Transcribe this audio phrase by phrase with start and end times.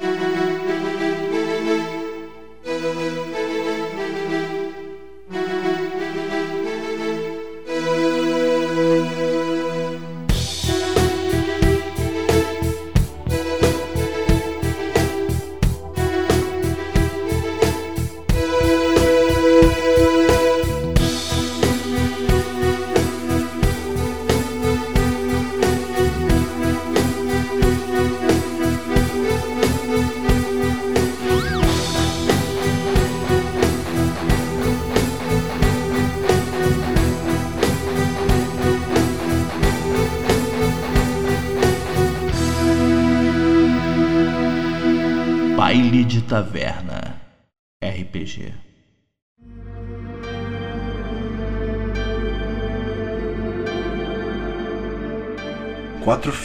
[0.00, 0.27] Baile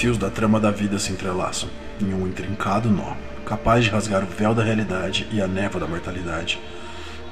[0.04, 1.70] fios da trama da vida se entrelaçam
[2.02, 5.88] em um intrincado nó, capaz de rasgar o véu da realidade e a névoa da
[5.88, 6.60] mortalidade.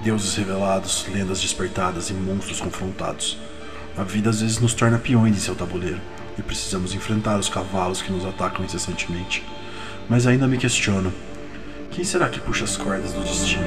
[0.02, 3.38] Deuses revelados, lendas despertadas e monstros confrontados.
[3.98, 6.00] A vida às vezes nos torna peões em seu tabuleiro
[6.40, 9.46] e precisamos enfrentar os cavalos que nos atacam incessantemente.
[10.08, 11.12] Mas ainda me questiono:
[11.92, 13.66] quem será que puxa as cordas do destino?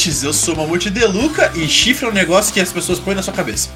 [0.00, 0.22] Bailantes!
[0.22, 3.34] Eu sou Mamute Deluca e chifre é um negócio que as pessoas põem na sua
[3.34, 3.68] cabeça.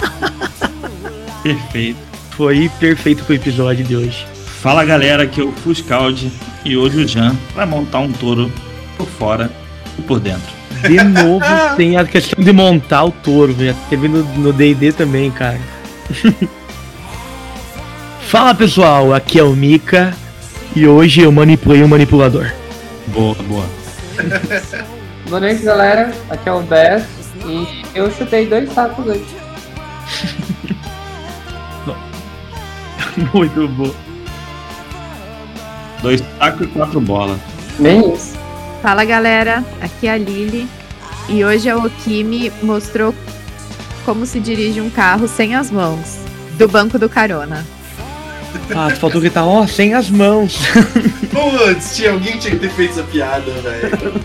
[1.42, 1.98] Perfeito.
[2.30, 4.26] Foi perfeito pro episódio de hoje.
[4.60, 6.30] Fala galera, aqui é o Fuscaldi
[6.64, 8.52] e hoje o Jan vai montar um touro
[8.98, 9.50] por fora
[9.98, 10.54] e por dentro.
[10.86, 11.44] De novo,
[11.76, 13.56] tem a questão de montar o touro.
[13.58, 15.58] Já teve no no DD também, cara.
[18.28, 20.14] Fala pessoal, aqui é o Mika
[20.74, 22.52] e hoje eu manipulei um manipulador.
[23.06, 23.64] Boa, boa.
[25.28, 26.12] Boa noite, galera.
[26.30, 27.04] Aqui é o Bess
[27.44, 29.26] e eu chutei dois sacos hoje.
[33.34, 33.94] Muito bom.
[36.02, 37.38] Dois tacos e quatro bolas.
[37.78, 38.36] Bem isso.
[38.82, 40.68] Fala galera, aqui é a Lili
[41.28, 43.14] e hoje a Okimi mostrou
[44.04, 46.18] como se dirige um carro sem as mãos,
[46.56, 47.64] do banco do carona.
[48.74, 50.58] Ah, faltou gritar, ó, sem as mãos.
[51.30, 54.20] Putz, tinha alguém que tinha que ter feito essa piada, velho.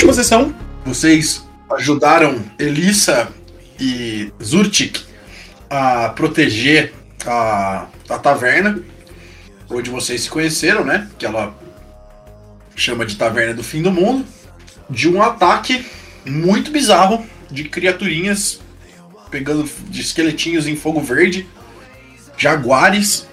[0.00, 3.30] Última sessão, vocês ajudaram Elissa
[3.78, 5.04] e Zurtik
[5.68, 6.94] a proteger
[7.26, 8.80] a, a taverna,
[9.68, 11.06] onde vocês se conheceram, né?
[11.18, 11.54] Que ela
[12.74, 14.24] chama de Taverna do Fim do Mundo,
[14.88, 15.84] de um ataque
[16.24, 18.58] muito bizarro de criaturinhas
[19.30, 21.46] pegando de esqueletinhos em fogo verde,
[22.38, 23.26] jaguares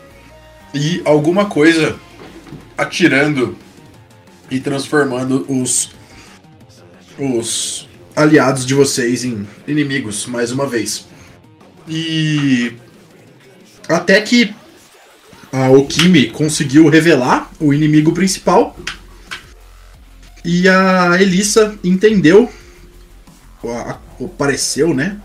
[0.73, 1.97] e alguma coisa
[2.77, 3.57] atirando
[4.51, 5.95] e transformando os
[7.17, 11.05] os aliados de vocês em inimigos mais uma vez.
[11.87, 12.73] E
[13.87, 14.53] até que
[15.51, 18.77] a Okimi conseguiu revelar o inimigo principal
[20.43, 22.51] e a Elissa entendeu,
[24.37, 25.19] pareceu, né?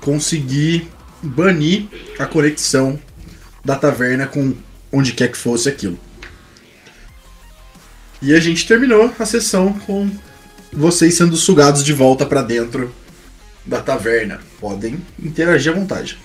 [0.00, 0.88] Conseguir
[1.22, 1.86] banir
[2.18, 2.98] a conexão
[3.64, 4.54] da taverna com
[4.92, 5.98] onde quer que fosse aquilo.
[8.20, 10.10] E a gente terminou a sessão com
[10.72, 12.92] vocês sendo sugados de volta pra dentro
[13.64, 14.40] da taverna.
[14.60, 16.18] Podem interagir à vontade.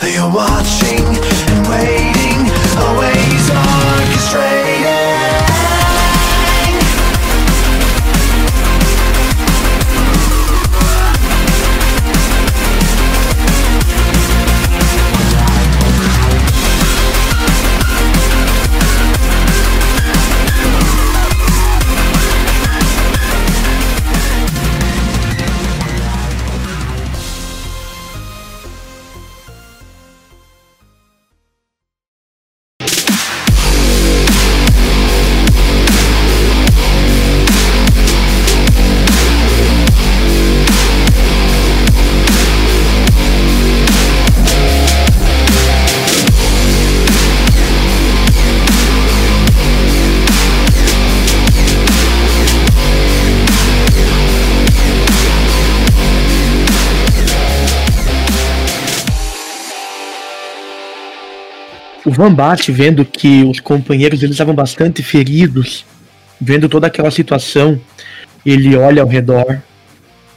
[0.00, 1.02] They watching
[1.48, 4.63] and waiting, always orchestrating.
[62.14, 62.34] Van
[62.68, 65.84] vendo que os companheiros eles estavam bastante feridos,
[66.40, 67.80] vendo toda aquela situação,
[68.44, 69.60] ele olha ao redor,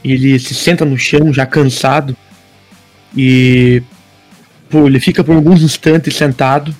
[0.04, 2.16] ele se senta no chão já cansado
[3.16, 3.82] e
[4.70, 6.74] pô, ele fica por alguns instantes sentado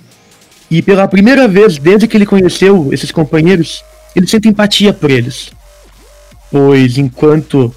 [0.71, 3.83] e pela primeira vez desde que ele conheceu esses companheiros,
[4.15, 5.51] ele sente empatia por eles.
[6.51, 7.75] Pois enquanto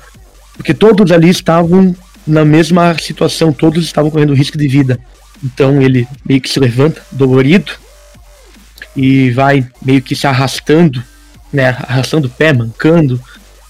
[0.55, 1.95] porque todos ali estavam
[2.25, 4.99] na mesma situação, todos estavam correndo risco de vida.
[5.43, 7.71] Então ele meio que se levanta, dolorido,
[8.95, 11.03] e vai meio que se arrastando,
[11.51, 11.69] né?
[11.69, 13.21] Arrastando o pé, mancando,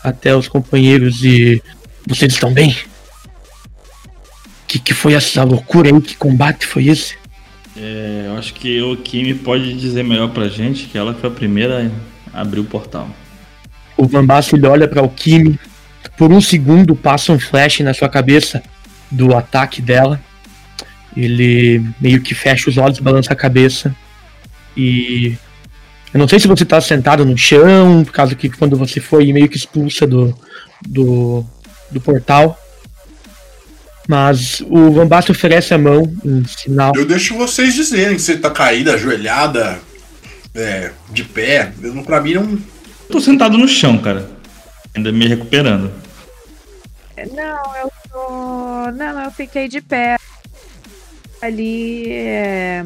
[0.04, 1.62] até os companheiros e.
[2.08, 2.76] Vocês estão bem?
[4.68, 6.02] Que que foi essa loucura aí?
[6.02, 7.16] Que combate foi esse?
[7.78, 11.34] É, eu acho que o Kimi pode dizer melhor pra gente que ela foi a
[11.34, 11.92] primeira
[12.34, 13.10] a abrir o portal.
[13.96, 15.60] O Van Basten, olha para o Kimi.
[16.18, 18.64] Por um segundo passa um flash na sua cabeça
[19.10, 20.20] do ataque dela.
[21.16, 23.96] Ele meio que fecha os olhos, balança a cabeça.
[24.76, 25.36] E.
[26.14, 29.32] Eu não sei se você tá sentado no chão, por causa que quando você foi
[29.32, 30.38] meio que expulsa do,
[30.86, 31.46] do,
[31.90, 32.58] do portal.
[34.08, 36.92] Mas o Van Basten oferece a mão em sinal.
[36.96, 39.80] Eu deixo vocês dizerem se tá caída, ajoelhada,
[40.54, 41.72] é, de pé.
[41.82, 42.60] Eu, não- pra mim não.
[43.10, 44.30] Tô sentado no chão, cara.
[44.94, 45.92] Ainda me recuperando.
[47.34, 48.92] Não, eu tô.
[48.98, 50.18] Não, eu fiquei de pé.
[51.42, 52.84] Ali, é,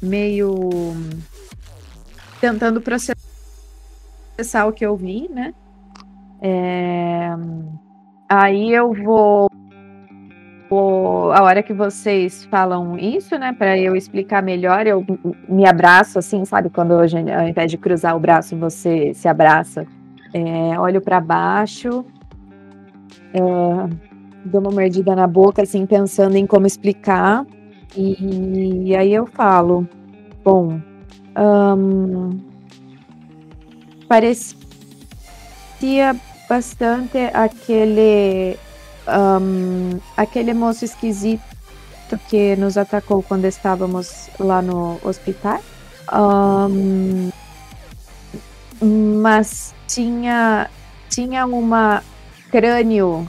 [0.00, 0.94] meio.
[2.40, 3.18] Tentando processar
[4.66, 5.52] o que eu vi, né?
[6.40, 7.30] É,
[8.28, 9.48] Aí eu vou.
[10.70, 15.04] vou- A hora que vocês falam isso, né, Pra eu explicar melhor, eu
[15.48, 16.70] me abraço assim, sabe?
[16.70, 19.86] Quando gente, ao invés de cruzar o braço, você se abraça.
[20.32, 22.04] É, olho pra baixo,
[24.44, 27.46] dou uma mordida na boca, assim, pensando em como explicar.
[27.96, 29.88] E, aí eu falo,
[30.44, 30.80] bom,
[31.34, 32.38] ahn,
[34.08, 34.54] parecia
[36.48, 38.56] bastante aquele
[39.06, 41.42] ahn, aquele moço esquisito
[42.28, 45.60] que nos atacou quando estávamos lá no hospital.
[46.10, 47.30] Ahn,
[48.80, 50.70] mas tinha
[51.08, 52.02] tinha uma
[52.50, 53.28] crânio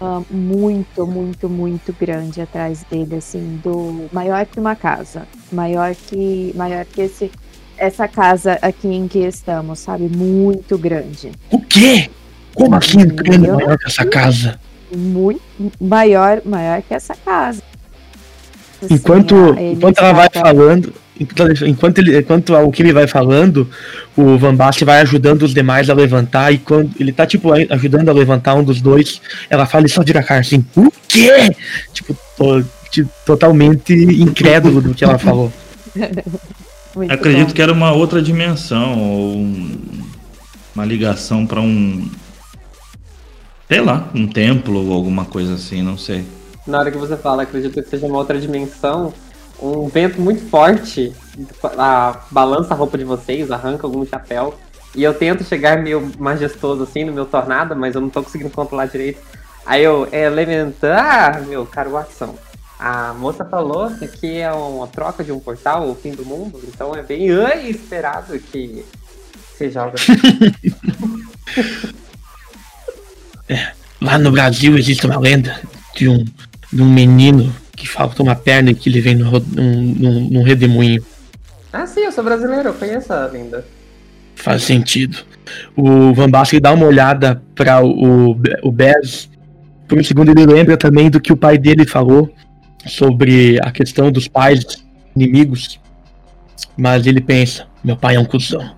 [0.00, 6.52] ah, muito, muito, muito grande atrás dele, assim, do maior que uma casa, maior que
[6.56, 7.30] maior que esse
[7.76, 12.10] essa casa aqui em que estamos, sabe, muito grande, O quê?
[12.54, 14.60] Como assim um crânio Eu- maior que essa casa?
[14.94, 15.40] muito
[15.80, 17.62] maior, maior que essa casa.
[18.82, 23.06] Assim, Enquanto, a- ele enquanto ela vai falando, enquanto, enquanto, ele, enquanto o Kimi vai
[23.06, 23.68] falando,
[24.16, 26.52] o Van Basten vai ajudando os demais a levantar.
[26.52, 29.88] E quando ele tá, tipo, aj- ajudando a levantar um dos dois, ela fala e
[29.88, 31.54] só vira a cara assim: O quê?
[31.92, 35.52] Tipo, tô tipo, totalmente incrédulo do que ela falou.
[37.08, 37.54] Acredito bom.
[37.54, 39.78] que era uma outra dimensão, ou um-
[40.74, 42.08] uma ligação pra um.
[43.68, 46.24] Sei lá, um templo ou alguma coisa assim, não sei.
[46.66, 49.12] Na hora que você fala, acredito que seja uma outra dimensão,
[49.60, 51.12] um vento muito forte
[51.76, 54.54] a, balança a roupa de vocês, arranca algum chapéu.
[54.94, 58.50] E eu tento chegar meio majestoso assim no meu tornado, mas eu não tô conseguindo
[58.50, 59.20] controlar direito.
[59.64, 62.34] Aí eu, elementar, meu caro Watson.
[62.78, 66.58] A moça falou que aqui é uma troca de um portal, o fim do mundo,
[66.66, 67.28] então é bem
[67.68, 68.84] esperado que
[69.56, 70.12] seja algo assim.
[74.00, 75.60] Lá no Brasil existe uma lenda
[75.94, 76.24] de um,
[76.72, 81.02] de um menino que falta uma perna e que ele vem num, num, num redemoinho.
[81.72, 83.64] ah, sim, eu sou brasileiro, eu conheço a lenda.
[84.34, 85.16] Faz sentido.
[85.74, 89.30] O Van Basten dá uma olhada para o, o Bez.
[89.88, 92.30] Por um segundo ele lembra também do que o pai dele falou
[92.86, 94.62] sobre a questão dos pais
[95.16, 95.80] inimigos.
[96.76, 98.74] Mas ele pensa, meu pai é um cuzão.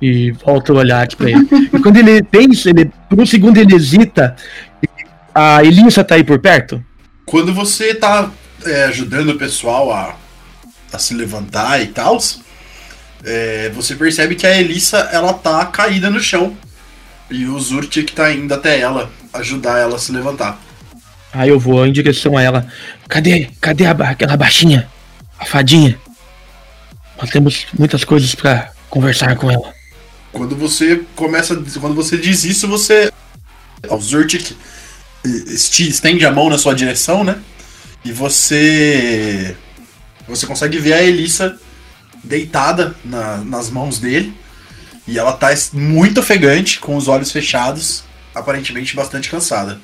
[0.00, 1.46] E volta o olhar pra ele.
[1.72, 4.34] e quando ele pensa, ele, por um segundo ele hesita.
[5.34, 6.82] A Elissa tá aí por perto?
[7.26, 8.30] Quando você tá
[8.64, 10.16] é, ajudando o pessoal a,
[10.92, 12.18] a se levantar e tal,
[13.24, 16.56] é, você percebe que a Elissa ela tá caída no chão.
[17.30, 20.60] E o Zurtik tá indo até ela, ajudar ela a se levantar.
[21.32, 22.66] Aí eu vou em direção a ela.
[23.08, 23.50] Cadê?
[23.60, 24.88] Cadê a, aquela baixinha?
[25.38, 25.98] A fadinha?
[27.20, 29.72] Nós temos muitas coisas pra conversar com ela.
[30.30, 31.56] Quando você começa.
[31.80, 33.10] Quando você diz isso, você.
[33.88, 34.56] O Zurtik
[35.24, 37.36] estende a mão na sua direção, né?
[38.04, 39.56] E você.
[40.28, 41.58] Você consegue ver a Elissa
[42.22, 44.32] deitada na- nas mãos dele.
[45.06, 48.04] E ela tá muito ofegante, com os olhos fechados,
[48.34, 49.78] aparentemente bastante cansada.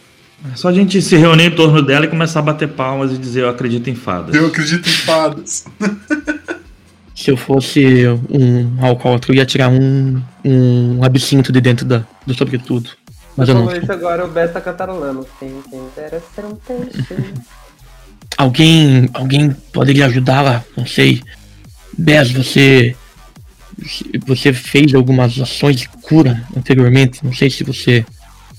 [0.51, 3.19] É só a gente se reunir em torno dela e começar a bater palmas e
[3.19, 4.35] dizer eu acredito em fadas.
[4.35, 5.65] Eu acredito em fadas.
[7.15, 7.85] Se eu fosse
[8.31, 12.89] um alcoólatra, eu ia tirar um, um absinto de dentro da, do sobretudo.
[13.37, 13.63] Mas eu não.
[13.63, 15.27] Provavelmente agora o Bess tá cantarolando.
[15.39, 15.63] Quem
[15.97, 17.35] dera ser um peixe.
[18.37, 20.65] Alguém, alguém poderia ajudá-la?
[20.77, 21.23] Não sei.
[21.97, 22.97] Bess, você.
[24.27, 27.25] Você fez algumas ações de cura anteriormente.
[27.25, 28.05] Não sei se você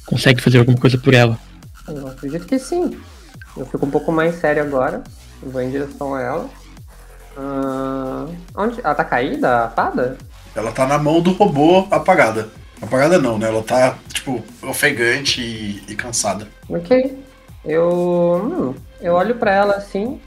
[0.05, 1.37] consegue fazer alguma coisa por ela.
[1.87, 2.97] Eu acredito que sim.
[3.55, 5.03] Eu fico um pouco mais sério agora.
[5.43, 6.49] Eu vou em direção a ela.
[7.37, 8.25] Ah,
[8.55, 8.79] onde?
[8.83, 10.17] Ela tá caída, a fada?
[10.55, 12.49] Ela tá na mão do robô apagada.
[12.81, 13.47] Apagada não, né?
[13.47, 16.47] Ela tá, tipo, ofegante e, e cansada.
[16.67, 17.17] Ok.
[17.63, 18.41] Eu.
[18.43, 20.19] hum, eu olho pra ela assim.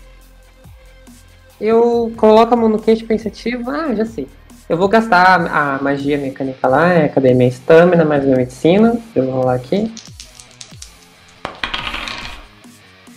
[1.61, 3.71] Eu coloco a mão no queixo pensativo.
[3.71, 4.29] Ah, já sei.
[4.69, 6.93] Eu vou gastar a magia mecânica lá.
[6.93, 8.99] É, cadê minha estamina mais minha medicina?
[9.15, 9.93] Eu vou rolar aqui.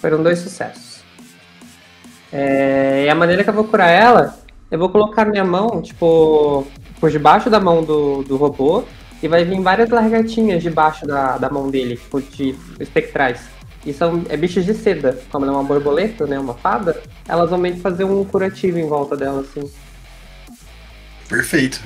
[0.01, 1.01] Foram dois sucessos.
[2.31, 4.37] É, e a maneira que eu vou curar ela,
[4.69, 6.67] eu vou colocar minha mão, tipo,
[6.99, 8.83] por debaixo da mão do, do robô.
[9.21, 13.39] E vai vir várias largatinhas debaixo da, da mão dele, tipo, de espectrais.
[13.85, 15.17] E são é bichos de seda.
[15.31, 16.37] Como ela é uma borboleta, né?
[16.39, 19.69] Uma fada, elas vão meio que fazer um curativo em volta dela, assim.
[21.27, 21.81] Perfeito.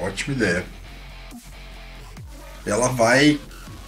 [0.00, 0.64] Ótima ideia.
[2.66, 3.38] Ela vai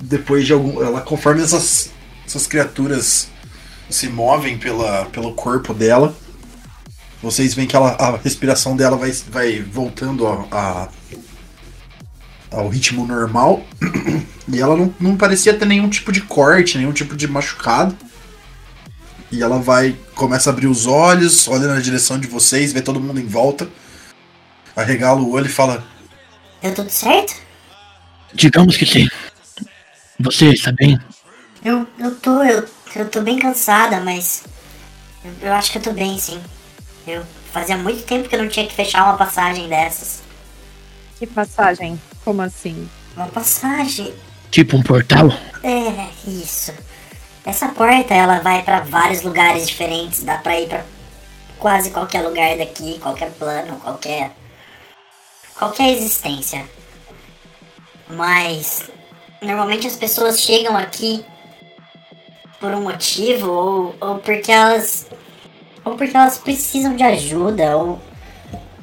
[0.00, 1.90] depois de algum, ela conforme essas
[2.26, 3.28] essas criaturas
[3.88, 6.14] se movem pela, pelo corpo dela,
[7.20, 10.88] vocês veem que ela, a respiração dela vai, vai voltando a, a-
[12.50, 13.64] ao ritmo normal.
[14.52, 17.96] E ela não, não parecia ter nenhum tipo de corte, nenhum tipo de machucado.
[19.30, 22.98] E ela vai, começa a abrir os olhos, olha na direção de vocês, vê todo
[22.98, 23.68] mundo em volta
[24.80, 25.84] arregala o olho e fala:
[26.62, 27.34] Deu tudo certo?
[28.32, 29.08] Digamos que sim.
[30.18, 30.98] Você está bem?
[31.64, 34.44] Eu, eu tô, eu, eu tô bem cansada, mas
[35.24, 36.40] eu, eu acho que eu tô bem, sim.
[37.06, 40.22] Eu fazia muito tempo que eu não tinha que fechar uma passagem dessas.
[41.18, 42.00] Que passagem?
[42.30, 42.88] Como assim?
[43.16, 44.14] Uma passagem?
[44.52, 45.30] Tipo um portal?
[45.64, 46.72] É, isso.
[47.44, 50.84] Essa porta, ela vai pra vários lugares diferentes, dá pra ir pra
[51.58, 54.30] quase qualquer lugar daqui, qualquer plano, qualquer
[55.58, 56.64] qualquer existência.
[58.08, 58.88] Mas
[59.42, 61.24] normalmente as pessoas chegam aqui
[62.60, 65.08] por um motivo ou, ou porque elas
[65.84, 68.00] ou porque elas precisam de ajuda ou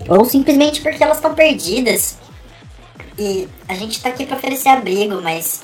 [0.09, 2.26] ou simplesmente porque elas estão perdidas.
[3.17, 5.61] E a gente tá aqui pra oferecer abrigo, mas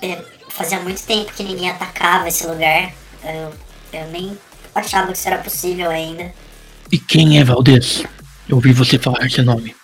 [0.00, 2.92] é, fazia muito tempo que ninguém atacava esse lugar.
[3.24, 3.52] Eu,
[3.92, 4.38] eu nem
[4.74, 6.32] achava que isso era possível ainda.
[6.92, 8.04] E quem é Valdez?
[8.48, 9.74] Eu ouvi você falar esse nome.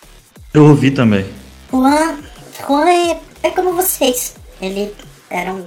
[0.53, 1.25] Eu ouvi também.
[1.71, 2.19] Juan,
[2.65, 4.35] Juan é, é como vocês.
[4.61, 4.93] Ele
[5.29, 5.65] era um.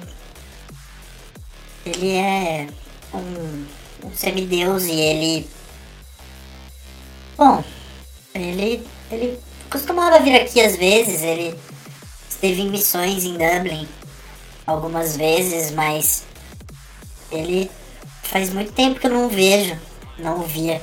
[1.85, 2.67] Ele é
[3.13, 3.67] um,
[4.07, 5.51] um semideus e ele.
[7.37, 7.63] Bom,
[8.35, 8.87] ele.
[9.11, 9.39] ele
[9.75, 11.53] costumava vir aqui às vezes, ele
[12.31, 13.89] esteve em missões em Dublin
[14.65, 16.23] algumas vezes, mas
[17.33, 17.69] ele
[18.23, 19.77] faz muito tempo que eu não vejo,
[20.17, 20.81] não via.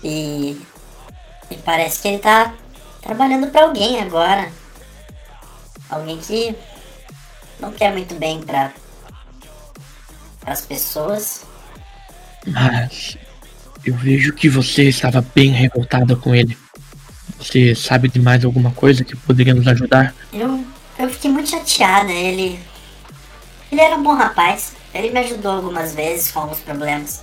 [0.00, 0.60] E,
[1.50, 2.54] e parece que ele tá
[3.02, 4.48] trabalhando pra alguém agora.
[5.90, 6.54] Alguém que
[7.58, 8.72] não quer muito bem pra
[10.46, 11.44] as pessoas.
[12.46, 13.18] Mas
[13.84, 16.56] eu vejo que você estava bem revoltada com ele.
[17.44, 20.14] Você sabe de mais alguma coisa que poderia nos ajudar?
[20.32, 20.64] Eu,
[20.98, 22.10] eu fiquei muito chateada.
[22.10, 22.58] Ele.
[23.70, 24.72] Ele era um bom rapaz.
[24.94, 27.22] Ele me ajudou algumas vezes com alguns problemas.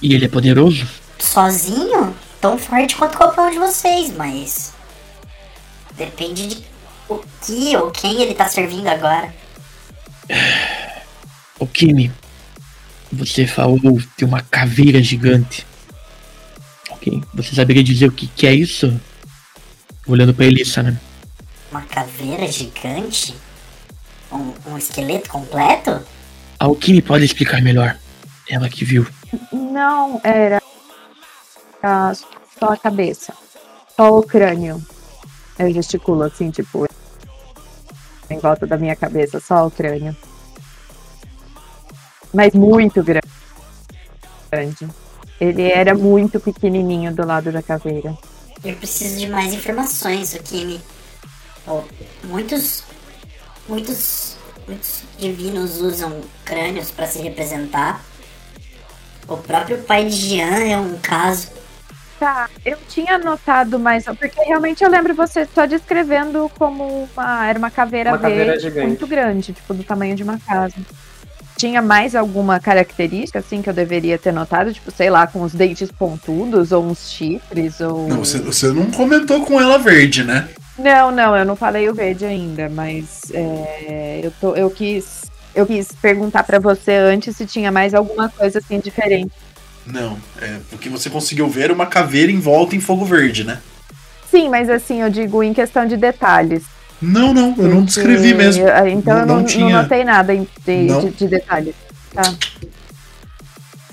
[0.00, 0.86] E ele é poderoso?
[1.18, 2.14] Sozinho?
[2.40, 4.72] Tão forte quanto qualquer um de vocês, mas.
[5.96, 6.64] Depende de
[7.08, 9.34] o que ou quem ele tá servindo agora.
[11.60, 12.12] O Kimi,
[13.10, 15.66] você falou de uma caveira gigante.
[16.88, 18.96] Ok, você saberia dizer o que, que é isso?
[20.08, 20.98] Olhando pra Elissa, né?
[21.70, 23.36] Uma caveira gigante?
[24.32, 26.00] Um, um esqueleto completo?
[26.58, 27.96] A Kimi pode explicar melhor.
[28.48, 29.06] Ela que viu.
[29.52, 30.62] Não, era
[31.82, 32.12] a-
[32.58, 33.34] só a cabeça.
[33.94, 34.82] Só o crânio.
[35.58, 36.86] Eu gesticulo assim, tipo,
[38.30, 40.16] em volta da minha cabeça, só o crânio.
[42.32, 43.20] Mas muito gra-
[44.50, 44.88] grande.
[45.40, 48.16] Ele era muito pequenininho do lado da caveira.
[48.64, 50.80] Eu preciso de mais informações, o Kimi.
[51.66, 51.82] Oh,
[52.24, 52.82] muitos.
[53.68, 54.36] Muitos.
[54.66, 58.02] Muitos divinos usam crânios pra se representar.
[59.26, 61.48] O próprio pai de Jean é um caso.
[62.18, 67.58] Tá, eu tinha notado mais, porque realmente eu lembro você só descrevendo como uma, era
[67.58, 68.86] uma caveira Uma caveira verde gigante.
[68.88, 70.74] muito grande, tipo do tamanho de uma casa.
[71.58, 75.52] Tinha mais alguma característica assim que eu deveria ter notado, tipo, sei lá, com os
[75.52, 80.48] dentes pontudos ou uns chifres ou Não, você, você não comentou com ela verde, né?
[80.78, 85.66] Não, não, eu não falei o verde ainda, mas é, eu, tô, eu quis eu
[85.66, 89.32] quis perguntar pra você antes se tinha mais alguma coisa assim diferente.
[89.84, 93.60] Não, é porque você conseguiu ver uma caveira em volta em fogo verde, né?
[94.30, 96.62] Sim, mas assim, eu digo em questão de detalhes.
[97.00, 98.64] Não, não, eu não descrevi mesmo.
[98.90, 101.00] Então Não- eu não não, não tinha- notei nada em- de, Não.
[101.00, 101.74] de, de detalhes.
[102.12, 102.34] Tá.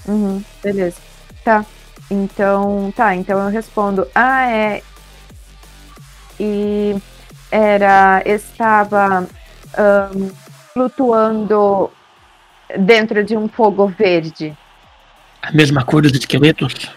[0.07, 0.97] Uhum, beleza.
[1.43, 1.65] Tá.
[2.09, 4.07] Então, tá, então eu respondo.
[4.13, 4.81] Ah, é.
[6.39, 6.95] E
[7.51, 8.21] era.
[8.25, 9.27] Estava
[9.77, 10.29] ahn,
[10.73, 11.89] flutuando
[12.79, 14.55] dentro de um fogo verde.
[15.41, 16.89] A mesma cor dos esqueletos?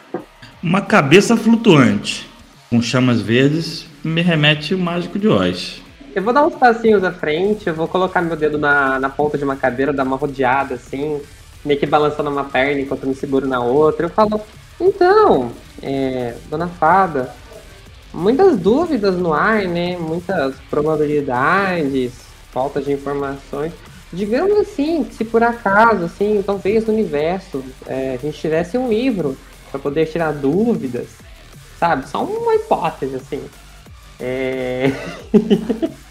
[0.63, 2.29] Uma cabeça flutuante
[2.71, 5.83] com chamas verdes me remete o mágico de Oz.
[6.15, 9.37] Eu vou dar uns passinhos à frente, eu vou colocar meu dedo na, na ponta
[9.37, 11.21] de uma cadeira, dar uma rodeada assim,
[11.65, 14.07] meio que balançando uma perna enquanto eu me seguro na outra.
[14.07, 14.41] Eu falo,
[14.81, 17.35] então, é, dona Fada,
[18.13, 19.97] muitas dúvidas no ar, né?
[19.99, 22.13] Muitas probabilidades,
[22.53, 23.73] falta de informações.
[24.13, 29.37] Digamos assim, se por acaso, assim, talvez no universo é, a gente tivesse um livro
[29.71, 31.09] para poder tirar dúvidas,
[31.79, 32.09] sabe?
[32.09, 33.43] Só uma hipótese, assim.
[34.21, 34.93] É...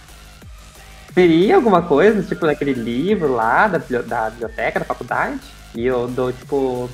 [1.13, 5.39] Seria alguma coisa, tipo, daquele livro lá da, da biblioteca, da faculdade?
[5.73, 6.87] E eu dou, tipo,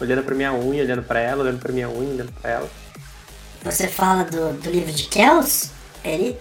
[0.00, 2.68] olhando pra minha unha, olhando pra ela, olhando pra minha unha, olhando pra ela.
[3.62, 5.70] Você fala do, do livro de Kells?
[6.02, 6.36] Ele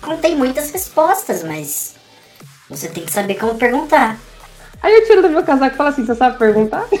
[0.00, 1.94] contém muitas respostas, mas
[2.68, 4.18] você tem que saber como perguntar.
[4.82, 6.84] Aí eu tiro do meu casaco e falo assim, você sabe perguntar?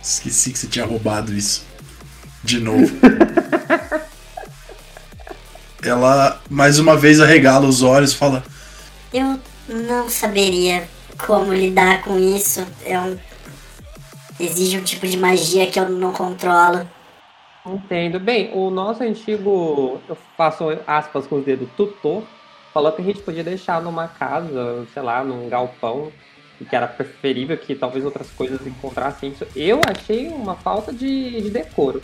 [0.00, 1.64] Esqueci que você tinha roubado isso.
[2.44, 2.94] De novo.
[5.82, 8.44] Ela mais uma vez arregala os olhos e fala:
[9.12, 10.86] Eu não saberia
[11.26, 12.66] como lidar com isso.
[12.84, 13.18] É um...
[14.38, 16.86] Exige um tipo de magia que eu não controlo.
[17.66, 18.20] Entendo.
[18.20, 22.22] Bem, o nosso antigo, eu faço aspas com os dedos, tutor,
[22.74, 26.12] falou que a gente podia deixar numa casa, sei lá, num galpão,
[26.60, 29.46] e que era preferível que talvez outras coisas encontrassem isso.
[29.56, 32.02] Eu achei uma falta de, de decoro.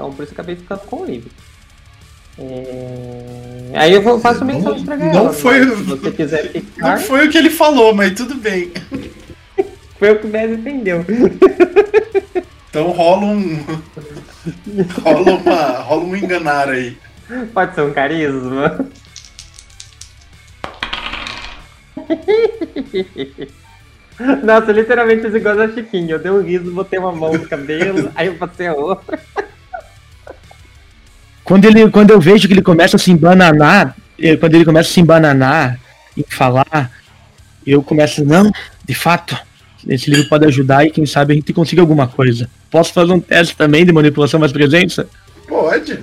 [0.00, 1.30] Então por isso acabei ficando com o livro.
[2.38, 6.96] É, Aí eu vou- faço menção de entregar Não foi- mas Se você quiser ficar,
[6.96, 8.72] Não foi o que ele falou, mas tudo bem.
[9.98, 11.04] foi o que o Bez entendeu.
[12.70, 13.64] Então rola um.
[15.02, 16.96] rola, uma, rola um enganar aí.
[17.52, 18.86] Pode ser um carisma.
[24.44, 26.10] Nossa, literalmente fiz igual a Chiquinho.
[26.12, 29.18] Eu dei um riso, botei uma mão no cabelo, aí eu passei a outra.
[31.50, 34.88] Quando, ele, quando eu vejo que ele começa a se embananar, eh, quando ele começa
[34.88, 35.80] a se embananar
[36.16, 36.92] e falar,
[37.66, 38.52] eu começo, não,
[38.84, 39.36] de fato,
[39.88, 42.48] esse livro pode ajudar e quem sabe a gente consiga alguma coisa.
[42.70, 45.08] Posso fazer um teste também de manipulação mais presença?
[45.48, 45.98] Pode.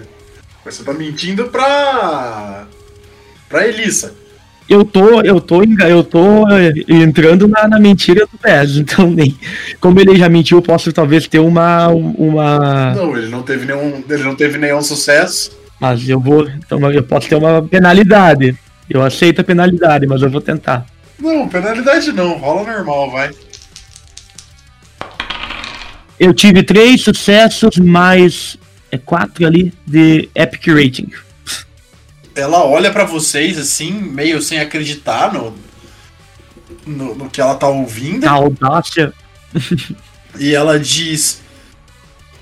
[0.65, 2.67] Mas você tá mentindo pra.
[3.47, 4.15] pra Elissa.
[4.69, 9.37] Eu tô, eu tô, eu tô eh, entrando na, na mentira do Pés, então nem.
[9.79, 11.87] Como ele já mentiu, eu posso talvez ter uma.
[11.87, 14.03] uma Não, ele não teve nenhum.
[14.09, 15.51] Ele não teve nenhum sucesso.
[15.79, 16.47] mas eu vou.
[16.49, 18.57] Então eu posso ter uma penalidade.
[18.89, 20.85] Eu aceito a penalidade, mas eu vou tentar.
[21.19, 23.31] Não, penalidade não, rola normal, vai.
[26.19, 28.57] Eu tive três sucessos, mais
[28.91, 31.09] é, quatro ali de Epic Rating.
[32.37, 35.55] Ela olha pra vocês assim, meio sem acreditar no,
[36.85, 38.25] no, no que ela tá ouvindo.
[38.25, 39.13] A audácia.
[40.39, 41.41] E ela diz: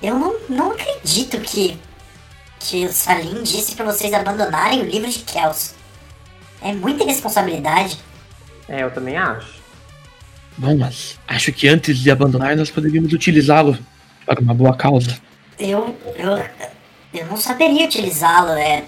[0.02, 1.78] Eu não, não acredito que,
[2.60, 5.74] que o Salim disse pra vocês abandonarem o livro de Kels.
[6.60, 7.98] É muita responsabilidade.
[8.68, 9.56] É, eu também acho.
[10.58, 13.78] Bom, mas acho que antes de abandonar, nós poderíamos utilizá-lo
[14.24, 15.18] para uma boa causa.
[15.58, 15.96] Eu.
[16.16, 16.44] Eu.
[17.14, 18.84] Eu não saberia utilizá-lo, é.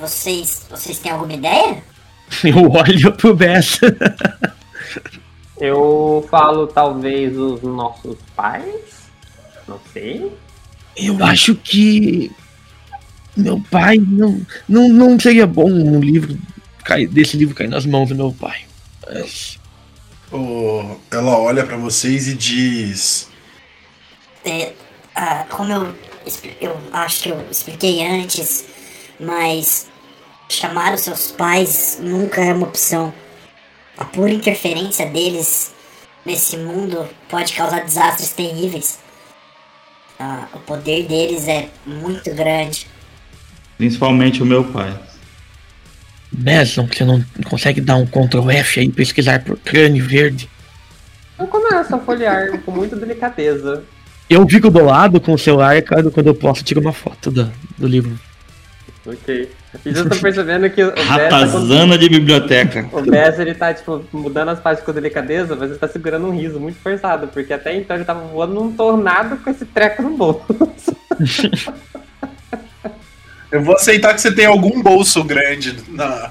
[0.00, 0.66] Vocês.
[0.70, 1.82] Vocês têm alguma ideia?
[2.42, 3.80] Eu olho pro Bess.
[5.60, 9.10] Eu falo talvez os nossos pais.
[9.68, 10.32] Não sei.
[10.96, 12.30] Eu acho que
[13.36, 16.38] meu pai não, não, não seria bom um livro
[16.84, 18.62] cair, desse livro cair nas mãos do meu pai.
[19.06, 19.58] Mas,
[20.32, 23.28] "Ô", ela olha pra vocês e diz:
[24.44, 24.72] É,
[25.14, 25.94] ah, como eu,
[26.60, 28.64] eu acho que eu expliquei antes,
[29.18, 29.89] mas
[30.54, 33.12] chamar os seus pais nunca é uma opção.
[33.96, 35.72] A pura interferência deles
[36.24, 38.98] nesse mundo pode causar desastres terríveis.
[40.18, 42.86] Ah, o poder deles é muito grande.
[43.76, 44.94] Principalmente o meu pai.
[46.32, 50.48] Besson, você não consegue dar um Ctrl F aí e pesquisar por crânio verde?
[51.38, 53.82] Eu começo a folhear com muita delicadeza.
[54.28, 57.50] Eu fico do lado com o celular quando, quando eu posso tirar uma foto do,
[57.76, 58.18] do livro.
[59.06, 59.50] Ok.
[59.84, 62.86] E já tô percebendo que o Bess, tá Ratazana de biblioteca.
[62.92, 66.36] o Bess, ele tá, tipo, mudando as páginas com delicadeza, mas ele tá segurando um
[66.36, 70.16] riso muito forçado, porque até então ele tava voando num tornado com esse treco no
[70.16, 70.44] bolso.
[73.50, 76.30] Eu vou aceitar que você tem algum bolso grande na,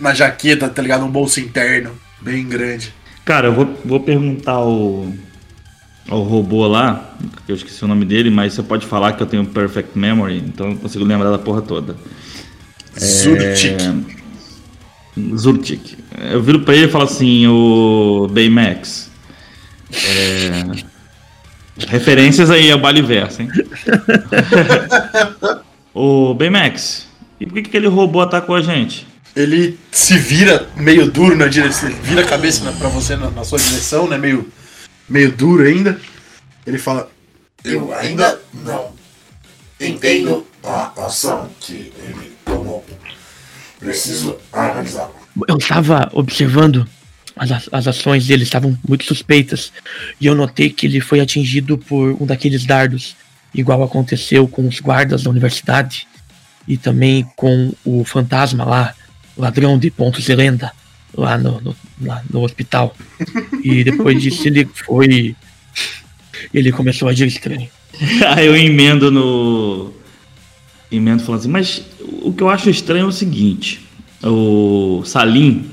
[0.00, 1.04] na jaqueta, tá ligado?
[1.04, 2.92] Um bolso interno, bem grande.
[3.24, 5.06] Cara, eu vou, vou perguntar ao,
[6.08, 7.14] ao robô lá,
[7.44, 10.38] que eu esqueci o nome dele, mas você pode falar que eu tenho perfect memory,
[10.38, 11.96] então eu consigo lembrar da porra toda.
[12.98, 13.76] Zurtik.
[15.34, 15.96] Zurtik.
[16.30, 19.10] Eu viro pra ele e falo assim, o Baymax.
[19.92, 20.96] É...
[21.88, 23.50] Referências aí ao Baliverso, hein?
[25.92, 27.06] Ô Baymax,
[27.40, 29.06] e por que, que aquele robô atacou a gente?
[29.34, 33.44] Ele se vira meio duro na direção, ele vira a cabeça pra você na, na
[33.44, 34.16] sua direção, né?
[34.16, 34.48] Meio,
[35.08, 36.00] meio duro ainda.
[36.66, 37.10] Ele fala:
[37.64, 38.92] Eu ainda não
[39.80, 42.84] entendo a ação que ele tomou.
[43.78, 45.10] Preciso analisar.
[45.48, 46.88] Eu estava observando
[47.36, 49.72] as, as ações dele, estavam muito suspeitas.
[50.20, 53.14] E eu notei que ele foi atingido por um daqueles dardos,
[53.54, 56.08] igual aconteceu com os guardas da universidade
[56.66, 58.94] e também com o fantasma lá,
[59.36, 60.72] ladrão de pontos de lenda,
[61.16, 62.94] lá no, no, lá no hospital.
[63.62, 65.34] E depois disso ele foi.
[66.52, 67.68] Ele começou a agir estranho.
[68.36, 69.92] Aí eu emendo no.
[70.90, 71.82] Emendo falando assim, mas
[72.22, 73.80] o que eu acho estranho é o seguinte:
[74.22, 75.68] o Salim,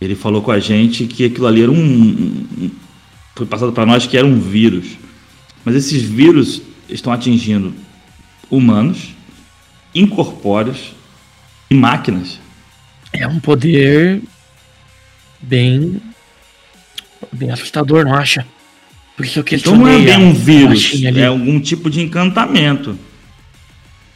[0.00, 1.76] ele falou com a gente que aquilo ali era um.
[1.76, 2.70] um-
[3.36, 4.86] Foi passado para nós que era um vírus.
[5.64, 7.72] Mas esses vírus estão atingindo
[8.50, 9.14] humanos,
[9.94, 10.92] incorpóreos
[11.70, 12.38] e máquinas.
[13.12, 14.20] É um poder
[15.46, 16.00] bem.
[17.32, 18.46] bem assustador, não acha?
[19.16, 22.98] Por isso que Então não é bem um vírus, é algum tipo de encantamento.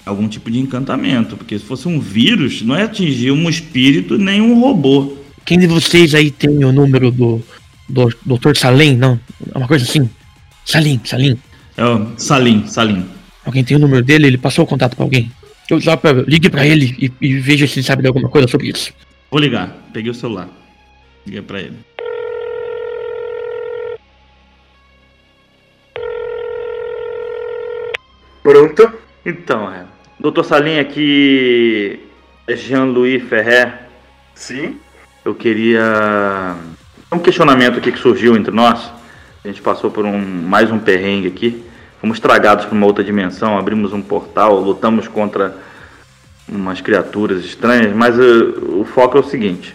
[0.04, 1.36] Algum tipo de encantamento.
[1.36, 5.16] Porque se fosse um vírus, não é atingir um espírito nem um robô.
[5.44, 7.42] Quem de vocês aí tem o número do,
[7.88, 8.56] do Dr.
[8.56, 8.96] Salim?
[8.96, 9.20] Não,
[9.54, 10.08] é uma coisa assim.
[10.64, 11.38] Salim, Salim.
[11.76, 13.04] É o Salim, Salim.
[13.44, 14.26] Alguém tem o número dele?
[14.26, 15.30] Ele passou o contato pra alguém?
[15.70, 18.68] Eu pra, ligue pra ele e, e veja se ele sabe de alguma coisa sobre
[18.68, 18.92] isso.
[19.30, 19.76] Vou ligar.
[19.92, 20.48] Peguei o celular.
[21.26, 21.76] Liguei pra ele.
[28.42, 28.92] Pronto.
[29.26, 29.84] Então, é.
[30.18, 32.00] Doutor Salim aqui.
[32.46, 33.74] é Jean-Louis Ferrer.
[34.34, 34.80] Sim.
[35.24, 36.54] Eu queria.
[37.12, 38.90] Um questionamento aqui que surgiu entre nós.
[39.44, 41.64] A gente passou por um mais um perrengue aqui.
[42.00, 45.56] Fomos tragados para uma outra dimensão, abrimos um portal, lutamos contra
[46.48, 49.74] umas criaturas estranhas, mas eh, o foco é o seguinte.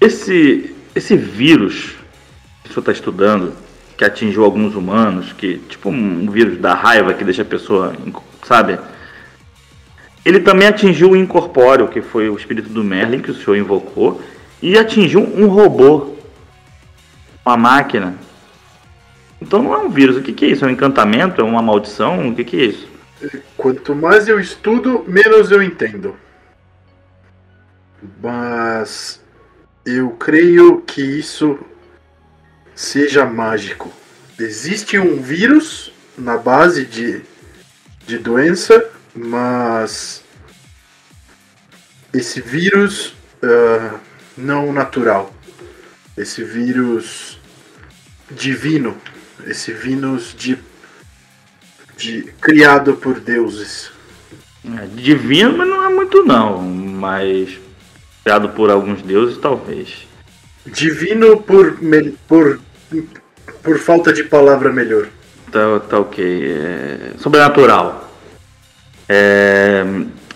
[0.00, 1.96] Esse, esse vírus
[2.62, 3.54] que o senhor está estudando,
[3.96, 7.94] que atingiu alguns humanos, que tipo um vírus da raiva que deixa a pessoa,
[8.42, 8.78] sabe?
[10.24, 14.22] Ele também atingiu o incorpóreo, que foi o espírito do Merlin que o senhor invocou,
[14.62, 16.14] e atingiu um robô,
[17.44, 18.14] uma máquina.
[19.40, 20.16] Então não é um vírus.
[20.16, 20.64] O que, que é isso?
[20.64, 21.40] É um encantamento?
[21.40, 22.28] É uma maldição?
[22.28, 22.88] O que, que é isso?
[23.56, 26.14] Quanto mais eu estudo, menos eu entendo.
[28.22, 29.22] Mas
[29.84, 31.58] eu creio que isso
[32.74, 33.92] seja mágico.
[34.38, 37.22] Existe um vírus na base de,
[38.06, 40.22] de doença, mas
[42.12, 43.98] esse vírus ah,
[44.36, 45.34] não natural,
[46.16, 47.38] esse vírus
[48.30, 48.96] divino,
[49.46, 50.58] esse vírus de,
[51.96, 53.90] de criado por deuses.
[54.62, 56.62] É, divino, mas não é muito não.
[56.62, 57.58] Mas
[58.30, 60.06] criado por alguns deuses, talvez.
[60.64, 62.60] Divino por, me- por,
[63.60, 65.08] por falta de palavra melhor.
[65.50, 66.44] Tá, tá ok.
[66.46, 67.10] É...
[67.18, 68.08] Sobrenatural.
[69.08, 69.84] É...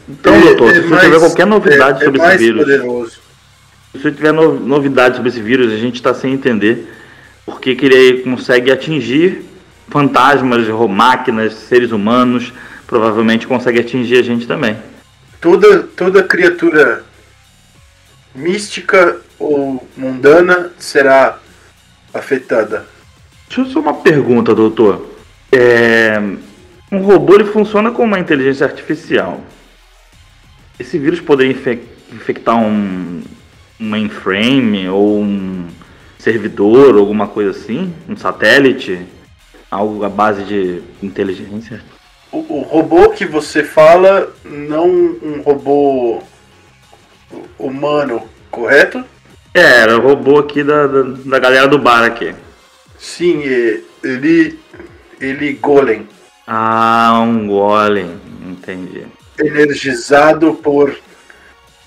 [0.08, 2.60] Então, É- doutor, é se você mais- tiver qualquer novidade é- é sobre esse vírus.
[2.64, 3.20] poderoso.
[3.92, 6.92] Se você tiver no- novidade sobre esse vírus, a gente está sem entender
[7.46, 9.44] porque que ele consegue atingir
[9.88, 12.52] fantasmas, máquinas, seres humanos,
[12.88, 14.76] provavelmente consegue atingir a gente também.
[15.40, 17.04] Toda, toda criatura
[18.34, 21.38] mística ou mundana será
[22.12, 22.86] afetada.
[23.48, 25.14] Deixa eu só uma pergunta, doutor.
[25.52, 26.20] É,
[26.90, 29.40] Um robô ele funciona como uma inteligência artificial.
[30.78, 33.22] Esse vírus poderia infe- infectar um,
[33.80, 35.66] um mainframe ou um
[36.18, 37.92] servidor, alguma coisa assim?
[38.08, 39.00] Um satélite?
[39.70, 41.80] Algo à base de inteligência?
[42.32, 46.22] O, o robô que você fala, não um robô
[47.58, 49.04] humano, correto?
[49.52, 52.34] É, era o robô aqui da, da, da galera do bar aqui.
[52.98, 54.58] Sim, é, ele.
[55.20, 56.08] Ele golem.
[56.46, 58.20] Ah, um golem.
[58.44, 59.06] Entendi.
[59.38, 60.96] Energizado por.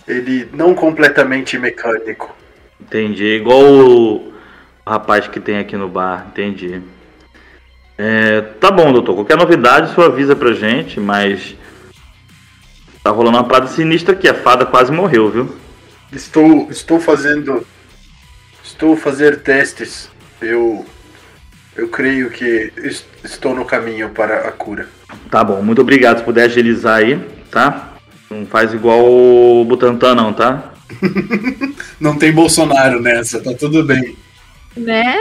[0.07, 2.33] Ele não completamente mecânico.
[2.79, 3.25] Entendi.
[3.25, 4.33] Igual o
[4.87, 6.27] rapaz que tem aqui no bar.
[6.29, 6.81] Entendi.
[7.97, 9.15] É, tá bom, doutor.
[9.15, 11.55] Qualquer novidade, só avisa pra gente, mas.
[13.07, 14.27] Tá rolando uma parada sinistra aqui.
[14.27, 15.55] A fada quase morreu, viu?
[16.11, 17.65] Estou, estou fazendo.
[18.61, 20.09] Estou fazer testes.
[20.41, 20.85] Eu.
[21.73, 24.89] Eu creio que es- estou no caminho para a cura.
[25.31, 26.17] Tá bom, muito obrigado.
[26.17, 27.17] Se puder agilizar aí,
[27.49, 27.93] tá?
[28.29, 30.73] Não faz igual o Butantan, não, tá?
[32.01, 34.17] Não tem Bolsonaro nessa, tá tudo bem.
[34.75, 35.17] Né?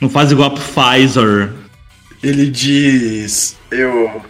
[0.00, 1.52] Não faz igual pro Pfizer.
[2.22, 3.56] Ele diz.
[3.70, 4.22] Eu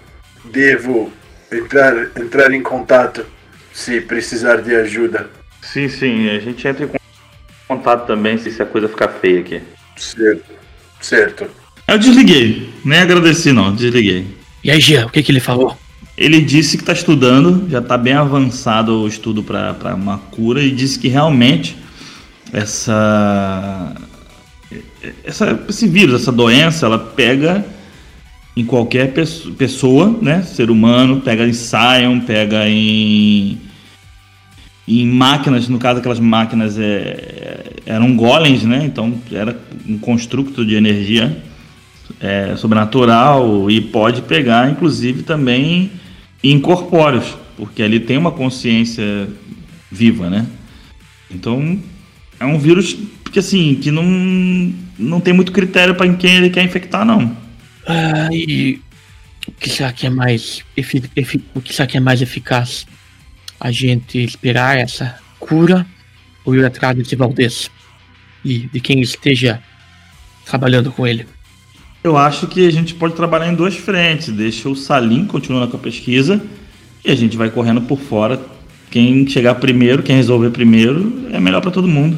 [0.44, 1.12] devo
[1.50, 3.24] entrar, entrar em contato
[3.72, 5.28] se precisar de ajuda.
[5.62, 6.30] Sim, sim.
[6.30, 6.90] A gente entra em
[7.68, 9.60] contato também se se a coisa ficar feia aqui.
[9.96, 10.44] Certo.
[11.00, 11.46] Certo.
[11.86, 12.72] Eu desliguei.
[12.84, 13.74] Nem agradeci, não.
[13.74, 14.26] Desliguei.
[14.64, 15.76] E aí, Jean, o que, que ele falou?
[16.16, 20.70] Ele disse que está estudando, já está bem avançado o estudo para uma cura e
[20.70, 21.76] disse que realmente
[22.52, 23.94] essa,
[25.22, 27.64] essa esse vírus, essa doença, ela pega
[28.56, 33.58] em qualquer pesso- pessoa, né, ser humano, pega em Sion, pega em
[34.88, 38.84] em máquinas, no caso aquelas máquinas é, eram golems, né?
[38.84, 41.42] Então era um construto de energia
[42.20, 45.90] é, sobrenatural e pode pegar, inclusive, também
[46.42, 49.28] incorpóreos, porque ali tem uma consciência
[49.90, 50.46] viva, né?
[51.28, 51.80] Então
[52.38, 52.96] é um vírus
[53.32, 57.36] que assim que não, não tem muito critério para quem ele quer infectar, não.
[57.86, 58.80] Ah, e
[59.46, 60.64] o que será que é mais
[61.54, 62.86] o que será que é mais eficaz?
[63.60, 65.86] A gente esperar essa cura
[66.44, 67.70] ou ir atrás desse Valdez
[68.44, 69.60] e de quem esteja
[70.44, 71.26] trabalhando com ele?
[72.02, 74.28] Eu acho que a gente pode trabalhar em duas frentes.
[74.28, 76.40] Deixa o Salim continuando com a pesquisa
[77.04, 78.40] e a gente vai correndo por fora.
[78.90, 82.16] Quem chegar primeiro, quem resolver primeiro, é melhor para todo mundo.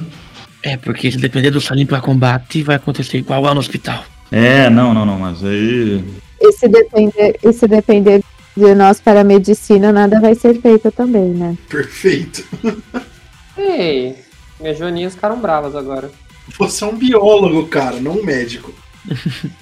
[0.62, 4.04] É, porque se depender do Salim para combate, vai acontecer igual lá no hospital.
[4.30, 6.04] É, não, não, não, mas aí.
[6.40, 8.22] E se depender, e se depender
[8.56, 11.56] de nós para a medicina, nada vai ser feito também, né?
[11.68, 12.44] Perfeito.
[13.56, 14.16] Ei,
[14.60, 16.10] minhas joaninhas ficaram bravas agora.
[16.58, 18.72] Você é um biólogo, cara, não um médico.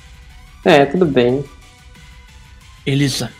[0.64, 1.44] É, tudo bem.
[2.84, 3.30] Elisa,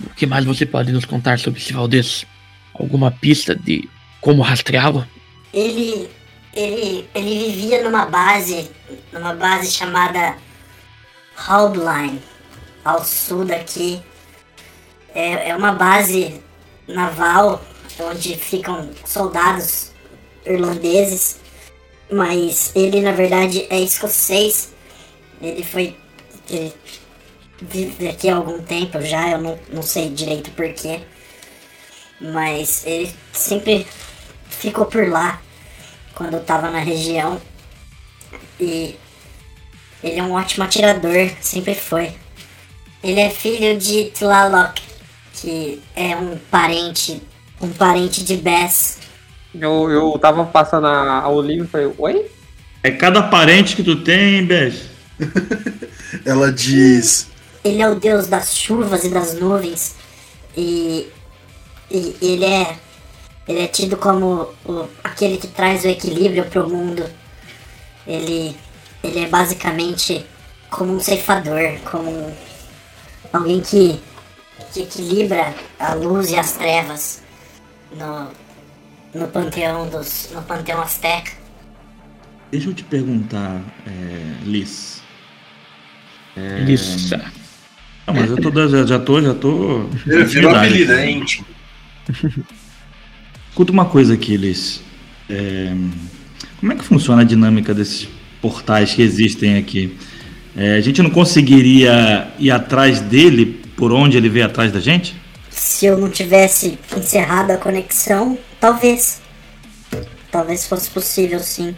[0.00, 2.24] o que mais você pode nos contar sobre esse Valdez?
[2.72, 3.86] Alguma pista de
[4.22, 5.06] como rastreá-lo?
[5.52, 6.08] Ele,
[6.54, 8.70] ele, ele vivia numa base,
[9.12, 10.36] numa base chamada
[11.36, 12.22] Halbline,
[12.84, 14.00] ao sul daqui.
[15.14, 16.40] É, é uma base
[16.86, 17.62] naval
[18.00, 19.92] onde ficam soldados
[20.44, 21.40] irlandeses,
[22.10, 24.72] mas ele na verdade é escocês.
[25.40, 25.96] Ele foi.
[26.48, 26.72] Ele
[27.60, 31.00] vive aqui há algum tempo já, eu não, não sei direito porquê.
[32.20, 33.86] Mas ele sempre
[34.48, 35.40] ficou por lá
[36.14, 37.40] quando eu tava na região.
[38.60, 38.96] E
[40.02, 42.12] ele é um ótimo atirador, sempre foi.
[43.02, 44.78] Ele é filho de Tlaloc,
[45.34, 47.22] que é um parente,
[47.60, 48.98] um parente de Bess.
[49.54, 52.30] Eu, eu tava passando a, livro e falei, oi?
[52.82, 54.90] É cada parente que tu tem, Bess.
[56.24, 57.28] Ela diz.
[57.64, 59.94] Ele é o deus das chuvas e das nuvens.
[60.56, 61.08] E,
[61.90, 62.76] e ele é
[63.46, 67.04] ele é tido como o, aquele que traz o equilíbrio pro mundo.
[68.06, 68.56] Ele
[69.02, 70.24] ele é basicamente
[70.70, 72.34] como um ceifador, como um,
[73.30, 74.00] alguém que,
[74.72, 77.22] que equilibra a luz e as trevas
[77.92, 78.30] no,
[79.14, 81.32] no panteão dos no panteão azteca.
[82.50, 85.02] Deixa eu te perguntar, é, Liz.
[86.36, 86.60] É...
[86.60, 87.32] Lissa.
[88.06, 89.84] Não, mas eu tô, já, já tô, já tô.
[90.06, 91.46] Virou apelido, é íntimo.
[93.54, 94.80] Escuta uma coisa aqui, Liz.
[95.30, 95.72] É,
[96.58, 98.08] Como é que funciona a dinâmica desses
[98.42, 99.96] portais que existem aqui?
[100.56, 105.14] É, a gente não conseguiria ir atrás dele por onde ele veio atrás da gente?
[105.50, 109.22] Se eu não tivesse encerrado a conexão, talvez.
[110.32, 111.76] Talvez fosse possível sim.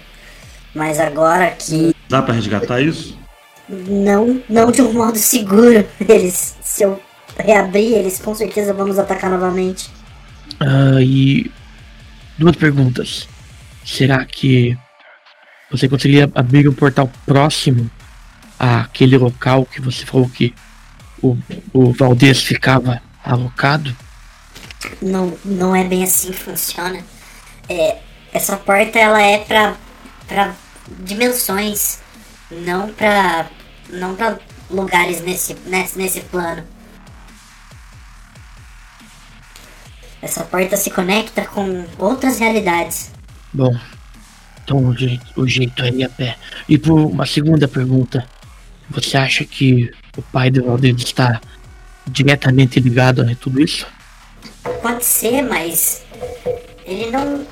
[0.75, 3.19] Mas agora que Dá pra resgatar isso?
[3.69, 5.87] não, não de um modo seguro.
[6.09, 6.99] Eles, se eu
[7.39, 9.91] reabrir, eles com certeza vão nos atacar novamente.
[10.59, 11.51] Ah, e
[12.39, 13.29] duas perguntas.
[13.85, 14.77] Será que
[15.71, 17.91] você conseguiria abrir um portal próximo
[18.59, 20.55] àquele local que você falou que
[21.23, 21.37] o,
[21.73, 23.97] o Valdez ficava alocado?
[25.03, 27.01] Não, não é bem assim que funciona.
[27.69, 27.99] É,
[28.33, 29.77] essa porta ela é pra,
[30.29, 30.55] pra
[31.01, 32.01] dimensões,
[32.51, 33.47] não pra,
[33.91, 34.39] não pra
[34.71, 36.65] lugares nesse, nesse, nesse plano.
[40.27, 43.13] Essa porta se conecta com outras realidades.
[43.53, 43.73] Bom,
[44.65, 46.37] então o jeito, o jeito é ir a pé.
[46.69, 48.29] E por uma segunda pergunta,
[48.91, 51.41] você acha que o pai do Valdez está
[52.09, 53.87] diretamente ligado a tudo isso?
[54.83, 56.03] Pode ser, mas
[56.85, 57.47] ele não,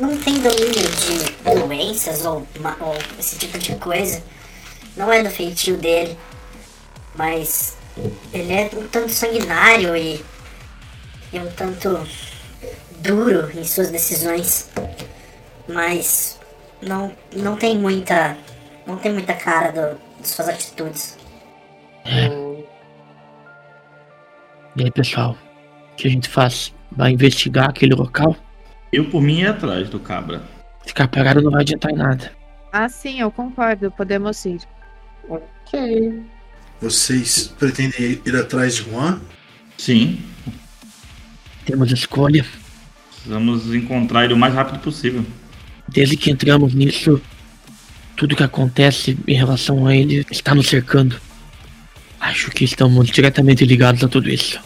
[0.00, 2.48] não tem domínio de doenças ou,
[2.80, 4.24] ou esse tipo de coisa.
[4.96, 6.16] Não é do feitio dele.
[7.14, 7.76] Mas
[8.32, 10.24] ele é um tanto sanguinário e,
[11.32, 12.06] e um tanto
[13.00, 14.70] duro em suas decisões.
[15.68, 16.38] Mas
[16.80, 18.36] não, não tem muita.
[18.86, 21.18] não tem muita cara do, de suas atitudes.
[24.76, 25.36] E aí, pessoal,
[25.92, 26.74] o que a gente faz?
[26.92, 28.34] Vai investigar aquele local?
[28.92, 30.42] Eu, por mim, ia atrás do cabra.
[30.86, 32.32] Ficar parado não vai adiantar em nada.
[32.72, 33.90] Ah, sim, eu concordo.
[33.90, 34.60] Podemos ir.
[35.28, 36.22] Ok.
[36.80, 39.20] Vocês pretendem ir atrás de Juan?
[39.76, 40.22] Sim,
[41.68, 42.46] Temos escolha.
[43.12, 45.22] precisamos encontrar ele o mais rápido possível.
[45.86, 47.20] Desde que entramos nisso,
[48.16, 51.20] tudo que acontece em relação a ele está nos cercando.
[52.18, 54.58] Acho que estamos diretamente ligados a tudo isso.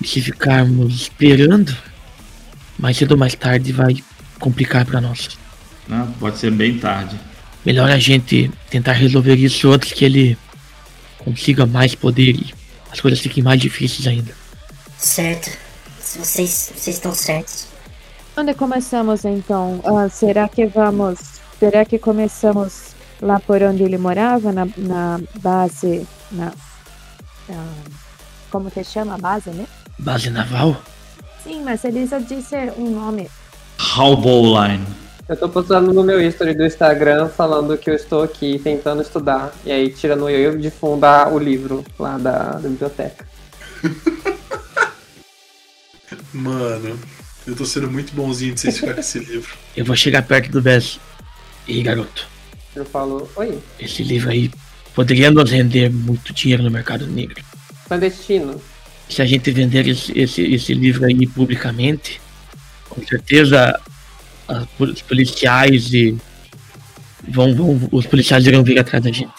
[0.00, 1.76] E se ficarmos esperando,
[2.78, 3.96] mais cedo ou mais tarde vai
[4.38, 5.30] complicar para nós.
[5.88, 6.06] né?
[6.20, 7.18] Pode ser bem tarde.
[7.66, 10.38] Melhor a gente tentar resolver isso antes que ele
[11.18, 12.54] consiga mais poder e
[12.92, 14.32] as coisas fiquem mais difíceis ainda.
[14.96, 15.69] Certo.
[16.10, 17.68] Se vocês, vocês estão certos.
[18.36, 19.80] Onde começamos então?
[19.84, 21.20] Ah, será que vamos.
[21.60, 24.50] Será que começamos lá por onde ele morava?
[24.50, 26.04] Na, na base.
[26.32, 26.52] Na.
[27.48, 27.74] ah,
[28.50, 29.68] como que chama a base, né?
[30.00, 30.82] Base naval?
[31.44, 33.30] Sim, mas ele só disse um nome.
[33.78, 34.84] Halbowline.
[35.28, 39.52] Eu tô postando no meu history do Instagram falando que eu estou aqui tentando estudar.
[39.64, 43.24] E aí tirando eu de fundar o livro lá da, da biblioteca.
[46.32, 46.98] Mano,
[47.46, 49.56] eu tô sendo muito bonzinho de vocês ficar com esse livro.
[49.76, 50.98] Eu vou chegar perto do Bess.
[51.68, 52.26] E garoto,
[52.74, 54.50] Eu falo, oi, esse livro aí
[54.94, 57.44] poderia nos render muito dinheiro no mercado negro.
[57.86, 58.60] clandestino.
[59.08, 62.20] Se a gente vender esse, esse, esse livro aí publicamente,
[62.88, 63.78] com certeza
[64.78, 66.16] os policiais e
[67.28, 69.32] vão, vão os policiais irão vir atrás da gente.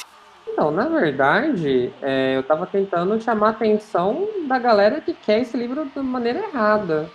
[0.62, 5.58] Não, na verdade, é, eu tava tentando chamar a atenção da galera que quer esse
[5.58, 7.10] livro de maneira errada.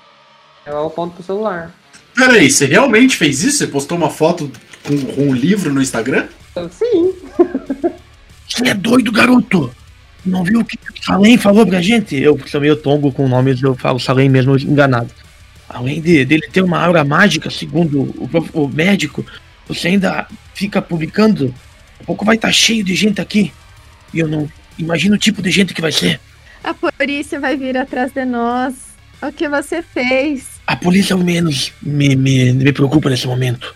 [0.66, 1.70] Eu aponto pro celular.
[2.12, 3.58] Peraí, você realmente fez isso?
[3.58, 4.50] Você postou uma foto
[4.84, 6.26] com, com um livro no Instagram?
[6.72, 7.14] Sim.
[8.48, 9.72] Você é doido, garoto!
[10.24, 12.16] Não viu o que o Salem falou pra gente?
[12.16, 15.10] Eu chamei o Tongo com nomes, eu falo Salem mesmo enganado.
[15.68, 18.28] Além de, dele ter uma aura mágica, segundo o,
[18.64, 19.24] o médico,
[19.68, 21.54] você ainda fica publicando.
[22.00, 23.52] Um pouco vai estar cheio de gente aqui.
[24.12, 26.20] E eu não imagino o tipo de gente que vai ser.
[26.62, 28.74] A polícia vai vir atrás de nós.
[29.22, 30.46] O que você fez?
[30.66, 33.74] A polícia ao menos me, me, me preocupa nesse momento.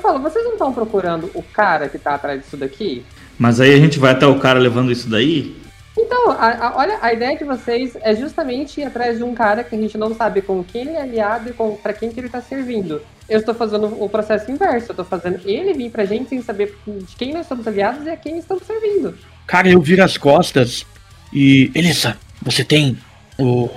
[0.00, 3.04] Fala, vocês não estão procurando o cara que tá atrás disso daqui?
[3.38, 5.56] Mas aí a gente vai até o cara levando isso daí?
[5.96, 9.62] Então, a- a- olha, a ideia de vocês é justamente ir atrás de um cara
[9.62, 12.18] que a gente não sabe com quem ele é aliado e com, pra quem que
[12.18, 13.00] ele tá servindo.
[13.32, 16.76] Eu estou fazendo o processo inverso, eu tô fazendo ele vir pra gente sem saber
[16.86, 19.16] de quem nós somos aliados e a quem estamos servindo.
[19.46, 20.84] Cara, eu viro as costas
[21.32, 21.70] e.
[21.74, 22.98] Elissa, você tem
[23.38, 23.70] o.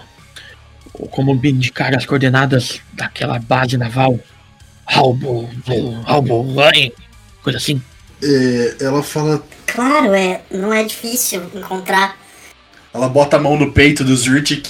[0.94, 4.20] o- como me indicar as coordenadas daquela base naval?
[4.86, 5.50] Halbo.
[6.06, 6.46] Halbo.
[7.42, 7.82] Coisa assim.
[8.22, 9.42] É, ela fala.
[9.68, 12.18] Claro, é, não é difícil encontrar.
[12.94, 14.70] Ela bota a mão no peito do Zurtik.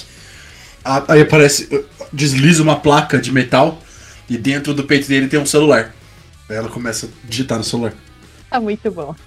[0.84, 1.68] a- Aí aparece.
[2.12, 3.82] Desliza uma placa de metal.
[4.28, 5.94] E dentro do peito dele tem um celular.
[6.48, 7.94] Aí ela começa a digitar no celular.
[8.50, 9.14] Tá muito bom.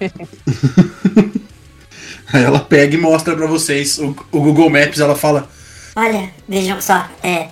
[2.32, 5.00] Aí ela pega e mostra pra vocês o, o Google Maps.
[5.00, 5.48] Ela fala:
[5.96, 7.48] Olha, vejam só, é.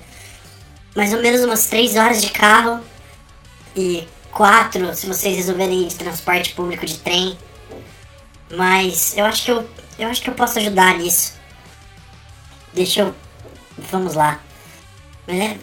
[0.95, 2.81] Mais ou menos umas três horas de carro.
[3.77, 7.37] E quatro se vocês resolverem ir de transporte público de trem.
[8.57, 9.69] Mas eu acho que eu.
[9.99, 11.35] Eu acho que eu posso ajudar nisso.
[12.73, 13.15] Deixa eu.
[13.91, 14.41] Vamos lá.
[15.27, 15.57] É,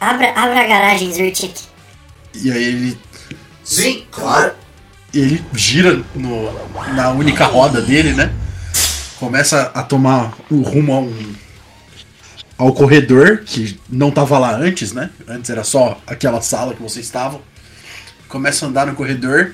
[0.00, 1.60] abra, abra a garagem, Zurtik.
[2.34, 2.98] E aí ele.
[3.64, 4.54] Sim, claro.
[5.12, 6.52] Ele gira no,
[6.94, 8.32] na única roda dele, né?
[9.18, 11.34] Começa a tomar o rumo a um,
[12.56, 15.10] ao corredor, que não tava lá antes, né?
[15.26, 17.40] Antes era só aquela sala que vocês estavam.
[18.28, 19.52] Começa a andar no corredor,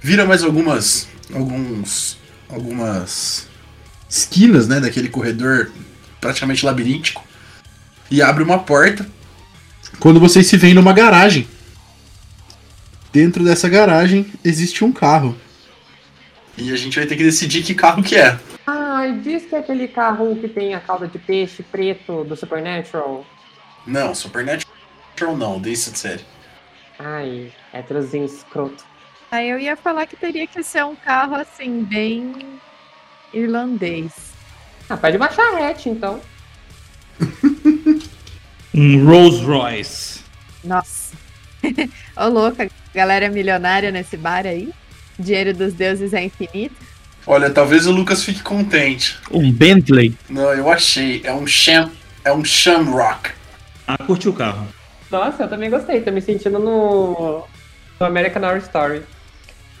[0.00, 1.08] vira mais algumas.
[1.32, 2.18] alguns.
[2.48, 3.48] algumas
[4.08, 4.80] esquinas, né?
[4.80, 5.70] Daquele corredor
[6.20, 7.24] praticamente labiríntico.
[8.10, 9.06] E abre uma porta.
[9.98, 11.46] Quando vocês se veem numa garagem.
[13.12, 15.36] Dentro dessa garagem existe um carro.
[16.56, 18.38] E a gente vai ter que decidir que carro que é.
[18.66, 22.36] Ah, e diz que é aquele carro que tem a cauda de peixe preto do
[22.36, 23.24] Supernatural.
[23.86, 26.24] Não, Supernatural não, deixa de série.
[26.98, 28.84] Ai, héterozinho escroto.
[29.30, 32.58] Aí eu ia falar que teria que ser um carro assim, bem
[33.32, 34.12] irlandês.
[34.88, 36.20] Ah, pode baixar a hatch, então.
[38.76, 40.20] Um Rolls Royce.
[40.62, 41.16] Nossa.
[42.14, 44.68] Ô, louca, galera milionária nesse bar aí.
[45.18, 46.76] Dinheiro dos deuses é infinito.
[47.26, 49.18] Olha, talvez o Lucas fique contente.
[49.30, 50.14] Um Bentley.
[50.28, 51.22] Não, eu achei.
[51.24, 51.90] É um Sham.
[52.22, 53.30] É um Shamrock.
[53.86, 54.68] Ah, curti o carro.
[55.10, 56.02] Nossa, eu também gostei.
[56.02, 57.44] Tô me sentindo no,
[57.98, 59.02] no American Horror Story.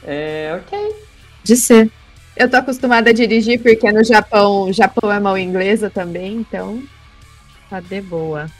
[0.04, 0.96] É, ok.
[1.44, 1.90] De ser.
[2.34, 6.82] Eu tô acostumada a dirigir porque no Japão, Japão é mão inglesa também, então
[7.68, 8.50] tá de boa.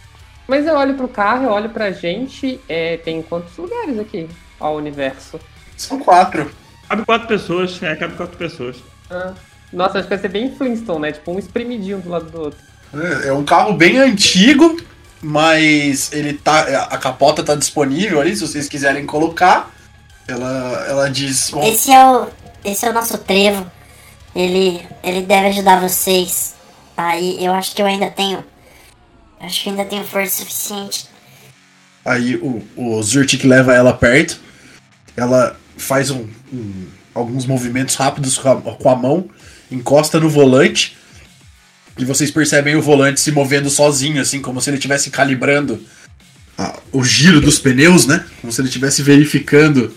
[0.46, 2.60] Mas eu olho pro carro, eu olho pra gente.
[2.68, 4.28] É, tem quantos lugares aqui
[4.60, 5.40] ao universo?
[5.76, 6.50] São quatro.
[6.88, 8.76] Cabe quatro pessoas, é, cabe quatro pessoas.
[9.10, 9.34] Ah,
[9.72, 11.12] nossa, acho que vai ser bem Flintstone, né?
[11.12, 12.58] Tipo um espremidinho do lado do outro.
[12.94, 14.80] É, é um carro bem antigo,
[15.20, 16.86] mas ele tá.
[16.90, 19.74] A capota tá disponível ali, se vocês quiserem colocar.
[20.28, 21.50] Ela, ela diz.
[21.50, 22.28] "Bom, Esse é o.
[22.64, 23.70] Esse é o nosso trevo.
[24.34, 24.86] Ele.
[25.02, 26.54] ele deve ajudar vocês.
[26.96, 28.44] Aí eu acho que eu ainda tenho.
[29.46, 31.06] Acho que ainda tenho força suficiente.
[32.04, 34.38] Aí o, o Zurtik leva ela perto.
[35.16, 39.30] Ela faz um, um- alguns movimentos rápidos com a, com a mão,
[39.70, 40.96] encosta no volante.
[41.96, 45.80] E vocês percebem o volante se movendo sozinho, assim, como se ele estivesse calibrando
[46.58, 48.26] a- o giro dos pneus, né?
[48.40, 49.94] Como se ele estivesse verificando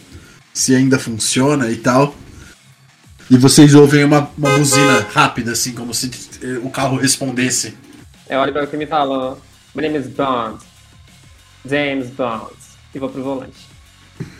[0.53, 2.15] se ainda funciona e tal.
[3.29, 6.09] E vocês ouvem uma, uma buzina rápida, assim, como se
[6.41, 7.75] eh, o carro respondesse.
[8.29, 9.37] Eu olho pra que me fala.
[9.73, 10.63] My name is Bond.
[11.65, 12.53] James Bond.
[12.93, 13.67] E vou pro volante.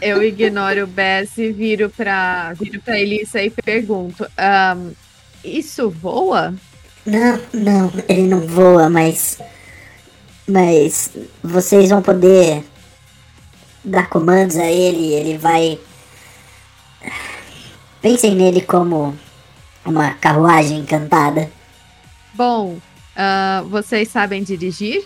[0.02, 4.92] Eu ignoro o Bess e viro pra, viro pra Elissa e pergunto: "Ahn,
[5.44, 6.54] Isso voa?
[7.06, 9.40] Não, não, ele não voa, mas.
[10.48, 11.12] Mas
[11.44, 12.64] vocês vão poder
[13.84, 15.80] dar comandos a ele, ele vai.
[18.02, 19.18] Pensem nele como
[19.86, 21.50] uma carruagem encantada.
[22.34, 22.78] Bom,
[23.22, 25.04] ah, vocês sabem dirigir?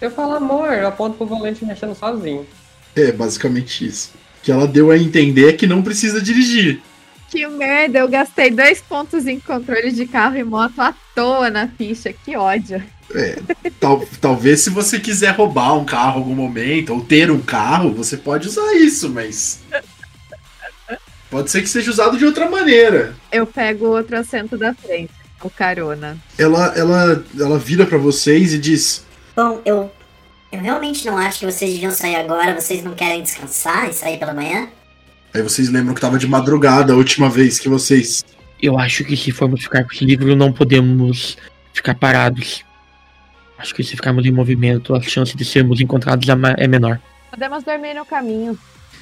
[0.00, 2.46] Eu falo amor, eu aponto pro volante mexendo sozinho.
[2.94, 4.12] É, basicamente isso.
[4.38, 6.80] O que ela deu a entender é que não precisa dirigir.
[7.30, 11.66] Que merda, eu gastei dois pontos em controle de carro e moto à toa na
[11.68, 12.82] ficha, que ódio.
[13.14, 13.38] É,
[13.80, 17.92] tal- talvez se você quiser roubar um carro em algum momento, ou ter um carro,
[17.92, 19.60] você pode usar isso, mas.
[21.30, 23.14] Pode ser que seja usado de outra maneira.
[23.30, 25.12] Eu pego o outro assento da frente,
[25.42, 26.16] o carona.
[26.36, 29.04] Ela, ela, ela vira pra vocês e diz:
[29.36, 29.90] Bom, eu.
[30.50, 32.58] Eu realmente não acho que vocês deviam sair agora.
[32.58, 34.68] Vocês não querem descansar e sair pela manhã?
[35.34, 38.24] Aí vocês lembram que tava de madrugada a última vez que vocês.
[38.60, 41.36] Eu acho que se formos ficar com esse livro, não podemos
[41.74, 42.64] ficar parados.
[43.58, 46.98] Acho que se ficarmos em movimento, a chance de sermos encontrados é é menor.
[47.30, 48.58] Podemos dormir no caminho.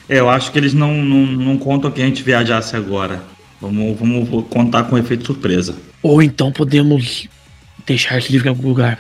[0.09, 3.23] É, eu acho que eles não, não, não contam que a gente viajasse agora.
[3.61, 5.77] Vamos, vamos contar com efeito surpresa.
[6.03, 7.27] Ou então podemos
[7.87, 8.99] deixar esse livro em algum lugar.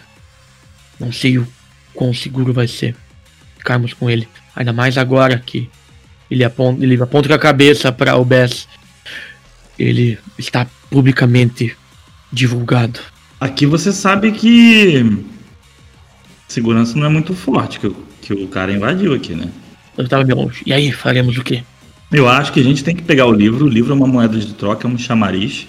[0.98, 1.46] Não sei o
[1.94, 2.94] quão seguro vai ser
[3.58, 4.26] ficarmos com ele.
[4.54, 5.68] Ainda mais agora que
[6.30, 8.66] ele aponta, ele aponta com a cabeça para o Bess.
[9.78, 11.76] Ele está publicamente
[12.32, 13.00] divulgado.
[13.38, 15.04] Aqui você sabe que
[16.48, 19.48] segurança não é muito forte, que, o- que o cara invadiu aqui, né?
[19.96, 20.62] Eu estava bem longe.
[20.64, 21.62] E aí, faremos o quê?
[22.10, 23.66] Eu acho que a gente tem que pegar o livro.
[23.66, 25.66] O livro é uma moeda de troca, é um chamariz.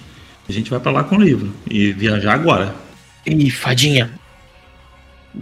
[0.47, 2.75] A gente vai pra lá com o livro e viajar agora.
[3.25, 4.11] Ei, fadinha.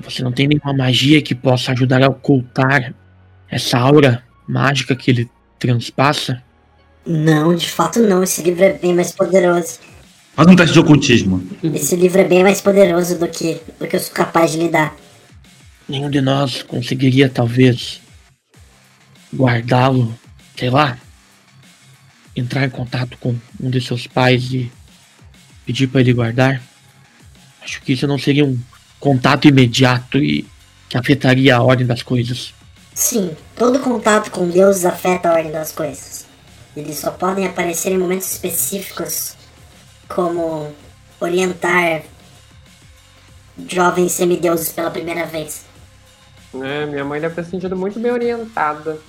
[0.03, 2.93] Você não tem nenhuma magia que possa ajudar a ocultar
[3.49, 5.29] essa aura mágica que ele
[5.59, 6.41] transpassa?
[7.05, 8.23] Não, de fato não.
[8.23, 9.79] Esse livro é bem mais poderoso.
[10.35, 11.43] Faz um teste de ocultismo.
[11.63, 14.95] Esse livro é bem mais poderoso do que, do que eu sou capaz de lidar.
[15.87, 18.01] Nenhum de nós conseguiria, talvez,
[19.33, 20.13] guardá-lo,
[20.55, 20.97] sei lá,
[22.35, 24.71] entrar em contato com um de seus pais e
[25.65, 26.61] pedir para ele guardar.
[27.61, 28.59] Acho que isso não seria um
[28.99, 30.45] contato imediato e
[30.89, 32.53] que afetaria a ordem das coisas.
[32.93, 36.25] Sim, todo contato com Deus afeta a ordem das coisas.
[36.75, 39.35] Eles só podem aparecer em momentos específicos,
[40.07, 40.73] como
[41.19, 42.03] orientar
[43.67, 45.65] jovens semideuses pela primeira vez.
[46.53, 48.99] É, minha mãe deve ter se sentido muito bem orientada.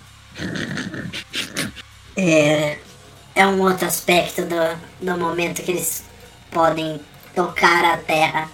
[2.16, 2.78] É,
[3.34, 4.56] é um outro aspecto do,
[5.00, 6.04] do momento que eles
[6.50, 7.00] podem
[7.34, 8.50] tocar a terra.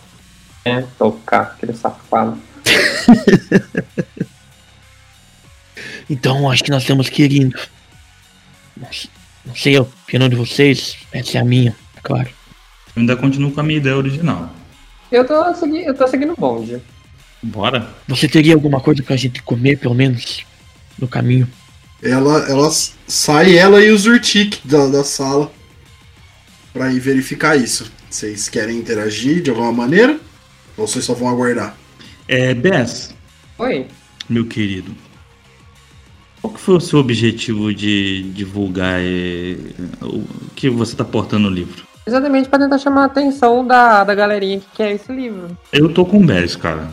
[0.64, 2.38] É, tocar, aquele safado.
[6.08, 7.58] Então acho que nós temos que ir indo.
[8.76, 12.28] Não, sei a opinião de vocês, essa é a minha, é claro.
[12.94, 14.52] Eu ainda continuo com a minha ideia original.
[15.10, 16.82] Eu tô, segui eu tô seguindo o bonde.
[17.42, 17.88] Bora.
[18.08, 20.44] Você teria alguma coisa pra gente comer, pelo menos,
[20.98, 21.48] no caminho?
[22.02, 22.68] Ela, ela
[23.06, 25.52] sai, ela e o Zurtik da, da sala
[26.72, 27.92] pra ir verificar isso.
[28.10, 30.18] Vocês querem interagir de alguma maneira?
[30.76, 31.76] Ou vocês só vão aguardar?
[32.26, 33.14] É, Bess,
[33.58, 33.86] Oi.
[34.28, 34.92] meu querido.
[36.40, 39.56] Qual que foi o seu objetivo de divulgar é,
[40.02, 40.24] o
[40.56, 41.84] que você tá portando no livro?
[42.04, 45.56] Exatamente pra tentar chamar a atenção da, da galerinha que quer esse livro.
[45.72, 46.90] Eu tô com o Bess, cara.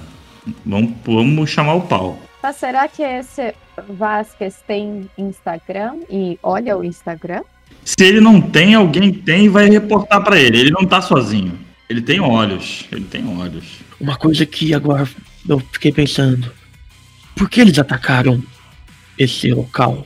[0.64, 2.20] Vamos, vamos chamar o pau.
[2.44, 3.56] Mas será que esse
[3.88, 7.42] Vasquez tem Instagram e olha o Instagram?
[7.84, 10.60] Se ele não tem, alguém tem e vai reportar pra ele.
[10.60, 11.58] Ele não tá sozinho.
[11.90, 12.86] Ele tem olhos.
[12.92, 13.80] Ele tem olhos.
[14.00, 15.08] Uma coisa que agora
[15.48, 16.52] eu fiquei pensando.
[17.36, 18.42] Por que eles atacaram
[19.18, 20.06] esse local?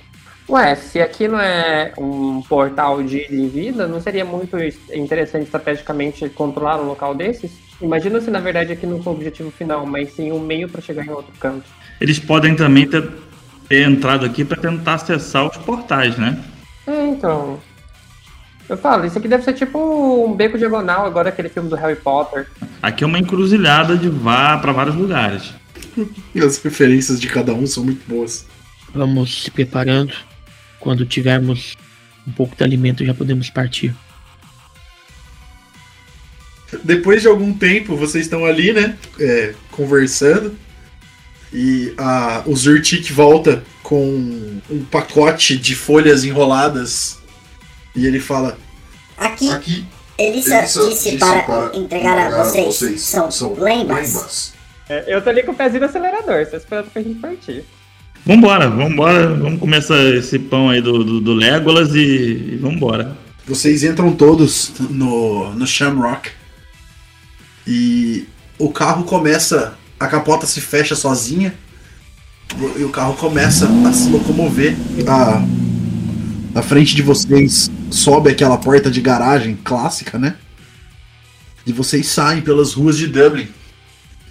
[0.50, 4.78] Ué, se aqui não é um portal de ida e vida, não seria muito es-
[4.94, 7.52] interessante estrategicamente controlar um local desses?
[7.82, 10.82] Imagina se na verdade aqui não foi o objetivo final, mas sim um meio pra
[10.82, 11.64] chegar em outro canto.
[12.00, 13.10] Eles podem também ter,
[13.68, 16.42] ter entrado aqui pra tentar acessar os portais, né?
[16.88, 17.60] É, então.
[18.68, 21.96] Eu falo, isso aqui deve ser tipo um beco diagonal, agora aquele filme do Harry
[21.96, 22.48] Potter.
[22.82, 25.54] Aqui é uma encruzilhada de vá para vários lugares.
[26.34, 28.46] E as referências de cada um são muito boas.
[28.94, 30.14] Vamos se preparando.
[30.80, 31.76] Quando tivermos
[32.28, 33.94] um pouco de alimento, já podemos partir.
[36.84, 38.98] Depois de algum tempo, vocês estão ali, né?
[39.20, 40.58] é, conversando.
[41.54, 47.20] E a, o Zurtik volta com um pacote de folhas enroladas.
[47.96, 48.58] E ele fala:
[49.18, 49.86] Aqui, Aqui,
[50.18, 53.02] Elissa, Elissa disse, disse para, para entregar a vocês.
[53.02, 54.54] São, lembas.
[54.90, 57.64] É, eu tô ali com o pezinho no acelerador, só esperando pra gente partir.
[58.26, 59.28] Vambora, vambora.
[59.36, 62.00] Vamos começar esse pão aí do, do, do Legolas e,
[62.54, 63.18] e vambora.
[63.46, 66.32] Vocês entram todos no, no Shamrock.
[67.68, 68.26] E
[68.58, 69.78] o carro começa.
[70.04, 71.54] A capota se fecha sozinha.
[72.78, 74.76] E o carro começa a se locomover.
[75.08, 75.42] A,
[76.54, 80.36] na frente de vocês sobe aquela porta de garagem clássica, né?
[81.66, 83.48] E vocês saem pelas ruas de Dublin.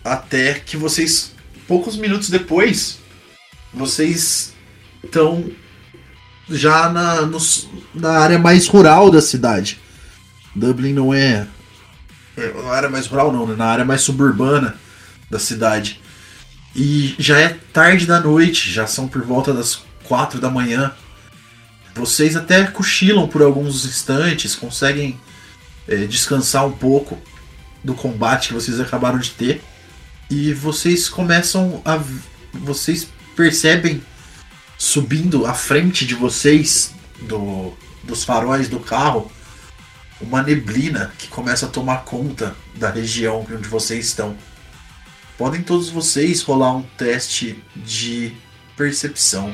[0.05, 1.33] Até que vocês,
[1.67, 2.99] poucos minutos depois,
[3.73, 4.53] vocês
[5.03, 5.51] estão
[6.51, 9.81] já na, nos- na área mais rural da cidade.
[10.55, 11.47] Dublin não é.
[12.37, 13.55] é, Na área mais rural, não, né?
[13.57, 14.77] na área mais suburbana
[15.33, 15.99] da cidade.
[16.77, 20.93] E já é tarde da noite, já são por volta das quatro da manhã.
[21.95, 25.19] Vocês até cochilam por alguns instantes, conseguem
[25.89, 27.19] é, descansar um pouco
[27.83, 29.63] do combate que vocês acabaram de ter.
[30.31, 31.99] E vocês começam a,
[32.53, 34.03] vocês percebem
[34.77, 37.73] subindo à frente de vocês do,
[38.03, 39.31] dos faróis do carro
[40.21, 44.37] uma neblina que começa a tomar conta da região onde vocês estão.
[45.37, 48.33] Podem todos vocês rolar um teste de
[48.77, 49.53] percepção.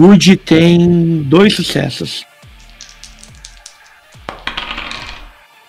[0.00, 2.24] Rude tem dois sucessos.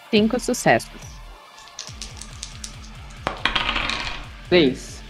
[0.09, 0.89] Cinco sucessos.
[4.47, 5.03] Três.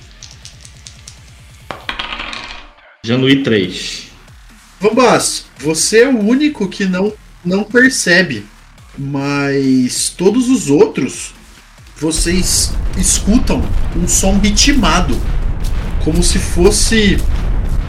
[3.05, 4.07] Januí 3.
[4.79, 7.13] Vambás, você é o único que não,
[7.45, 8.47] não percebe,
[8.97, 11.35] mas todos os outros
[11.95, 13.61] vocês escutam
[13.95, 15.15] um som ritmado,
[16.03, 17.19] como se fosse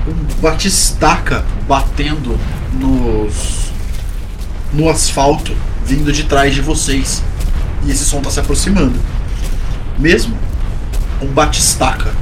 [0.07, 2.39] um batistaca batendo
[2.75, 3.71] nos
[4.73, 7.23] no asfalto vindo de trás de vocês.
[7.85, 8.99] E esse som tá se aproximando.
[9.99, 10.37] Mesmo
[11.21, 12.13] um batistaca.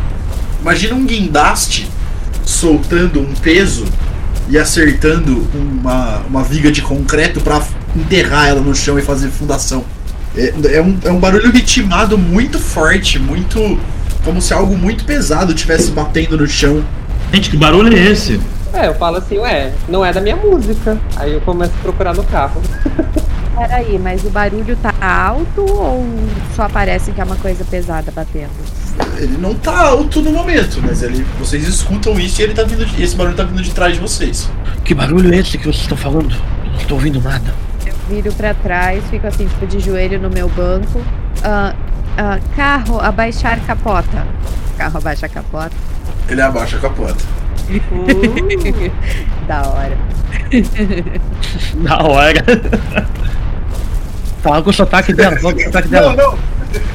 [0.60, 1.88] Imagina um guindaste
[2.44, 3.86] soltando um peso
[4.48, 7.62] e acertando uma, uma viga de concreto para
[7.96, 9.84] enterrar ela no chão e fazer fundação.
[10.36, 13.78] É, é, um, é um barulho ritmado muito forte, muito.
[14.24, 16.84] como se algo muito pesado estivesse batendo no chão.
[17.32, 18.40] Gente, que barulho é esse?
[18.72, 20.98] É, eu falo assim, ué, não é da minha música.
[21.16, 22.60] Aí eu começo a procurar no carro.
[23.56, 26.06] Peraí, mas o barulho tá alto ou
[26.56, 28.48] só parece que é uma coisa pesada batendo?
[29.18, 32.86] Ele não tá alto no momento, mas ele, vocês escutam isso e ele tá vindo
[32.86, 34.48] de- esse barulho tá vindo de trás de vocês.
[34.84, 36.34] Que barulho é esse que vocês estão falando?
[36.64, 37.52] Eu não tô ouvindo nada.
[37.86, 41.00] Eu viro pra trás, fico assim, tipo, de joelho no meu banco.
[41.44, 41.74] Ah,
[42.16, 44.26] ah, carro, abaixar capota.
[44.78, 45.72] Carro abaixa a capota.
[46.28, 47.24] Ele abaixa a capota.
[49.46, 49.96] da hora.
[51.82, 52.44] Da hora.
[54.42, 56.14] Fala com o sotaque dela, fala com o sotaque dela.
[56.14, 56.38] Não, não.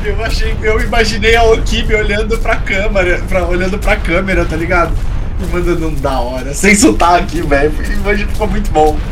[0.04, 4.94] Eu achei, eu imaginei a Okibe olhando pra câmera, pra, olhando pra câmera, tá ligado?
[5.42, 7.74] E mandando um da hora, sem sotaque, velho.
[8.02, 8.98] Imagina ficou muito bom.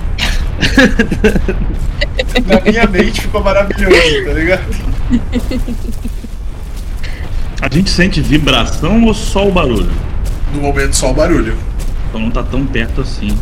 [2.46, 4.64] Na minha mente ficou maravilhoso, tá ligado?
[7.64, 9.90] A gente sente vibração ou só o barulho?
[10.54, 11.56] No momento só o barulho.
[12.10, 13.38] Então não tá tão perto assim.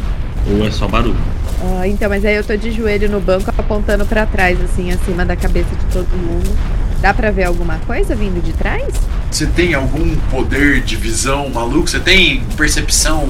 [0.48, 1.18] Ou é só barulho?
[1.60, 5.26] Ah, então, mas aí eu tô de joelho no banco apontando pra trás, assim, acima
[5.26, 6.56] da cabeça de todo mundo.
[7.02, 8.94] Dá pra ver alguma coisa vindo de trás?
[9.32, 11.90] Você tem algum poder de visão maluco?
[11.90, 13.28] Você tem percepção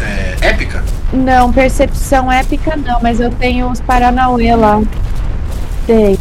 [0.00, 0.84] é, épica?
[1.12, 4.80] Não, percepção épica não, mas eu tenho os Paranauê lá.
[5.84, 6.16] Tem.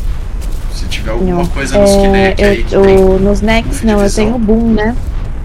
[0.76, 1.46] Se tiver alguma Não.
[1.48, 2.98] coisa nos É, Kinect aí que eu, tem.
[2.98, 4.96] nos Nex não, eu tenho o Boom, né?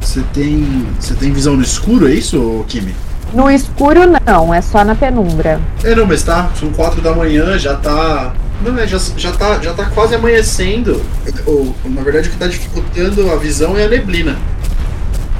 [0.00, 0.86] Você tem.
[0.98, 2.94] Você tem visão no escuro, é isso, Kimi?
[3.32, 5.60] No escuro não, é só na penumbra.
[5.84, 8.34] É não, mas tá, são quatro da manhã, já tá.
[8.64, 11.00] Não, é, já, já, tá, já tá quase amanhecendo.
[11.46, 14.36] Ou, na verdade, o que tá dificultando a visão é a neblina.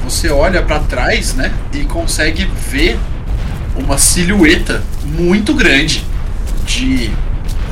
[0.05, 1.51] Você olha pra trás, né?
[1.73, 2.97] E consegue ver
[3.75, 6.05] uma silhueta muito grande,
[6.65, 7.11] de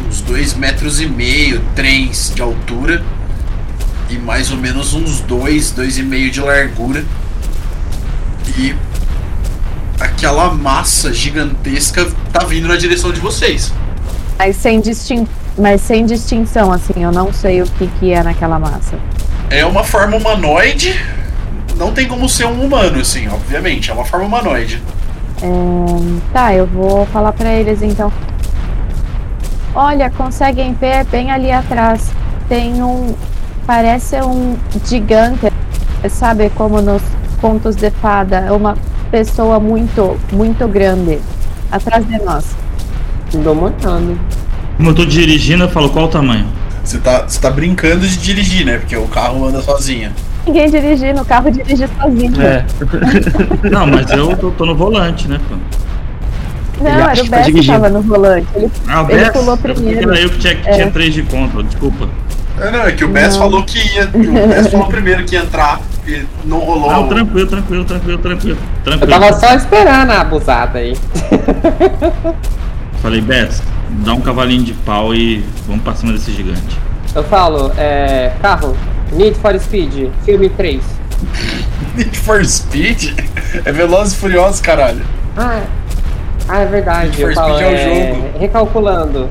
[0.09, 3.03] uns dois metros e meio, três de altura,
[4.09, 7.05] e mais ou menos uns dois, dois e meio de largura.
[8.57, 8.75] E
[9.99, 13.71] aquela massa gigantesca tá vindo na direção de vocês.
[14.37, 15.27] Mas sem, distin...
[15.57, 18.97] Mas sem distinção, assim, eu não sei o que, que é naquela massa.
[19.49, 20.99] É uma forma humanoide.
[21.75, 23.91] Não tem como ser um humano, assim, obviamente.
[23.91, 24.81] É uma forma humanoide.
[25.41, 28.11] É, Tá, eu vou falar pra eles então.
[29.81, 32.11] Olha, conseguem ver bem ali atrás.
[32.49, 33.15] Tem um.
[33.65, 35.49] Parece um gigante.
[36.09, 37.01] Sabe como nos
[37.39, 38.39] contos de fada?
[38.39, 38.75] É uma
[39.09, 41.19] pessoa muito, muito grande.
[41.71, 42.57] Atrás de nós.
[43.31, 44.17] Dou uma olhada.
[44.75, 46.47] Como eu tô dirigindo, eu falo qual o tamanho?
[46.83, 48.79] Você tá, você tá brincando de dirigir, né?
[48.79, 50.11] Porque o carro anda sozinho.
[50.45, 52.41] ninguém dirigindo, o carro dirige sozinho.
[52.41, 52.65] É.
[53.71, 55.55] Não, mas eu tô, tô no volante, né, pô?
[56.81, 58.47] Não, Ele acha era o que tá Beto que tava no volante.
[58.55, 59.29] Ele, Ah, o ele Bess?
[59.31, 60.09] pulou Eu primeiro.
[60.11, 60.73] Era eu que tinha, que É.
[60.73, 62.09] tinha 3 de conta, desculpa.
[62.59, 63.39] É, não, é que o Bess Não.
[63.43, 64.09] falou que ia.
[64.13, 66.91] O Bess falou primeiro que ia entrar e não rolou.
[66.91, 68.57] Não, tranquilo, tranquilo, tranquilo, tranquilo.
[68.77, 69.11] Eu tranquilo.
[69.11, 70.95] tava só esperando a abusada aí.
[73.01, 73.61] Falei, Bess,
[74.05, 76.77] dá um cavalinho de pau e vamos pra cima desse gigante.
[77.15, 78.31] Eu falo, é.
[78.41, 78.75] Carro,
[79.13, 80.81] Need for Speed, filme 3.
[81.95, 83.13] Need for Speed?
[83.65, 85.01] É Velozes e Furiosos, caralho.
[85.37, 85.61] Ah,
[86.49, 87.09] ah, é verdade.
[87.09, 88.39] Need for Eu falo, Speed é o é, jogo.
[88.39, 89.29] Recalculando.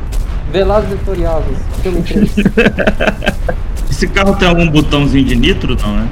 [0.53, 2.31] Velozes e Furiosos, filme 3.
[3.91, 6.09] Esse carro tem algum botãozinho de nitro, não, né?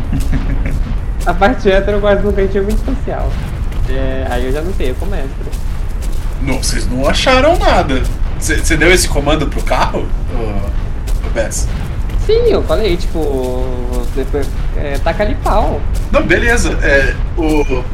[1.25, 3.31] a parte hétero eu gosto de um cantinho muito especial.
[3.89, 5.29] É, aí eu já não sei, eu começo.
[6.43, 8.03] Não, vocês não acharam nada.
[8.39, 11.67] Você deu esse comando pro carro, ô, ô Bess?
[12.27, 13.65] Sim, eu falei, tipo.
[14.15, 15.81] Depois, é, taca ali pau.
[16.11, 16.73] Não, beleza.
[16.83, 17.85] É, o,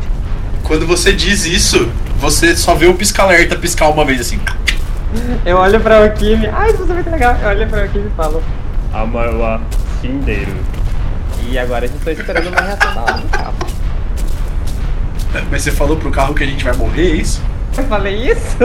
[0.62, 1.88] quando você diz isso,
[2.22, 4.40] você só vê o pisca-alerta piscar uma vez assim.
[5.44, 6.46] Eu olho pra Okimi.
[6.46, 7.36] Ai, isso é muito legal.
[7.42, 8.42] Eu olho pra Okimi e falo.
[8.94, 9.60] Amarwa
[10.00, 10.54] Shinderu.
[11.50, 13.54] E agora a gente tá esperando uma reação da hora do carro.
[15.50, 17.42] Mas você falou pro carro que a gente vai morrer, é isso?
[17.76, 18.56] Eu falei isso?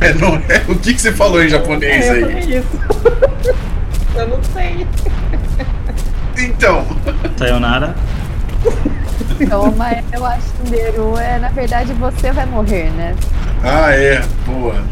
[0.00, 0.62] É, não é?
[0.68, 2.20] O que, que você falou em japonês É, eu aí?
[2.22, 2.80] falei isso.
[4.16, 4.86] eu não sei.
[6.38, 6.84] Então,
[7.36, 7.94] Sayonara.
[9.48, 13.14] Toma, eu acho que Deru é, na verdade, você vai morrer, né?
[13.62, 14.82] ah é, boa.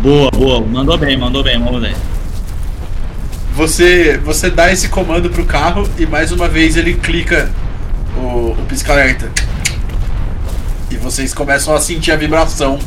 [0.00, 0.60] Boa, boa.
[0.60, 1.94] Mandou bem, mandou bem, mandou bem.
[3.54, 7.50] Você, você dá esse comando pro carro e mais uma vez ele clica
[8.16, 9.30] o, o pisca-alerta.
[10.90, 12.78] E vocês começam a sentir a vibração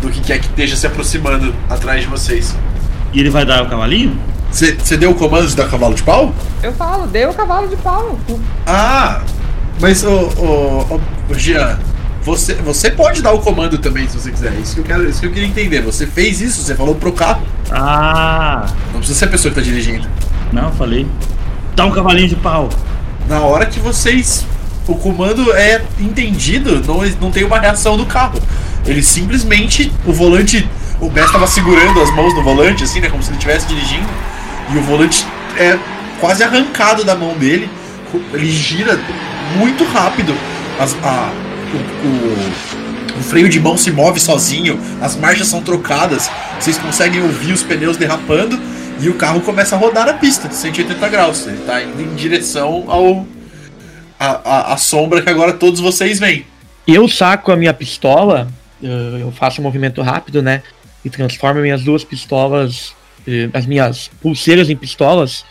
[0.00, 2.54] do que quer que esteja se aproximando atrás de vocês.
[3.12, 4.18] E ele vai dar o cavalinho?
[4.50, 6.32] Você deu o comando de dar cavalo de pau?
[6.62, 8.18] Eu falo, deu o cavalo de pau.
[8.66, 9.22] Ah,
[9.80, 11.00] mas o, o,
[11.30, 11.78] o Jean,
[12.22, 14.52] você, você pode dar o comando também se você quiser.
[14.60, 15.80] Isso que eu quero, isso que eu queria entender.
[15.82, 17.42] Você fez isso, você falou pro carro.
[17.70, 18.66] Ah!
[18.92, 20.06] Não precisa ser a pessoa que tá dirigindo.
[20.52, 21.06] Não, falei.
[21.74, 22.68] Dá um cavalinho de pau.
[23.28, 24.44] Na hora que vocês.
[24.86, 28.40] O comando é entendido, não, não tem uma reação do carro.
[28.86, 29.92] Ele simplesmente.
[30.04, 30.68] O volante.
[31.00, 33.08] O Bess tava segurando as mãos no volante, assim, né?
[33.08, 34.08] Como se ele estivesse dirigindo.
[34.72, 35.24] E o volante
[35.56, 35.78] é
[36.20, 37.70] quase arrancado da mão dele.
[38.32, 38.98] Ele gira
[39.56, 40.34] muito rápido.
[40.78, 41.32] As, a,
[41.72, 44.78] o, o, o freio de mão se move sozinho.
[45.00, 46.30] As marchas são trocadas.
[46.58, 48.58] Vocês conseguem ouvir os pneus derrapando.
[49.00, 51.46] E o carro começa a rodar na pista, 180 graus.
[51.46, 53.26] Ele tá indo em direção ao.
[54.18, 56.44] A, a, a sombra que agora todos vocês veem.
[56.84, 58.48] Eu saco a minha pistola,
[58.82, 60.62] eu eu faço um movimento rápido, né?
[61.04, 62.92] E transformo minhas duas pistolas,
[63.28, 65.44] eh, as minhas pulseiras em pistolas.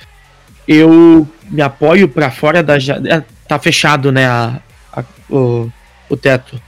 [0.68, 2.78] Eu me apoio pra fora da.
[2.78, 4.26] ja- é, Tá fechado, né?
[4.28, 4.60] A,
[4.94, 5.72] a- o,
[6.10, 6.60] o teto.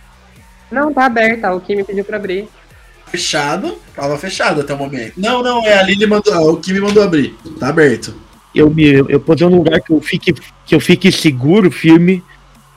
[0.71, 1.51] Não, tá aberta.
[1.53, 2.47] O Kimi pediu pra abrir.
[3.07, 5.13] Fechado, tava fechado até o momento.
[5.17, 6.53] Não, não, é a Lili mandou.
[6.53, 7.35] O que me mandou abrir.
[7.59, 8.13] Tá aberto.
[8.53, 10.33] Eu me eu posei num lugar que eu fique
[10.65, 12.23] que eu fique seguro, firme,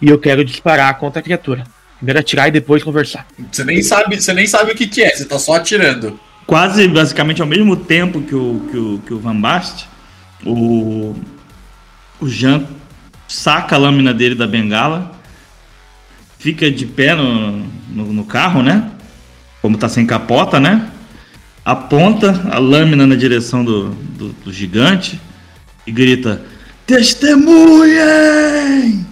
[0.01, 1.65] e eu quero disparar contra a criatura.
[1.97, 3.27] Primeiro atirar e depois conversar.
[3.51, 6.19] Você nem sabe, você nem sabe o que, que é, você tá só atirando.
[6.47, 9.87] Quase basicamente ao mesmo tempo que o, que o, que o Van Bast,
[10.45, 11.15] o,
[12.21, 12.67] o Jean
[13.33, 15.19] saca a lâmina dele da bengala,
[16.39, 18.91] fica de pé no, no, no carro, né?
[19.63, 20.91] Como tá sem capota, né?
[21.65, 25.19] Aponta a lâmina na direção do, do, do gigante
[25.87, 26.43] e grita:
[26.87, 27.97] Testemunhem!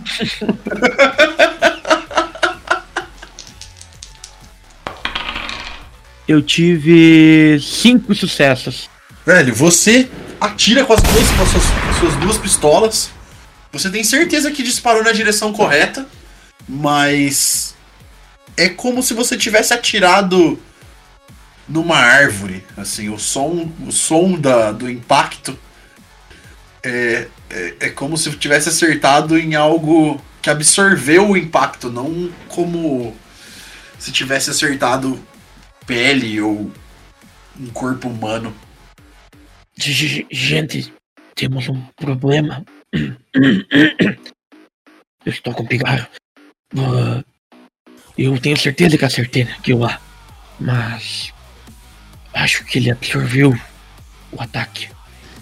[6.28, 8.88] Eu tive cinco sucessos.
[9.26, 10.08] Velho, você
[10.40, 13.10] atira com as duas, com as suas, com as suas duas pistolas.
[13.72, 16.06] Você tem certeza que disparou na direção correta,
[16.68, 17.74] mas
[18.56, 20.58] é como se você tivesse atirado
[21.68, 22.64] numa árvore.
[22.76, 25.58] Assim, o som, o som da, do impacto
[26.82, 33.14] é, é, é como se tivesse acertado em algo que absorveu o impacto, não como
[33.98, 35.22] se tivesse acertado
[35.86, 36.72] pele ou
[37.58, 38.54] um corpo humano.
[39.76, 40.92] Gente,
[41.34, 42.64] temos um problema.
[45.24, 46.06] Eu estou com pigarro.
[46.78, 47.22] Ah,
[48.16, 50.00] eu tenho certeza que acertei naquilo lá.
[50.58, 51.32] Mas.
[52.32, 53.54] Acho que ele absorveu
[54.32, 54.88] o ataque.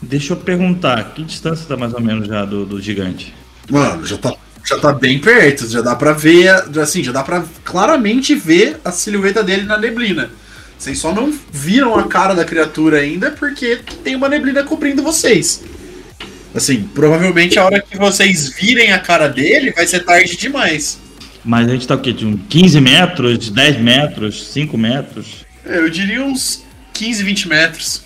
[0.01, 3.35] Deixa eu perguntar, que distância tá mais ou menos já do, do gigante?
[3.69, 4.35] Mano, já tá,
[4.65, 6.49] já tá bem perto, já dá pra ver,
[6.81, 10.31] assim, já dá pra claramente ver a silhueta dele na neblina.
[10.79, 15.65] Vocês só não viram a cara da criatura ainda porque tem uma neblina cobrindo vocês.
[16.59, 20.99] Assim, provavelmente a hora que vocês virem a cara dele vai ser tarde demais.
[21.45, 22.13] Mas a gente tá o quê?
[22.13, 25.47] De uns 15 metros, 10 metros, 5 metros?
[25.65, 28.03] É, Eu diria uns 15, 20 metros.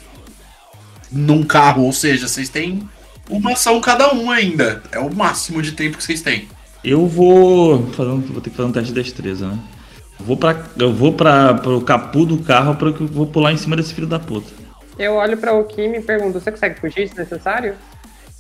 [1.11, 2.87] Num carro, ou seja, vocês têm
[3.31, 4.83] uma ação cada um ainda.
[4.93, 6.47] É o máximo de tempo que vocês têm.
[6.85, 7.91] Eu vou.
[7.93, 9.59] Fazer um, vou ter que fazer um teste de destreza, né?
[10.21, 10.63] Eu vou pra.
[10.79, 14.07] Eu vou pra, pro capu do carro porque eu vou pular em cima desse filho
[14.07, 14.53] da puta.
[14.99, 17.77] Eu olho pra o Kim e pergunto: você consegue fugir se necessário?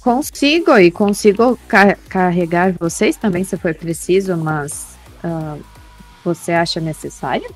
[0.02, 5.56] Consigo e consigo ca- carregar vocês também se for preciso, mas ah,
[6.24, 7.48] você acha necessário?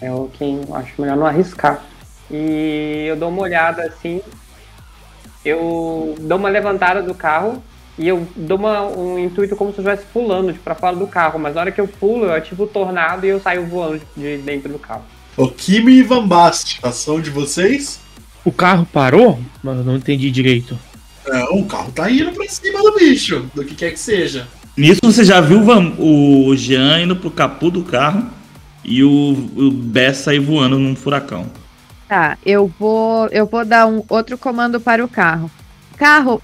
[0.00, 1.84] É o Kim, acho melhor não arriscar.
[2.30, 4.20] E eu dou uma olhada assim.
[5.44, 7.62] Eu dou uma levantada do carro
[7.96, 11.06] e eu dou uma- um intuito como se eu estivesse pulando tipo, pra fora do
[11.06, 11.38] carro.
[11.38, 14.36] Mas na hora que eu pulo, eu ativo o tornado e eu saio voando de
[14.36, 15.02] de dentro do carro.
[15.36, 18.00] O Kimi e Van Bast, ação de vocês?
[18.44, 19.38] O carro parou?
[19.62, 20.76] Mano, não entendi direito.
[21.28, 24.46] Não, o carro tá indo pra cima do bicho, do que quer que seja.
[24.76, 25.60] Nisso você já viu
[25.98, 28.26] o Jean indo pro capu do carro
[28.84, 29.10] e o,
[29.56, 31.46] o Bess sair voando num furacão.
[32.08, 35.50] Tá, eu vou, eu vou dar um outro comando para o carro.
[35.96, 36.40] Carro,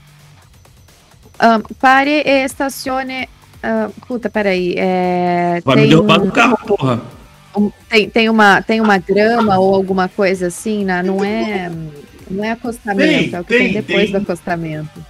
[1.39, 3.28] ahn, pare e estacione.
[3.62, 4.74] ah, puta, peraí.
[4.76, 7.01] É, Vai me derrubar um- do carro, porra.
[7.57, 11.03] um- tem, tem, uma, tem uma grama ou alguma coisa assim, né?
[11.03, 11.70] não é.
[12.31, 14.12] Não é acostamento, Tem, é o que tem, tem, depois tem.
[14.12, 15.05] do acostamento.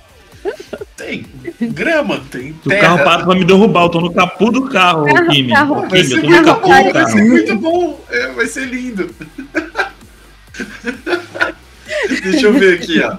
[0.97, 1.27] Tem
[1.73, 5.05] grama, tem Se o carro para pra me derrubar, eu tô no capu do carro,
[5.07, 5.53] Carro- Kimi.
[5.53, 8.05] carro- Vai Kimi, ser muito bom, vai ser muito bom.
[8.11, 9.11] É, vai ser lindo.
[12.23, 13.17] Deixa eu ver aqui, ó.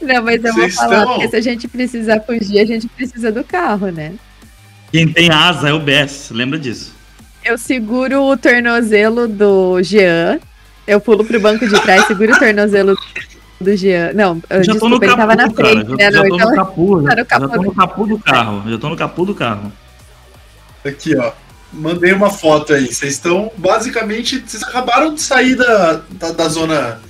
[0.00, 2.86] Não, mas eu vou Vocês falar, estão- porque se a gente precisar fugir, a gente
[2.88, 4.14] precisa do carro, né?
[4.92, 6.94] Quem tem asa é o Bess, lembra disso.
[7.44, 10.38] Eu seguro o tornozelo do Jean.
[10.86, 12.94] Eu pulo pro banco de trás, seguro o tornozelo
[13.60, 14.12] do Jean.
[14.12, 15.68] Não, eu, Já tô no desculpa, ele capu, tava na cara.
[15.68, 16.12] frente, Já, né?
[16.12, 18.06] já Não, tô então- no capu, já, tá no já capu tô no do- capu
[18.06, 18.70] do carro.
[18.70, 19.72] Já tô no capu do carro.
[20.84, 21.32] Aqui, ó.
[21.72, 22.86] Mandei uma foto aí.
[22.92, 24.38] Vocês estão basicamente.
[24.46, 27.00] Vocês acabaram de sair da, da, da zona.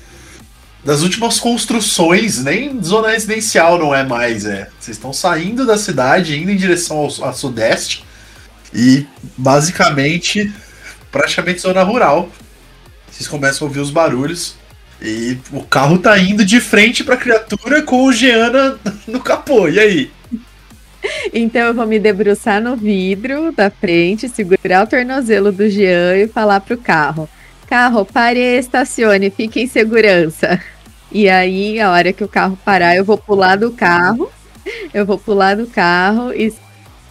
[0.85, 4.68] Das últimas construções, nem zona residencial não é mais, é.
[4.79, 8.05] Vocês estão saindo da cidade, indo em direção ao, ao sudeste.
[8.72, 9.07] E
[9.37, 10.53] basicamente,
[11.11, 12.29] praticamente zona rural.
[13.15, 14.57] Vocês começam a ouvir os barulhos.
[15.01, 19.69] E o carro tá indo de frente pra criatura com o Giana no capô.
[19.69, 20.11] E aí?
[21.33, 26.27] Então eu vou me debruçar no vidro da frente, segurar o tornozelo do Jean e
[26.27, 27.29] falar pro carro:
[27.69, 30.61] Carro, pare e estacione, fique em segurança.
[31.12, 34.33] E aí, a hora que o carro parar, eu vou pular do carro,
[34.93, 36.53] eu vou pular do carro e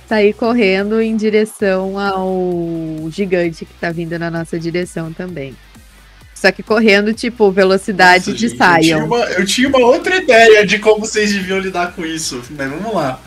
[0.09, 5.55] sair correndo em direção ao gigante que tá vindo na nossa direção também.
[6.43, 10.17] Só que correndo, tipo, velocidade Nossa, de gente, Eu tinha, uma, eu tinha uma outra
[10.17, 13.17] ideia de como vocês deviam lidar com isso, mas vamos lá.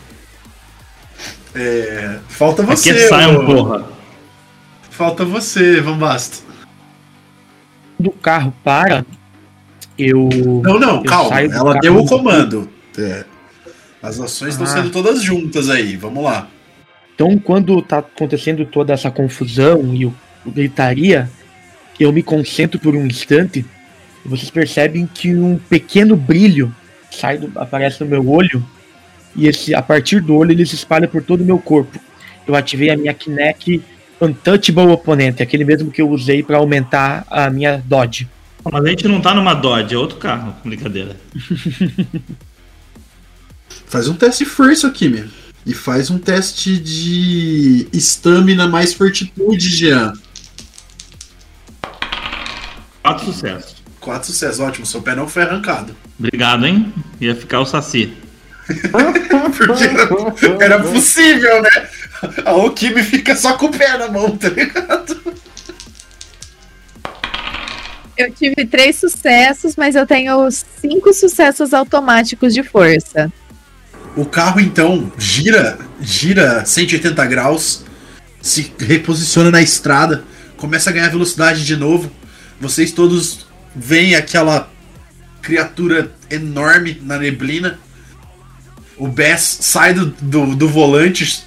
[1.55, 2.91] É, falta você.
[2.91, 3.87] Aqui é Sion, porra.
[4.91, 6.43] Falta você, Van Basto.
[7.97, 9.03] Quando o carro para,
[9.97, 10.29] eu.
[10.63, 11.41] Não, não, eu calma.
[11.41, 12.69] do Ela deu o comando.
[12.99, 13.25] É.
[13.99, 14.69] As ações estão Ah.
[14.69, 16.47] sendo todas juntas aí, vamos lá.
[17.15, 20.13] Então, quando tá acontecendo toda essa confusão e o
[20.45, 21.31] gritaria,
[22.03, 23.65] eu me concentro por um instante
[24.27, 26.75] vocês percebem que um pequeno brilho
[27.09, 28.63] sai do, aparece no meu olho
[29.35, 31.97] e esse, a partir do olho ele se espalha por todo o meu corpo.
[32.45, 33.81] Eu ativei a minha Kinect
[34.19, 38.27] Untouchable Opponent, aquele mesmo que eu usei para aumentar a minha Dodge.
[38.69, 40.53] Mas a gente não tá numa Dodge, é outro carro.
[40.63, 41.15] Brincadeira.
[43.85, 45.23] Faz um teste de força, Kimi.
[45.65, 50.13] E faz um teste de estamina mais fortitude, Jean.
[53.07, 53.75] Quatro sucessos.
[54.01, 54.85] Quatro sucessos, ótimo.
[54.85, 55.95] Seu pé não foi arrancado.
[56.19, 56.93] Obrigado, hein?
[57.21, 58.13] Ia ficar o Saci.
[59.57, 61.87] Porque era, era possível, né?
[62.43, 65.17] A Okimi fica só com o pé na mão, tá ligado?
[68.17, 73.31] Eu tive três sucessos, mas eu tenho cinco sucessos automáticos de força.
[74.17, 77.85] O carro então gira, gira 180 graus,
[78.41, 80.25] se reposiciona na estrada,
[80.57, 82.11] começa a ganhar velocidade de novo.
[82.59, 83.45] Vocês todos
[83.75, 84.71] veem aquela
[85.41, 87.79] criatura enorme na neblina.
[88.97, 91.43] O Bess sai do, do, do volante,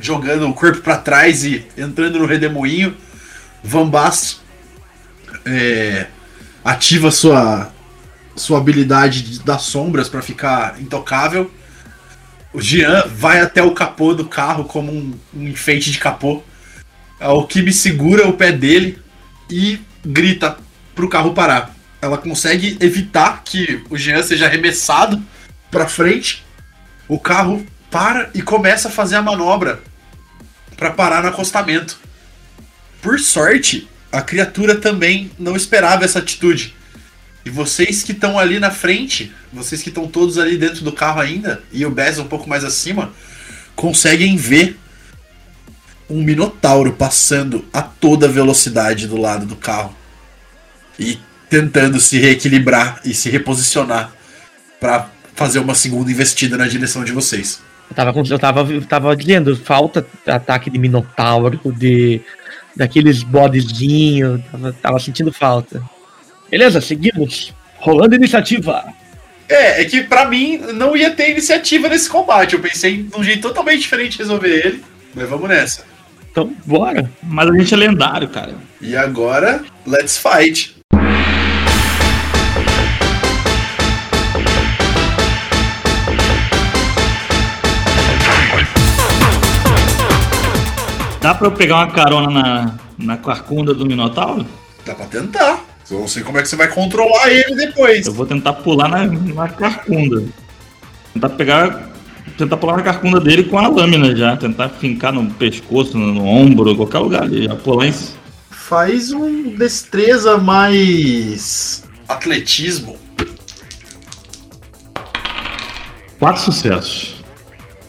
[0.00, 2.96] jogando o corpo para trás e entrando no redemoinho.
[3.62, 3.90] Van
[5.44, 6.06] é,
[6.64, 7.72] ativa sua,
[8.36, 11.52] sua habilidade de- das sombras para ficar intocável.
[12.52, 16.42] O Jean vai até o capô do carro como um, um enfeite de capô.
[17.20, 18.98] A Okimi segura o pé dele
[19.50, 20.58] e grita
[20.94, 21.74] pro carro parar.
[22.00, 25.20] Ela consegue evitar que o Jean seja arremessado
[25.70, 26.44] pra frente
[27.08, 29.80] O carro para e começa a fazer a manobra
[30.76, 31.98] para parar no acostamento.
[33.00, 36.74] Por sorte, a criatura também não esperava essa atitude.
[37.44, 41.20] E vocês que estão ali na frente, vocês que estão todos ali dentro do carro
[41.20, 43.12] ainda, e o Bess um pouco mais acima,
[43.74, 44.78] conseguem ver
[46.08, 49.94] um minotauro passando a toda velocidade do lado do carro
[50.98, 54.12] e tentando se reequilibrar e se reposicionar
[54.80, 57.60] para fazer uma segunda investida na direção de vocês.
[57.90, 62.20] Eu tava, eu tava, eu tava dizendo, falta ataque de minotauro, de
[62.76, 65.82] daqueles bodezinhos, tava, tava sentindo falta.
[66.50, 67.52] Beleza, seguimos.
[67.78, 68.84] Rolando iniciativa.
[69.48, 72.54] É, é que pra mim não ia ter iniciativa nesse combate.
[72.54, 74.84] Eu pensei num jeito totalmente diferente de resolver ele,
[75.14, 75.84] mas vamos nessa.
[76.38, 77.10] Então, bora.
[77.20, 78.54] Mas a gente é lendário, cara.
[78.80, 80.76] E agora, let's fight.
[91.20, 94.46] Dá pra eu pegar uma carona na, na carcunda do Minotauro?
[94.86, 95.64] Dá pra tentar.
[95.90, 98.06] Eu não sei como é que você vai controlar ele depois.
[98.06, 100.22] Eu vou tentar pular na, na carcunda.
[101.12, 101.87] Tentar pegar.
[102.38, 104.36] Tentar pular na carcunda dele com a lâmina já.
[104.36, 107.46] Tentar fincar no pescoço, no, no ombro, qualquer lugar ali.
[107.46, 107.94] Já pular em.
[108.48, 111.82] Faz um destreza mais.
[112.08, 112.96] atletismo.
[116.20, 117.16] Quatro sucessos.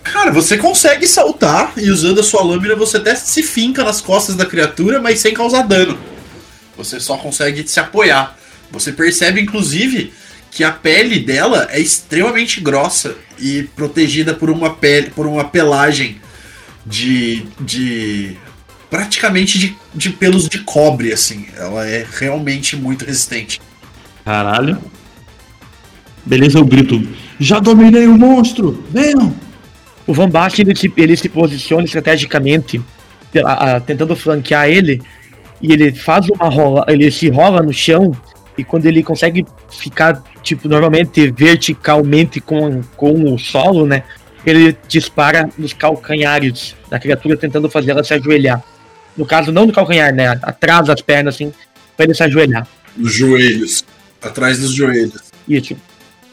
[0.04, 4.36] Cara, você consegue saltar e usando a sua lâmina você até se finca nas costas
[4.36, 5.98] da criatura, mas sem causar dano.
[6.76, 8.36] Você só consegue se apoiar.
[8.72, 10.12] Você percebe, inclusive,
[10.52, 16.18] que a pele dela é extremamente grossa e protegida por uma pele, por uma pelagem
[16.86, 17.46] de.
[17.60, 18.36] de.
[18.90, 21.48] praticamente de, de pelos de cobre, assim.
[21.56, 23.62] Ela é realmente muito resistente.
[24.26, 24.78] Caralho.
[26.26, 27.08] Beleza, eu grito.
[27.40, 28.84] Já dominei o monstro!
[28.92, 29.34] Venham!
[30.06, 32.82] O Van Basten, ele se, ele se posiciona estrategicamente,
[33.46, 35.02] a- a- tentando flanquear ele,
[35.62, 38.12] e ele faz uma rola, ele se rola no chão,
[38.58, 44.04] e quando ele consegue ficar, tipo, normalmente verticalmente com, com o solo, né?
[44.44, 48.64] Ele dispara nos calcanhares da criatura, tentando fazer ela se ajoelhar.
[49.16, 50.28] No caso, não no calcanhar, né?
[50.42, 51.54] Atrás das pernas, assim,
[51.96, 52.68] pra ele se ajoelhar.
[52.98, 53.86] Nos joelhos.
[54.22, 55.22] Atrás dos joelhos.
[55.48, 55.78] Isso.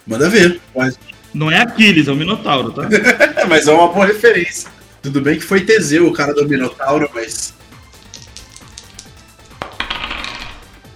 [0.06, 0.60] Manda ver.
[0.74, 0.98] Mas,
[1.34, 2.88] Não é Aquiles, é o Minotauro, tá?
[3.48, 4.70] mas é uma boa referência.
[5.02, 7.52] Tudo bem que foi Teseu, o cara do Minotauro, mas.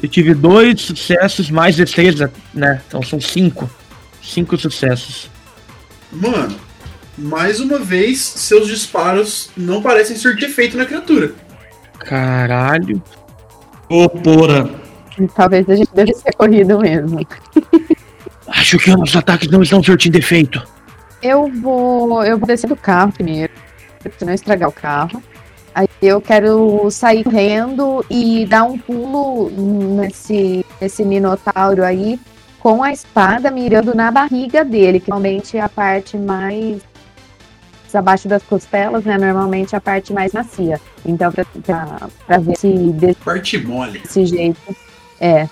[0.03, 2.80] Eu tive dois sucessos mais destreza, né?
[2.86, 3.68] Então são cinco.
[4.22, 5.30] Cinco sucessos.
[6.12, 6.57] Mano,
[7.16, 11.34] mais uma vez, seus disparos não parecem surtir efeito na criatura.
[11.98, 13.03] Caralho.
[13.88, 14.70] Ô, porra.
[15.34, 17.26] Talvez a gente deve ser corrido mesmo.
[18.48, 20.62] Acho que os ataques não estão surtindo efeito.
[21.22, 22.24] Eu vou.
[22.24, 23.53] Eu vou descer do carro primeiro,
[24.01, 25.22] pra não estragar o carro.
[25.74, 32.18] Aí eu quero sair correndo e dar um pulo nesse, nesse minotauro aí
[32.58, 36.82] com a espada mirando na barriga dele, que normalmente é a parte mais
[37.92, 39.18] abaixo das costelas, né?
[39.18, 40.80] Normalmente é a parte mais macia.
[41.04, 44.00] Então, pra, pra, pra ver se desse Parte mole.
[44.14, 44.76] jeito
[45.20, 45.48] é,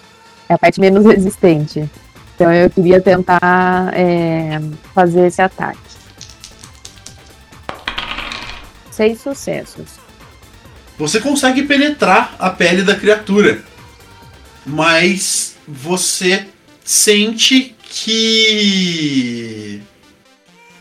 [0.48, 1.88] é a parte menos resistente.
[2.34, 4.60] Então eu queria tentar é,
[4.94, 5.78] fazer esse ataque.
[8.90, 9.97] Seis sucessos.
[10.98, 13.62] Você consegue penetrar a pele da criatura,
[14.66, 16.46] mas você
[16.84, 19.80] sente que.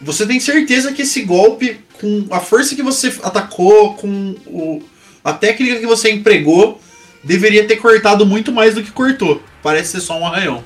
[0.01, 4.81] Você tem certeza que esse golpe, com a força que você atacou, com o...
[5.23, 6.81] a técnica que você empregou,
[7.23, 9.43] deveria ter cortado muito mais do que cortou.
[9.61, 10.63] Parece ser só um arranhão.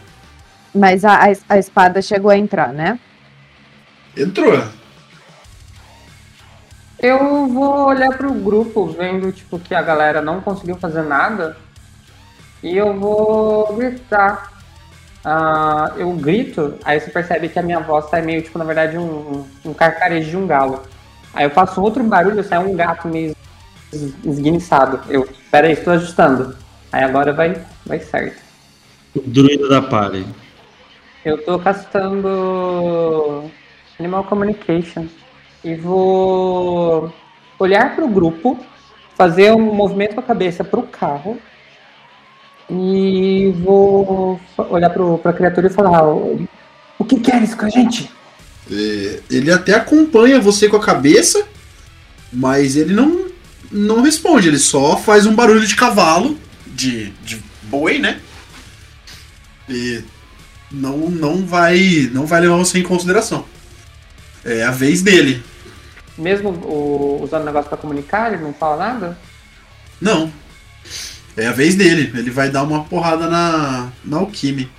[0.73, 2.97] Mas a, a, a espada chegou a entrar, né?
[4.15, 4.63] Entrou.
[7.01, 11.57] Eu vou olhar pro grupo, vendo tipo que a galera não conseguiu fazer nada.
[12.61, 14.51] E eu vou gritar.
[15.25, 18.97] Ah, eu grito, aí você percebe que a minha voz tá meio, tipo, na verdade,
[18.97, 20.81] um, um carcarejo de um galo.
[21.33, 23.35] Aí eu faço outro barulho, sai um gato meio
[23.93, 24.99] es- esguinçado.
[25.09, 26.55] Eu, pera aí, estou ajustando.
[26.91, 28.41] Aí agora vai, vai certo.
[29.15, 30.25] O druida da party.
[31.23, 33.49] Eu tô castando
[33.99, 35.05] Animal Communication
[35.63, 37.13] e vou
[37.59, 38.59] olhar pro grupo,
[39.15, 41.37] fazer um movimento com a cabeça pro carro
[42.69, 46.47] e vou olhar pro, pra criatura e falar: "O
[47.01, 48.11] o que queres com a gente?
[48.71, 51.47] É, ele até acompanha você com a cabeça,
[52.31, 53.25] mas ele não,
[53.71, 56.37] não responde, ele só faz um barulho de cavalo,
[56.67, 58.19] de, de boi, né?
[59.67, 60.03] E
[60.71, 63.45] não, não vai não vai levar você em consideração.
[64.45, 65.43] É a vez dele.
[66.21, 69.17] Mesmo o- usando o negócio pra comunicar, ele não fala nada?
[69.99, 70.31] Não.
[71.35, 72.11] É a vez dele.
[72.17, 74.69] Ele vai dar uma porrada na, na Alquime,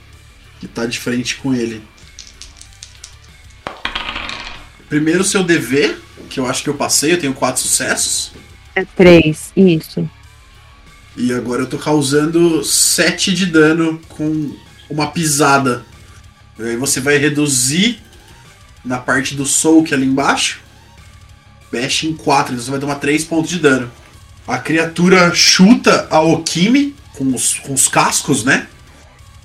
[0.60, 1.82] que tá de frente com ele.
[4.88, 5.96] Primeiro o seu DV,
[6.28, 8.32] que eu acho que eu passei, eu tenho quatro sucessos.
[8.74, 10.08] É três, isso.
[11.16, 14.54] E agora eu tô causando 7 de dano com
[14.88, 15.84] uma pisada.
[16.58, 18.00] E aí você vai reduzir
[18.84, 20.60] na parte do soak ali embaixo.
[21.72, 23.90] Bash em 4, então você vai tomar 3 pontos de dano.
[24.46, 28.66] A criatura chuta a Okimi com os, com os cascos, né?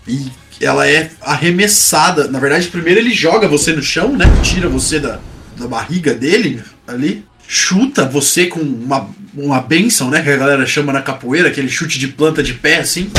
[0.07, 2.27] E ela é arremessada.
[2.27, 4.25] Na verdade, primeiro ele joga você no chão, né?
[4.43, 5.19] Tira você da,
[5.55, 7.25] da barriga dele ali.
[7.47, 10.21] Chuta você com uma, uma benção, né?
[10.21, 13.09] Que a galera chama na capoeira, aquele chute de planta de pé, assim.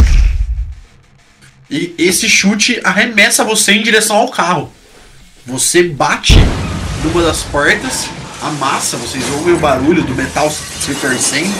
[1.70, 4.72] E esse chute arremessa você em direção ao carro.
[5.46, 6.34] Você bate
[7.04, 8.08] numa das portas,
[8.42, 11.54] amassa, vocês ouvem o barulho do metal se torcendo.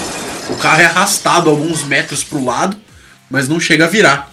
[0.51, 2.77] O carro é arrastado alguns metros pro lado,
[3.31, 4.33] mas não chega a virar.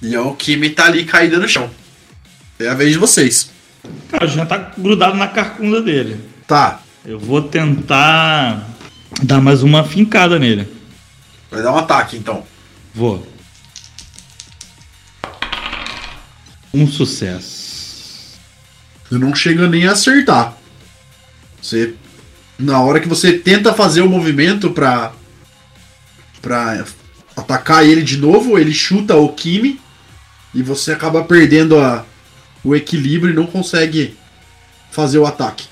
[0.00, 1.70] E o Kimi tá ali caído no chão.
[2.58, 3.50] É a vez de vocês.
[4.10, 6.20] Cara, já tá grudado na carcunda dele.
[6.46, 6.80] Tá.
[7.04, 8.64] Eu vou tentar
[9.22, 10.68] dar mais uma fincada nele.
[11.50, 12.44] Vai dar um ataque então.
[12.94, 13.26] Vou.
[16.72, 18.38] Um sucesso.
[19.08, 20.56] Você não chega nem a acertar.
[21.62, 21.94] Você.
[22.58, 25.12] Na hora que você tenta fazer o movimento pra.
[26.40, 26.84] pra
[27.36, 29.80] atacar ele de novo, ele chuta o Kimi
[30.54, 32.04] e você acaba perdendo a,
[32.62, 34.16] o equilíbrio e não consegue
[34.90, 35.66] fazer o ataque.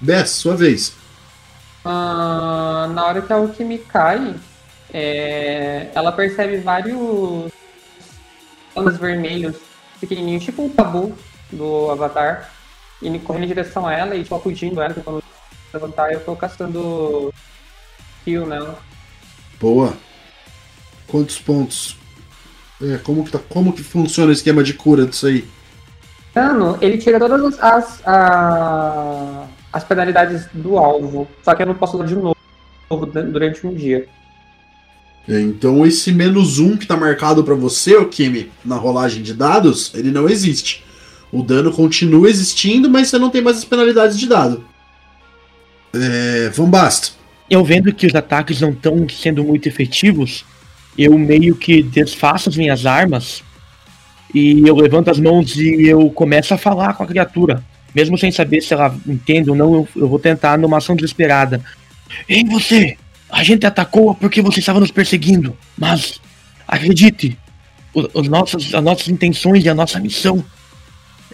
[0.00, 0.94] Bess, sua vez.
[1.84, 4.34] Ah, na hora que a Alchemy cai,
[4.92, 7.52] é, ela percebe vários
[8.72, 9.56] planos vermelhos
[10.00, 11.16] pequenininhos, tipo um tabu
[11.50, 12.52] do Avatar,
[13.02, 15.22] e correndo em direção a ela e só fugindo ela, tentando
[15.72, 17.32] levantar, eu tô castando
[18.24, 18.78] kill nela.
[19.60, 19.94] Boa.
[21.06, 21.96] Quantos pontos?
[22.82, 25.44] É, como que, tá, como que funciona o esquema de cura disso aí?
[26.34, 31.74] Dano, ele tira todas as, as, a- as penalidades do alvo, só que eu não
[31.74, 32.36] posso usar de novo
[33.32, 34.06] durante um dia.
[35.28, 39.34] É, Então esse menos um que tá marcado pra você, o Kimi, na rolagem de
[39.34, 40.84] dados, ele não existe.
[41.32, 44.64] O dano continua existindo, mas você não tem mais as penalidades de dado.
[45.94, 47.12] É, Van Bast.
[47.50, 50.44] Eu vendo que os ataques não estão sendo muito efetivos,
[50.96, 53.42] eu meio que desfaço as minhas armas
[54.34, 57.62] e eu levanto as mãos e eu começo a falar com a criatura.
[57.94, 61.62] Mesmo sem saber se ela entende ou não, eu, eu vou tentar numa ação desesperada.
[62.28, 62.96] Ei, você!
[63.30, 66.20] A gente atacou porque você estava nos perseguindo, mas
[66.66, 67.38] acredite,
[67.94, 70.44] o- os nossos, as nossas intenções e a nossa missão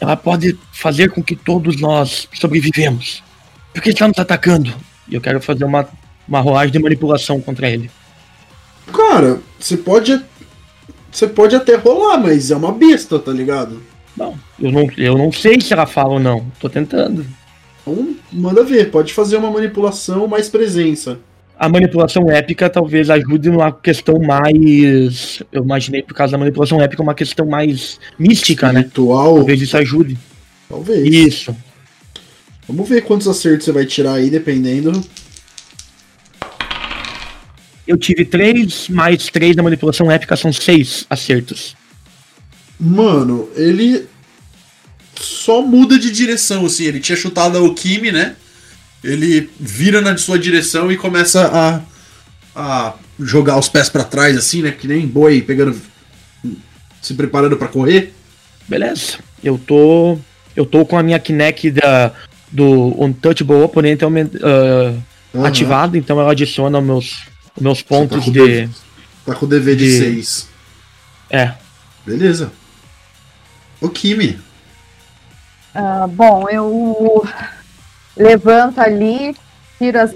[0.01, 3.23] ela pode fazer com que todos nós sobrevivemos.
[3.73, 4.75] Por que está nos atacando?
[5.09, 5.89] E eu quero fazer uma,
[6.27, 7.91] uma rolagem de manipulação contra ele.
[8.93, 10.21] Cara, você pode.
[11.11, 13.81] Você pode até rolar, mas é uma besta, tá ligado?
[14.17, 16.47] Não, eu não, eu não sei se ela fala ou não.
[16.59, 17.25] Tô tentando.
[17.83, 21.21] Então, manda ver, pode fazer uma manipulação mais presença.
[21.57, 25.43] A manipulação épica talvez ajude numa questão mais.
[25.53, 28.81] Eu imaginei por causa da manipulação épica uma questão mais mística, né?
[28.81, 29.37] Ritual.
[29.37, 30.19] Talvez isso ajude.
[30.69, 31.07] Talvez.
[31.07, 31.57] Isso.
[32.69, 35.05] Vamos ver quantos acertos você vai tirar aí, dependendo.
[37.87, 41.77] Eu tive três mais três na manipulação épica, são seis acertos.
[42.81, 44.07] Mano, ele
[45.15, 46.85] só muda de direção, assim.
[46.85, 48.37] Ele tinha chutado a Okimi, né?
[49.05, 51.81] Ele vira na sua direção e começa a,
[52.57, 54.71] a jogar os pés pra trás, assim, né?
[54.73, 55.79] Que nem boi pegando.
[57.03, 58.15] se preparando pra correr.
[58.67, 59.19] Beleza.
[59.43, 60.19] Eu tô.
[60.57, 62.13] Eu tô com a minha Kinect da,
[62.51, 64.95] do Untouchable Opponent ah,
[65.35, 65.47] Aham.
[65.47, 67.25] ativada, então ela adiciona meus,
[67.61, 68.71] meus pontos com de.
[69.27, 70.49] Tá com o DV de de- 6.
[71.29, 71.53] É.
[72.07, 72.51] Beleza.
[73.83, 74.39] Okimi.
[75.75, 77.27] Ah, bom, eu
[78.17, 79.35] levanto ali,
[79.79, 80.15] tiro as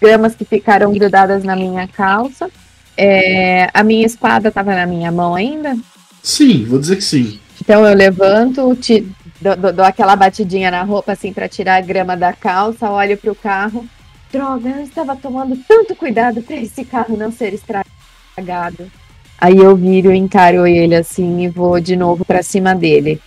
[0.00, 2.50] gramas que ficaram grudadas na minha calça.
[2.96, 5.76] É, a minha espada estava na minha mão ainda.
[6.22, 7.40] Sim, vou dizer que sim.
[7.60, 9.06] Então eu levanto, ti-
[9.40, 13.34] dou, dou- aquela batidinha na roupa assim para tirar a grama da calça, olho pro
[13.34, 13.86] carro.
[14.32, 18.90] Droga, eu estava tomando tanto cuidado para esse carro não ser estragado.
[19.38, 23.20] Aí eu viro, encaro ele assim e vou de novo para cima dele.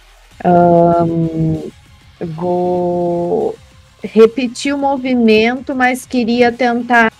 [0.44, 1.60] Ahn,
[2.20, 3.58] vou
[4.04, 7.12] repetir o movimento, mas queria tentar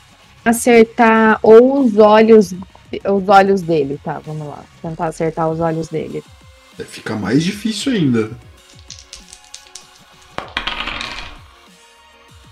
[0.44, 4.20] acertar ou os olhos, os olhos dele, tá?
[4.20, 6.24] Vamos lá, tentar acertar os olhos dele.
[6.88, 8.32] Fica mais difícil ainda.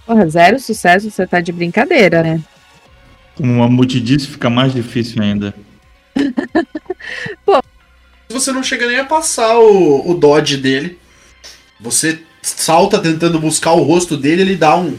[0.06, 2.42] Porra, zero sucesso, você tá de brincadeira, né?
[3.36, 5.54] Como uma multidisse, fica mais difícil ainda.
[8.30, 11.00] Você não chega nem a passar o, o dodge dele.
[11.80, 14.98] Você salta tentando buscar o rosto dele, ele dá um.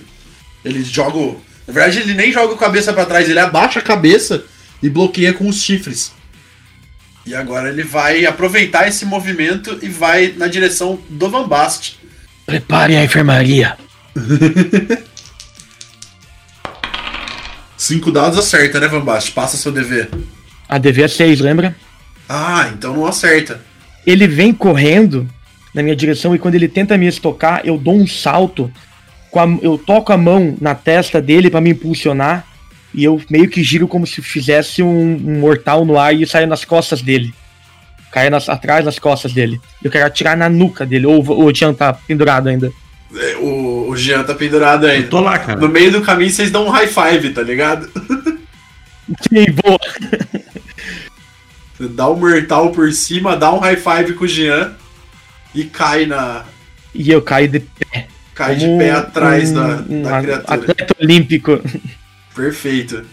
[0.64, 1.16] Ele joga.
[1.18, 4.44] o- Na verdade, ele nem joga a cabeça pra trás, ele abaixa a cabeça
[4.82, 6.12] e bloqueia com os chifres.
[7.26, 11.98] E agora ele vai aproveitar esse movimento e vai na direção do Van Bast.
[12.44, 13.76] Preparem a enfermaria.
[17.76, 19.32] Cinco dados acerta, né, Van Bast?
[19.32, 20.08] Passa seu dever.
[20.68, 21.74] A DV é 6, lembra?
[22.28, 23.60] Ah, então não acerta.
[24.06, 25.28] Ele vem correndo
[25.74, 28.70] na minha direção e quando ele tenta me estocar, eu dou um salto.
[29.30, 32.46] Com a- eu toco a mão na testa dele pra me impulsionar
[32.94, 36.46] e eu meio que giro como se fizesse um, um mortal no ar e saio
[36.46, 37.34] nas costas dele.
[38.12, 39.60] Caia nas, atrás das costas dele.
[39.82, 42.70] Eu quero atirar na nuca dele, ou, ou o Tian tá pendurado ainda.
[43.16, 45.08] É, O, o Jean tá pendurado ainda.
[45.08, 45.58] Tô lá, cara.
[45.60, 47.88] No meio do caminho vocês dão um high five, tá ligado?
[49.28, 49.78] Sim, boa.
[51.90, 54.72] Dá um mortal por cima, dá um high five com o Jean
[55.54, 56.44] e cai na.
[56.94, 58.08] E eu caio de pé.
[58.34, 60.54] Cai de pé atrás um- da, um da criatura.
[60.54, 61.60] Atleta olímpico.
[62.34, 63.04] Perfeito.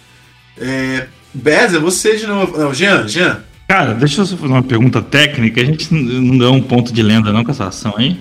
[0.58, 1.08] É.
[1.34, 2.58] Bez, é você de novo.
[2.58, 3.44] Não, Jean, Jean.
[3.68, 5.62] Cara, deixa eu só fazer uma pergunta técnica.
[5.62, 8.20] A gente não deu um ponto de lenda não com essa ação aí?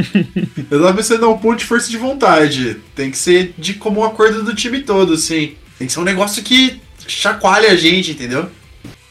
[0.70, 2.78] Eu tava pensando em dar um ponto de força de vontade.
[2.94, 5.54] Tem que ser de como um acordo do time todo, assim.
[5.78, 8.48] Tem que ser um negócio que chacoalha a gente, entendeu?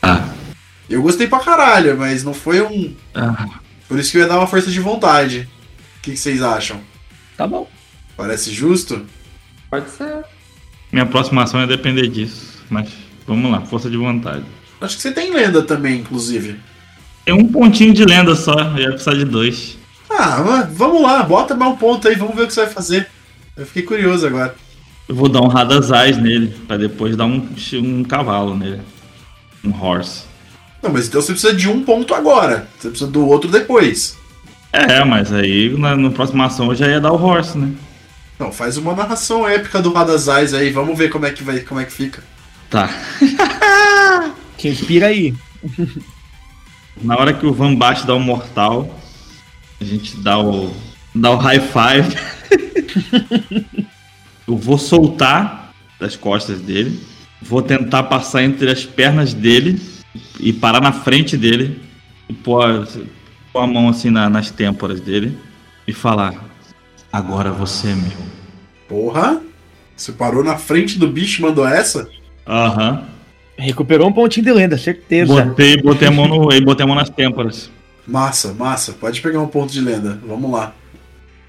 [0.02, 0.28] Ah.
[0.90, 2.96] Eu gostei pra caralho, mas não foi um.
[3.14, 3.48] Ah,
[3.88, 5.48] Por isso que eu ia dar uma força de vontade.
[5.98, 6.82] O que, que vocês acham?
[7.38, 7.68] Tá bom.
[8.18, 9.06] Parece justo?
[9.70, 10.24] Pode ser.
[10.92, 12.64] minha próxima ação ia depender disso.
[12.70, 12.90] Mas
[13.28, 14.44] vamos lá, força de vontade.
[14.82, 16.60] Acho que você tem lenda também, inclusive.
[17.24, 19.78] Tem um pontinho de lenda só, eu ia precisar de dois.
[20.10, 22.74] Ah, mas vamos lá, bota mais um ponto aí, vamos ver o que você vai
[22.74, 23.08] fazer.
[23.58, 24.56] Eu fiquei curioso agora.
[25.08, 28.82] Eu vou dar um Radazais nele, pra depois dar um, um cavalo nele.
[29.64, 30.24] Um horse.
[30.86, 32.68] Não, mas então você precisa de um ponto agora.
[32.78, 34.16] Você precisa do outro depois.
[34.72, 37.72] É, mas aí na, na próxima ação eu já ia dar o horse, né?
[38.36, 41.80] Então, faz uma narração épica do Radazais aí, vamos ver como é que vai, como
[41.80, 42.24] é que fica.
[42.70, 42.90] Tá.
[44.58, 45.36] Que inspira aí.
[47.02, 48.98] Na hora que o Van Baste dá o mortal,
[49.82, 50.74] a gente dá o.
[51.14, 52.16] dá o high five.
[54.48, 57.06] eu vou soltar das costas dele.
[57.42, 59.78] Vou tentar passar entre as pernas dele
[60.40, 61.80] e parar na frente dele.
[62.30, 62.88] E pôr, a-
[63.54, 65.38] pôr a mão assim na- nas têmporas dele
[65.88, 66.34] e falar:
[67.12, 68.12] Agora você é meu.
[68.88, 69.42] Porra!
[69.96, 72.10] Você parou na frente do bicho e mandou essa?
[72.48, 73.04] Aham.
[73.58, 75.46] Recuperou um pontinho de lenda, certeza.
[75.46, 76.52] Botei, botei a mão no.
[76.52, 77.72] e botei a mão nas têmporas.
[78.06, 78.92] Massa, massa.
[78.92, 80.20] Pode pegar um ponto de lenda.
[80.28, 80.74] Vamos lá.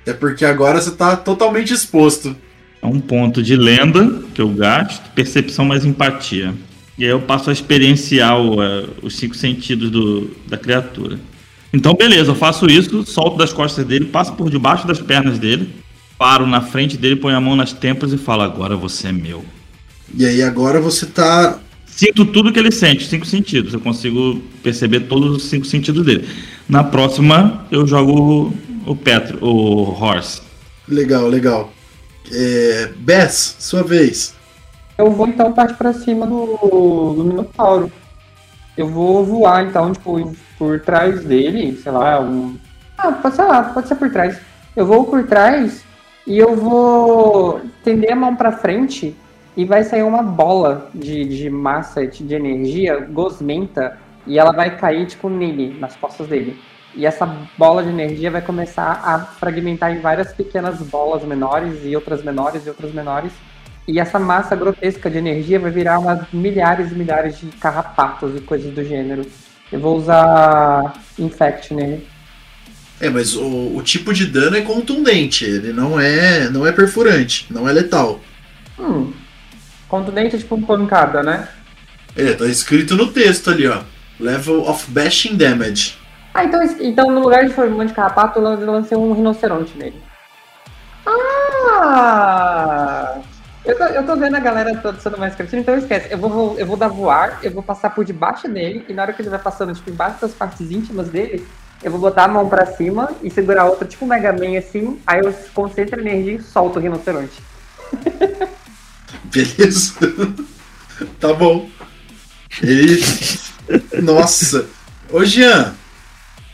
[0.07, 2.37] É porque agora você tá totalmente exposto.
[2.81, 6.55] É um ponto de lenda que eu gasto, percepção mais empatia.
[6.99, 11.19] E aí eu passo a experienciar o, eh, os cinco sentidos do, da criatura.
[11.73, 15.69] Então, beleza, eu faço isso, solto das costas dele, passo por debaixo das pernas dele,
[16.19, 19.45] paro na frente dele, ponho a mão nas têmporas e falo: Agora você é meu.
[20.15, 21.59] E aí agora você tá.
[21.87, 23.75] Sinto tudo que ele sente, cinco sentidos.
[23.75, 26.29] Eu consigo perceber todos os cinco sentidos dele.
[26.69, 28.53] Na próxima, eu jogo
[28.87, 30.41] o, o Petro, o Horse.
[30.89, 31.73] Legal, legal.
[32.31, 32.91] É.
[32.99, 34.36] Bess, sua vez.
[34.99, 37.93] Eu vou então partir pra cima do, do Minotauro.
[38.77, 42.57] Eu vou voar então, tipo, por trás dele, sei lá, um.
[42.97, 44.41] Ah, pode ser lá, pode ser por trás.
[44.75, 45.85] Eu vou por trás
[46.27, 49.15] e eu vou tender a mão pra frente
[49.57, 55.07] e vai sair uma bola de, de massa, de energia gosmenta e ela vai cair,
[55.07, 56.59] tipo, nele, nas costas dele.
[56.95, 61.95] E essa bola de energia vai começar a fragmentar em várias pequenas bolas menores e
[61.95, 63.33] outras menores e outras menores.
[63.89, 68.41] E essa massa grotesca de energia vai virar umas milhares e milhares de carrapatos e
[68.41, 69.25] coisas do gênero.
[69.71, 72.07] Eu vou usar Infect nele.
[73.01, 75.45] É, mas o, o tipo de dano é contundente.
[75.45, 76.51] Ele não é.
[76.51, 78.21] não é perfurante, não é letal.
[78.79, 79.13] Hum.
[79.89, 81.49] Contundente é tipo pancada, né?
[82.17, 83.83] É, tá escrito no texto ali, ó.
[84.19, 85.97] Level of Bashing Damage.
[86.33, 90.01] Ah, então, então no lugar de formante de carrapato, eu lancei um rinoceronte nele.
[91.07, 93.21] Ah!
[93.67, 96.07] Eu tô, eu tô vendo a galera toda sendo mais criativa, então esquece.
[96.09, 99.13] Eu vou, eu vou dar voar, eu vou passar por debaixo dele, e na hora
[99.13, 101.45] que ele vai passando, tipo, embaixo das partes íntimas dele,
[101.83, 104.57] eu vou botar a mão pra cima e segurar a outra, tipo um Mega Man
[104.57, 107.43] assim, aí eu concentro a energia e solto o rinoceronte.
[109.25, 109.95] Beleza?
[111.19, 111.69] tá bom.
[112.63, 113.03] Ele.
[114.01, 114.67] Nossa!
[115.11, 115.75] Ô Jean,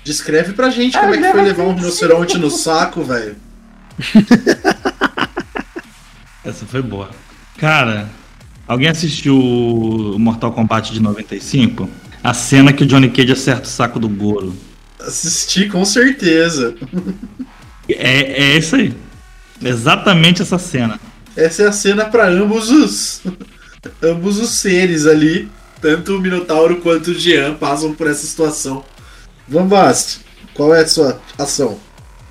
[0.03, 3.37] descreve pra gente como é que foi levar um rinoceronte no saco, velho.
[6.45, 7.11] Essa foi boa.
[7.59, 8.11] Cara,
[8.67, 11.89] alguém assistiu o Mortal Kombat de 95?
[12.23, 14.55] A cena que o Johnny Cage acerta o saco do Goro.
[15.01, 16.75] Assisti com certeza.
[17.89, 18.95] É, é isso aí.
[19.61, 21.01] Exatamente essa cena.
[21.37, 23.23] Essa é a cena pra ambos os
[24.03, 25.49] ambos os seres ali,
[25.81, 28.85] tanto o Minotauro quanto o Jean passam por essa situação.
[29.49, 30.21] Van Bast,
[30.55, 31.79] qual é a sua ação?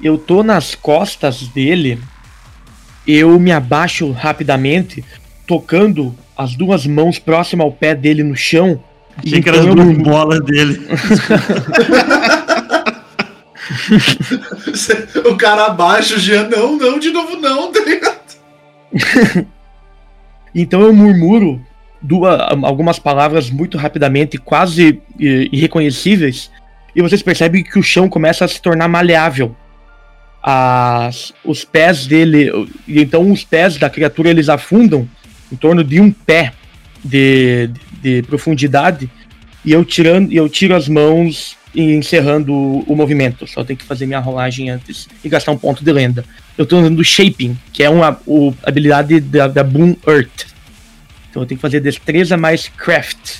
[0.02, 2.00] Eu tô nas costas dele,
[3.08, 5.04] eu me abaixo rapidamente,
[5.48, 8.82] tocando as duas mãos próximas ao pé dele no chão.
[9.18, 10.82] Achei que era as eu- bolas dele.
[15.30, 18.22] o cara abaixa, o Jean, não, não, de novo não, tá ligado?
[20.54, 21.62] Então eu murmuro
[22.02, 26.52] duas, algumas palavras muito rapidamente, quase eh, irreconhecíveis,
[26.94, 29.56] e vocês percebem que o chão começa a se tornar maleável.
[30.44, 32.50] As, os pés dele,
[32.88, 35.08] então os pés da criatura eles afundam
[35.52, 36.54] em torno de um pé
[37.04, 37.70] de,
[38.02, 39.10] de profundidade,
[39.64, 43.46] e eu tirando, eu tiro as mãos e encerrando o, o movimento.
[43.48, 46.26] Só tenho que fazer minha rolagem antes e gastar um ponto de lenda.
[46.58, 50.48] Eu tô usando Shaping, que é uma o, habilidade da, da Boom Earth.
[51.30, 53.40] Então eu tenho que fazer destreza mais craft.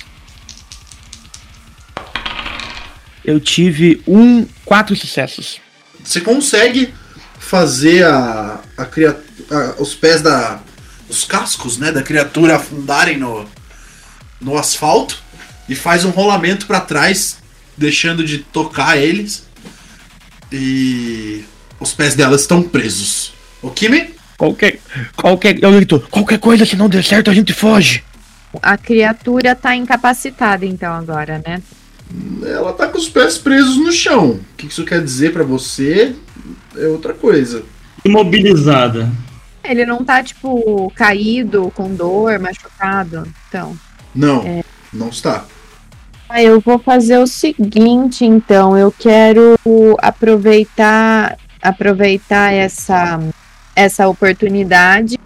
[3.24, 5.60] Eu tive um, quatro sucessos.
[6.04, 6.92] Você consegue
[7.38, 10.60] fazer a, a criatura, os pés da,
[11.08, 13.46] os cascos, né, da criatura afundarem no,
[14.40, 15.22] no asfalto
[15.68, 17.38] e faz um rolamento pra trás,
[17.76, 19.46] deixando de tocar eles.
[20.50, 21.44] E
[21.80, 23.32] os pés dela estão presos.
[23.60, 24.14] O Kimi?
[24.36, 24.80] Qualquer,
[25.16, 28.02] qualquer, eu grito, qualquer coisa se não der certo a gente foge.
[28.60, 31.62] A criatura tá incapacitada então agora, né?
[32.44, 34.30] Ela tá com os pés presos no chão.
[34.32, 36.14] O que isso quer dizer pra você
[36.76, 37.62] é outra coisa.
[38.04, 39.10] Imobilizada.
[39.64, 43.26] Ele não tá, tipo, caído, com dor, machucado.
[43.48, 43.76] Então.
[44.14, 44.64] Não, É.
[44.92, 45.44] não está.
[46.28, 48.76] Ah, eu vou fazer o seguinte, então.
[48.76, 49.56] Eu quero
[50.00, 53.20] aproveitar aproveitar essa,
[53.76, 55.16] essa oportunidade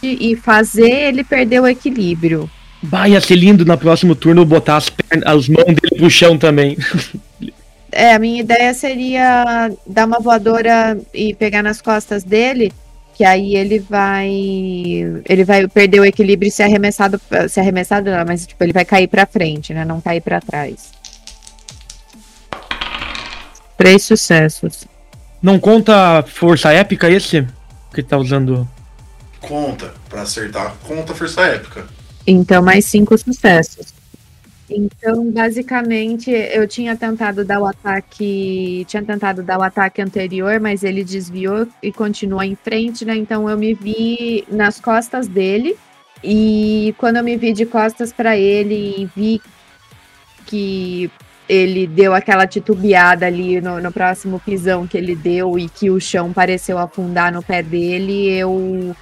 [0.00, 2.48] e fazer ele perder o equilíbrio.
[2.82, 6.38] Vai, ia ser lindo na próximo turno botar as, pernas, as mãos dele pro chão
[6.38, 6.76] também.
[7.92, 12.72] É, a minha ideia seria dar uma voadora e pegar nas costas dele,
[13.14, 14.30] que aí ele vai
[15.28, 18.84] ele vai perder o equilíbrio e ser arremessado, ser arremessado não, mas tipo, ele vai
[18.84, 19.84] cair pra frente, né?
[19.84, 20.92] Não cair pra trás.
[23.76, 24.84] Três sucessos.
[25.42, 27.46] Não conta força épica esse?
[27.92, 28.68] Que tá usando.
[29.40, 30.76] Conta pra acertar.
[30.86, 31.86] Conta força épica.
[32.30, 33.92] Então, mais cinco sucessos.
[34.70, 38.84] Então, basicamente, eu tinha tentado dar o ataque.
[38.86, 43.16] Tinha tentado dar o ataque anterior, mas ele desviou e continuou em frente, né?
[43.16, 45.76] Então eu me vi nas costas dele.
[46.22, 49.42] E quando eu me vi de costas para ele e vi
[50.46, 51.10] que
[51.48, 55.98] ele deu aquela titubeada ali no, no próximo pisão que ele deu e que o
[55.98, 58.94] chão pareceu afundar no pé dele, eu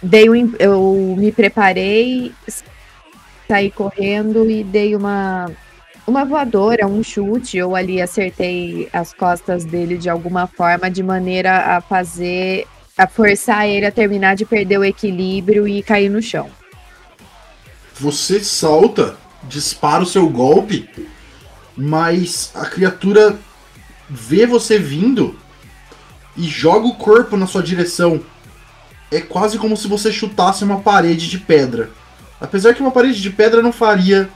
[0.00, 2.32] dei um, eu me preparei,
[3.48, 5.50] saí correndo e dei uma
[6.06, 11.76] uma voadora, um chute, ou ali acertei as costas dele de alguma forma, de maneira
[11.76, 12.64] a fazer,
[12.96, 16.48] a forçar ele a terminar de perder o equilíbrio e cair no chão.
[17.98, 20.88] Você salta, dispara o seu golpe,
[21.76, 23.36] mas a criatura
[24.08, 25.36] vê você vindo
[26.36, 28.20] e joga o corpo na sua direção.
[29.10, 31.90] É quase como se você chutasse uma parede de pedra.
[32.40, 34.28] Apesar que uma parede de pedra não faria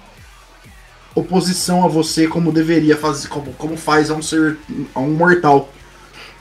[1.14, 4.56] oposição a você como deveria fazer, como, como faz a um ser
[4.94, 5.72] a um mortal.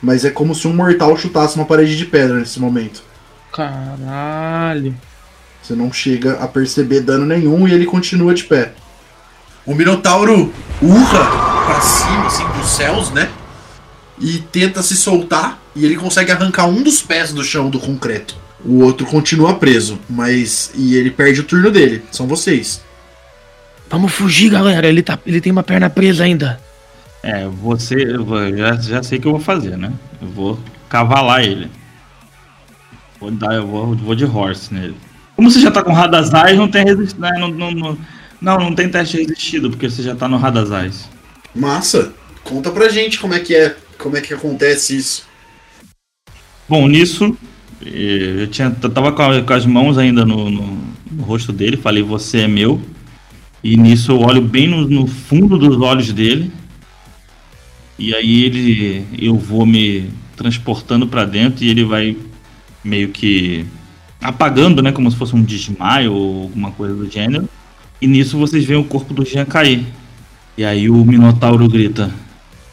[0.02, 3.02] Mas é como se um mortal chutasse uma parede de pedra nesse momento.
[3.52, 4.94] Caralho.
[5.62, 8.72] Você não chega a perceber dano nenhum e ele continua de pé.
[9.66, 13.30] O Minotauro urra pra cima, assim, pros céus, né?
[14.18, 18.36] E tenta se soltar e ele consegue arrancar um dos pés do chão do concreto.
[18.64, 20.70] O outro continua preso, mas.
[20.74, 22.02] E ele perde o turno dele.
[22.10, 22.82] São vocês.
[23.88, 24.86] Vamos fugir, galera.
[24.86, 26.60] Ele, tá, ele tem uma perna presa ainda.
[27.22, 27.96] É, você.
[28.56, 29.92] já, já sei o que eu vou fazer, né?
[30.20, 30.58] Eu vou
[30.88, 31.70] cavalar ele.
[33.18, 34.96] Vou dar, eu vou, vou de horse nele.
[35.36, 37.20] Como você já tá com Radazais, não tem resistido.
[37.20, 37.98] Não, não, não,
[38.40, 41.08] não, não tem teste resistido, porque você já tá no Radazais.
[41.54, 42.12] Massa!
[42.44, 43.76] Conta pra gente como é que é.
[43.98, 45.28] Como é que acontece isso.
[46.68, 47.36] Bom, nisso, eh,
[47.84, 50.78] eu, tinha, eu tava com, a- com as mãos ainda no, no-
[51.10, 52.80] no rosto dele, falei, você é meu.
[53.62, 56.50] E nisso eu olho bem no, no fundo dos olhos dele.
[57.98, 59.04] E aí ele.
[59.18, 62.16] Eu vou me transportando pra dentro e ele vai
[62.82, 63.66] meio que
[64.22, 64.90] apagando, né?
[64.92, 67.46] Como se fosse um desmaio ou alguma coisa do gênero.
[68.00, 69.84] E nisso vocês veem o corpo do Jean cair.
[70.56, 72.10] E aí o Minotauro grita: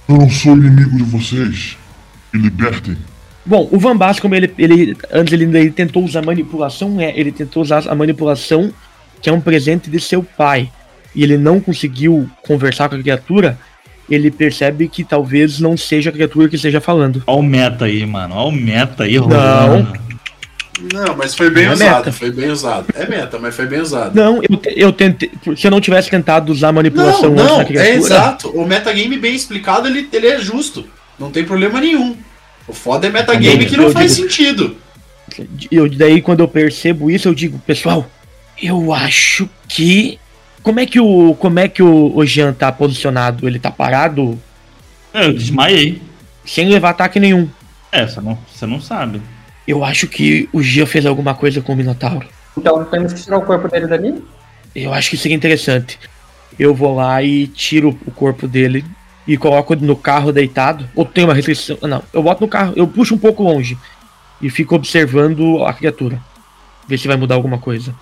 [0.08, 1.78] Eu não sou inimigo de vocês.
[2.34, 2.96] Me libertem.
[3.48, 7.32] Bom, o Van Basten, como ele, ele antes ele, ele tentou usar manipulação, é, ele
[7.32, 8.72] tentou usar a manipulação
[9.22, 10.70] que é um presente de seu pai,
[11.16, 13.58] e ele não conseguiu conversar com a criatura,
[14.10, 17.24] ele percebe que talvez não seja a criatura que esteja falando.
[17.26, 18.36] Olha o meta aí, mano.
[18.36, 19.24] Olha o meta aí, Não.
[19.24, 20.08] rolando.
[20.94, 21.96] Não, mas foi bem Não é usado.
[21.96, 22.12] meta.
[22.12, 22.86] Foi bem usado.
[22.94, 24.14] É meta, mas foi bem usado.
[24.16, 25.32] Não, eu, eu tentei.
[25.58, 27.92] Se eu não tivesse tentado usar manipulação Não, antes não, da criatura.
[27.92, 28.50] é exato.
[28.50, 30.86] O metagame bem explicado, ele, ele é justo.
[31.20, 32.16] Não tem problema nenhum.
[32.68, 34.78] O foda é metagame que não faz digo- sentido.
[35.72, 38.06] Eu, daí, quando eu percebo isso, eu digo, pessoal,
[38.62, 40.20] eu acho que.
[40.64, 41.36] Como é que o.
[41.36, 43.48] Como é que o, o Jean tá posicionado?
[43.48, 44.40] Ele tá parado?
[45.14, 46.02] É, eu desmaiei.
[46.46, 47.48] Sem levar ataque nenhum.
[47.92, 49.22] É, você não, você não sabe.
[49.68, 52.28] Eu acho que o Jean fez alguma coisa com o Minotauro.
[52.58, 54.24] Então temos que tirar o corpo dele dali?
[54.76, 56.00] Eu acho que seria interessante.
[56.58, 58.84] Eu vou lá e tiro o corpo dele
[59.28, 60.88] e coloco no carro deitado.
[60.96, 61.78] Ou tem uma restrição.
[61.82, 63.78] Não, eu boto no carro, eu puxo um pouco longe
[64.42, 66.20] e fico observando a criatura.
[66.88, 67.94] Ver se vai mudar alguma coisa.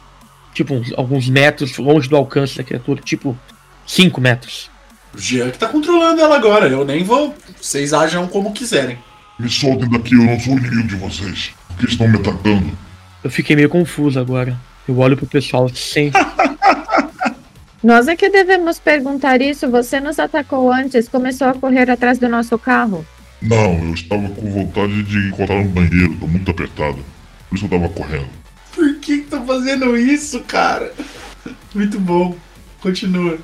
[0.54, 3.02] Tipo, uns- alguns metros longe do alcance da criatura.
[3.02, 3.38] Tipo,
[3.86, 4.70] 5 metros.
[5.14, 6.68] O Jean que tá controlando ela agora.
[6.68, 7.36] Eu nem vou.
[7.60, 8.98] Vocês ajam como quiserem.
[9.40, 11.52] Me soltem daqui, eu não sou inimigo de vocês.
[11.70, 12.72] Por que estão me atacando?
[13.24, 14.58] Eu fiquei meio confuso agora.
[14.88, 16.12] Eu olho pro pessoal sem.
[17.86, 19.70] Nós é que devemos perguntar isso.
[19.70, 23.06] Você nos atacou antes, começou a correr atrás do nosso carro.
[23.40, 26.98] Não, eu estava com vontade de encontrar um banheiro, tô muito apertado.
[27.48, 28.28] Por isso eu tava correndo.
[28.74, 30.92] Por que que tá fazendo isso, cara?
[31.76, 32.36] Muito bom.
[32.82, 33.38] Continua.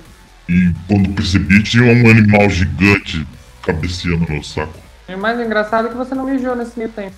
[0.49, 3.23] E quando percebi, tinha um animal gigante
[3.61, 4.73] cabeceando no meu saco.
[5.07, 7.15] E o mais engraçado é que você não mijou nesse meio tempo.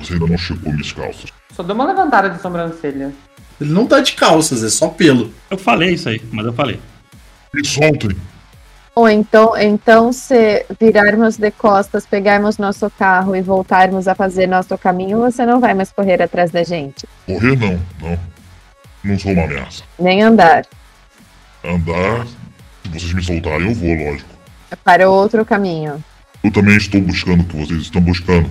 [0.00, 1.30] Você ainda não chegou minhas calças.
[1.52, 3.12] Só deu uma levantada de sobrancelha.
[3.60, 5.32] Ele não tá de calças, é só pelo.
[5.50, 6.78] Eu falei isso aí, mas eu falei.
[7.52, 8.16] Me soltem.
[8.94, 14.76] Ou então, então, se virarmos de costas, pegarmos nosso carro e voltarmos a fazer nosso
[14.76, 17.06] caminho, você não vai mais correr atrás da gente.
[17.24, 18.18] Correr não, não.
[19.04, 19.84] Não sou uma ameaça.
[19.98, 20.66] Nem andar.
[21.64, 24.30] Andar, se vocês me soltarem, eu vou, lógico.
[24.82, 26.02] Para outro caminho.
[26.42, 28.50] Eu também estou buscando o que vocês estão buscando.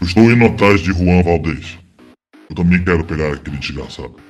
[0.00, 1.78] Eu estou indo atrás de Juan Valdez.
[2.50, 4.25] Eu também quero pegar aquele desgraçado.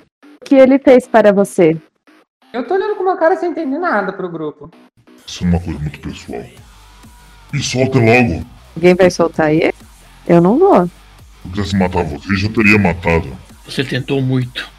[0.47, 1.77] O que ele fez para você?
[2.53, 4.71] Eu tô olhando com uma cara sem entender nada pro grupo.
[5.27, 6.45] Isso é uma coisa muito pessoal.
[7.53, 8.47] Me soltem logo.
[8.77, 9.75] Alguém vai soltar ele?
[10.25, 10.87] Eu não vou.
[10.87, 10.93] Se
[11.47, 13.37] eu quisesse matar vocês, já teria matado.
[13.65, 14.71] Você tentou muito.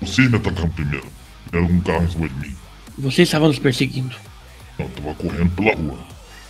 [0.00, 1.06] Vocês me atacaram primeiro.
[1.52, 2.56] Era um carro em cima de mim.
[2.98, 4.16] Você estava nos perseguindo.
[4.76, 5.98] Eu tava correndo pela rua.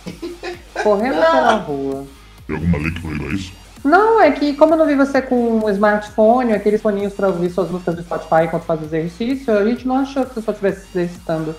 [0.81, 2.07] Correndo pela rua.
[2.47, 3.53] Tem alguma lei que proíba isso?
[3.83, 7.49] Não, é que como eu não vi você com um smartphone, aqueles foninhos pra ouvir
[7.49, 10.87] suas músicas do Spotify enquanto faz exercício, a gente não achou que você só estivesse
[10.87, 11.53] se exercitando.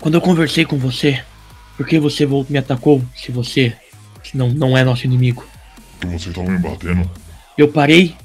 [0.00, 1.22] Quando eu conversei com você,
[1.76, 3.76] por que você me atacou se você
[4.32, 5.44] não, não é nosso inimigo?
[6.00, 7.10] Que vocês estavam me batendo.
[7.58, 8.16] Eu parei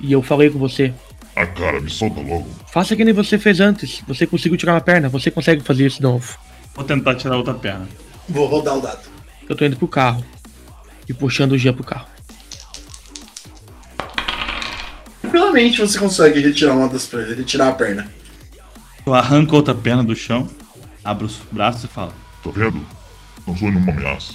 [0.00, 0.92] e eu falei com você.
[1.36, 2.46] Ah, cara, me solta logo.
[2.66, 4.02] Faça que nem você fez antes.
[4.08, 6.36] Você conseguiu tirar uma perna, você consegue fazer isso de novo.
[6.74, 7.88] Vou tentar tirar outra perna.
[8.28, 9.00] Vou rodar o dado.
[9.48, 10.24] Eu tô indo pro carro.
[11.08, 12.06] E puxando o Jean pro carro.
[15.32, 18.12] Tranquilamente você consegue retirar uma das pernas, retirar a perna.
[19.06, 20.46] Eu arranco outra perna do chão,
[21.02, 22.12] abro os braços e falo.
[22.44, 22.84] Tá vendo?
[23.46, 24.34] Não sou nenhuma ameaça.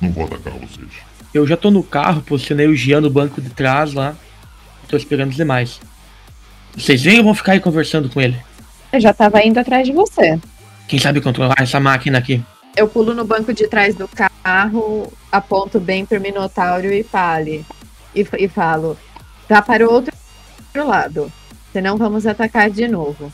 [0.00, 0.86] Não vou atacar vocês.
[1.34, 4.14] Eu já tô no carro, posicionei o Jean no banco de trás lá.
[4.86, 5.80] Tô esperando os demais.
[6.76, 8.36] Vocês vêm ou vão ficar aí conversando com ele?
[8.92, 10.38] Eu já tava indo atrás de você.
[10.86, 12.40] Quem sabe controlar essa máquina aqui?
[12.76, 17.66] Eu pulo no banco de trás do carro, aponto bem pro Minotauro e fale.
[18.14, 18.96] E, e falo,
[19.48, 20.00] tá para o
[20.68, 21.32] outro lado.
[21.72, 23.32] Senão vamos atacar de novo.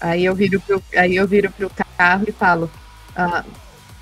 [0.00, 2.70] Aí eu viro pro, aí eu viro pro carro e falo,
[3.14, 3.44] "Ah,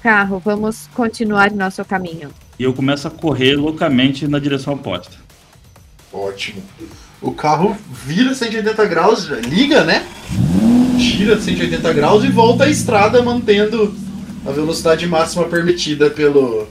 [0.02, 2.30] carro, vamos continuar nosso caminho.
[2.58, 5.16] E eu começo a correr loucamente na direção oposta.
[6.12, 6.62] Ótimo.
[7.20, 10.06] O carro vira 180 graus, liga, né?
[10.98, 13.94] Gira 180 graus e volta à estrada mantendo
[14.44, 16.66] a velocidade máxima permitida pelo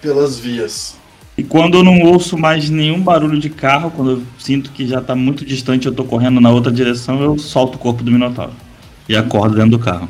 [0.00, 0.96] pelas vias.
[1.36, 5.00] E quando eu não ouço mais nenhum barulho de carro, quando eu sinto que já
[5.00, 8.52] tá muito distante, eu tô correndo na outra direção, eu solto o corpo do Minotauro.
[9.08, 10.08] E acordo dentro do carro.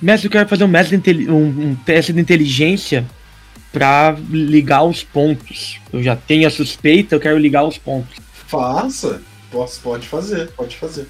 [0.00, 1.00] Mestre, eu quero fazer um, mestre
[1.30, 3.06] um- um teste de inteligência
[3.72, 5.80] pra ligar os pontos.
[5.90, 8.14] Eu já tenho a suspeita, eu quero ligar os pontos.
[8.46, 9.22] Faça.
[9.50, 11.08] Posso, pode fazer, pode fazer.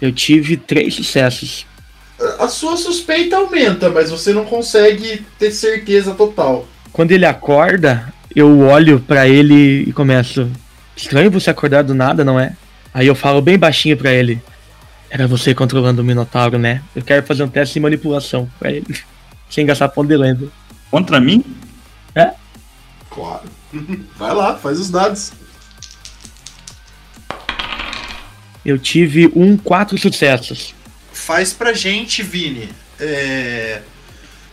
[0.00, 1.64] Eu tive três sucessos.
[2.38, 6.66] A sua suspeita aumenta, mas você não consegue ter certeza total.
[6.92, 10.50] Quando ele acorda, Eu olho pra ele e começo.
[10.96, 12.56] Estranho você acordar do nada, não é?
[12.94, 14.40] Aí eu falo bem baixinho pra ele.
[15.10, 16.82] Era você controlando o Minotauro, né?
[16.96, 18.86] Eu quero fazer um teste de manipulação pra ele.
[19.50, 20.48] Sem gastar ponto de lenda.
[20.90, 21.44] Contra mim?
[22.14, 22.32] É?
[23.10, 23.42] Claro.
[24.16, 25.32] Vai lá, faz os dados.
[28.64, 30.74] Eu tive um quatro sucessos.
[31.24, 32.68] Faz pra gente, Vini.
[32.98, 33.80] É...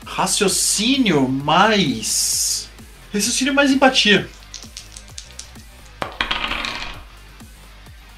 [0.05, 2.69] Raciocínio mais.
[3.11, 4.29] Raciocínio mais empatia.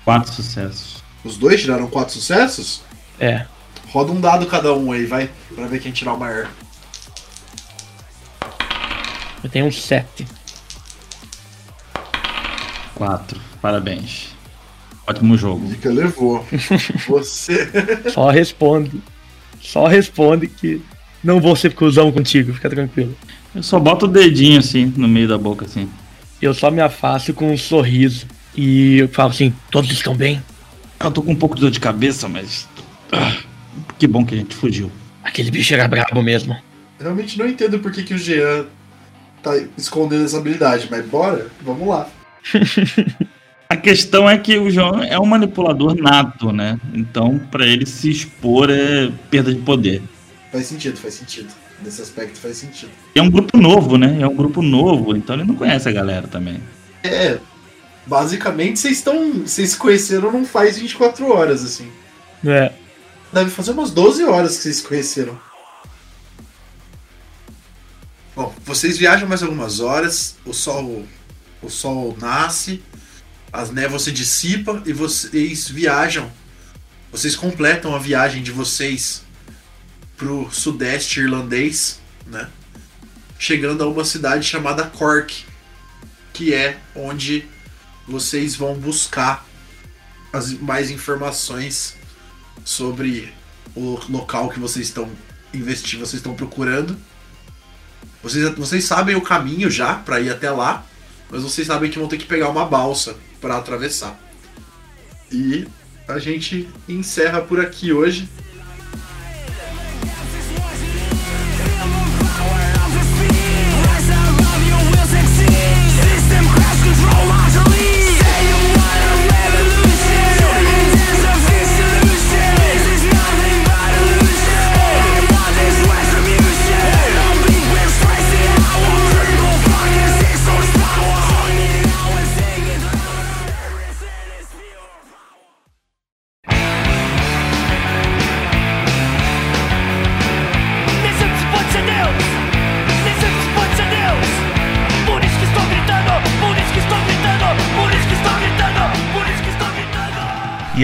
[0.04, 1.02] Quatro sucessos.
[1.24, 2.82] Os dois tiraram quatro sucessos?
[3.18, 3.46] É.
[3.88, 5.32] Roda um dado cada um aí, vai.
[5.56, 6.50] Pra ver quem tirar o maior.
[9.42, 10.28] Eu tenho um sete.
[12.96, 13.40] Quatro.
[13.62, 14.36] Parabéns.
[15.08, 15.68] Ótimo jogo.
[15.68, 16.46] Dica levou.
[17.08, 17.70] Você.
[18.12, 19.02] Só responde.
[19.60, 20.82] Só responde que
[21.24, 23.16] não vou ser cuzão contigo, fica tranquilo.
[23.54, 25.90] Eu só boto o dedinho assim no meio da boca assim.
[26.42, 28.26] Eu só me afasto com um sorriso.
[28.56, 30.42] E eu falo assim, todos estão bem?
[31.00, 32.68] Eu tô com um pouco de dor de cabeça, mas.
[33.12, 33.38] Ah,
[33.98, 34.92] que bom que a gente fugiu.
[35.24, 36.58] Aquele bicho era brabo mesmo.
[37.00, 38.66] Realmente não entendo por que, que o Jean
[39.42, 42.08] tá escondendo essa habilidade, mas bora, vamos lá.
[43.72, 46.78] A questão é que o João é um manipulador nato, né?
[46.94, 50.02] Então, pra ele se expor é perda de poder.
[50.52, 51.48] Faz sentido, faz sentido.
[51.82, 52.92] Nesse aspecto faz sentido.
[53.16, 54.18] É um grupo novo, né?
[54.20, 56.62] É um grupo novo, então ele não conhece a galera também.
[57.02, 57.40] É,
[58.06, 59.36] basicamente vocês estão.
[59.36, 61.90] Vocês se conheceram não faz 24 horas, assim.
[62.46, 62.74] É.
[63.32, 65.40] Deve fazer umas 12 horas que vocês se conheceram.
[68.36, 71.06] Bom, vocês viajam mais algumas horas, o sol,
[71.64, 72.84] o sol nasce,
[73.52, 76.32] as névoas se dissipam e vocês viajam.
[77.12, 79.24] Vocês completam a viagem de vocês
[80.16, 82.50] pro sudeste irlandês, né?
[83.38, 85.44] Chegando a uma cidade chamada Cork,
[86.32, 87.46] que é onde
[88.08, 89.46] vocês vão buscar
[90.32, 91.96] as mais informações
[92.64, 93.34] sobre
[93.76, 95.12] o local que vocês estão
[95.54, 96.98] investindo, vocês estão procurando.
[98.24, 100.86] Vocês, vocês sabem o caminho já para ir até lá,
[101.30, 104.18] mas vocês sabem que vão ter que pegar uma balsa para atravessar.
[105.32, 105.68] E
[106.08, 108.30] a gente encerra por aqui hoje.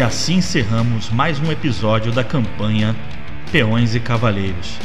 [0.07, 2.95] Assim encerramos mais um episódio da campanha
[3.51, 4.79] Peões e Cavaleiros.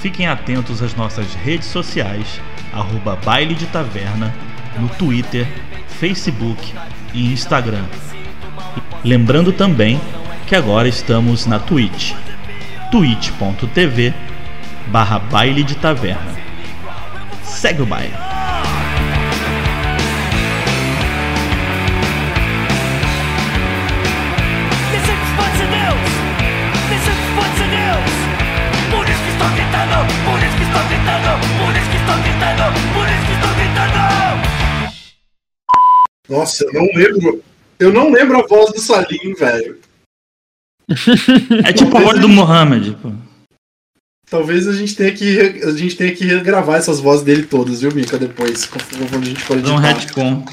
[0.00, 2.40] Fiquem atentos às nossas redes sociais,
[2.72, 4.32] arroba Baile de Taverna,
[4.78, 5.48] no Twitter,
[5.98, 6.72] Facebook
[7.12, 7.84] e Instagram.
[9.02, 10.00] Lembrando também
[10.46, 12.12] que agora estamos na Twitch,
[12.92, 14.14] twitch.tv
[14.86, 16.36] barra Baile de Taverna.
[17.42, 18.25] Segue o baile.
[31.06, 31.38] Gritando!
[31.58, 32.64] Por isso que estou gritando!
[32.92, 34.00] Por isso que estou gritando!
[36.28, 37.44] Nossa, eu não lembro.
[37.78, 39.78] Eu não lembro a voz do Salim, velho.
[41.64, 42.96] É tipo a voz do Mohamed.
[43.02, 43.12] pô.
[44.28, 47.92] Talvez a gente tenha que a gente tenha que regravar essas vozes dele todas, viu,
[47.94, 48.18] Mika?
[48.18, 50.00] Depois, quando a gente for Fazer um editar.
[50.00, 50.44] retcon.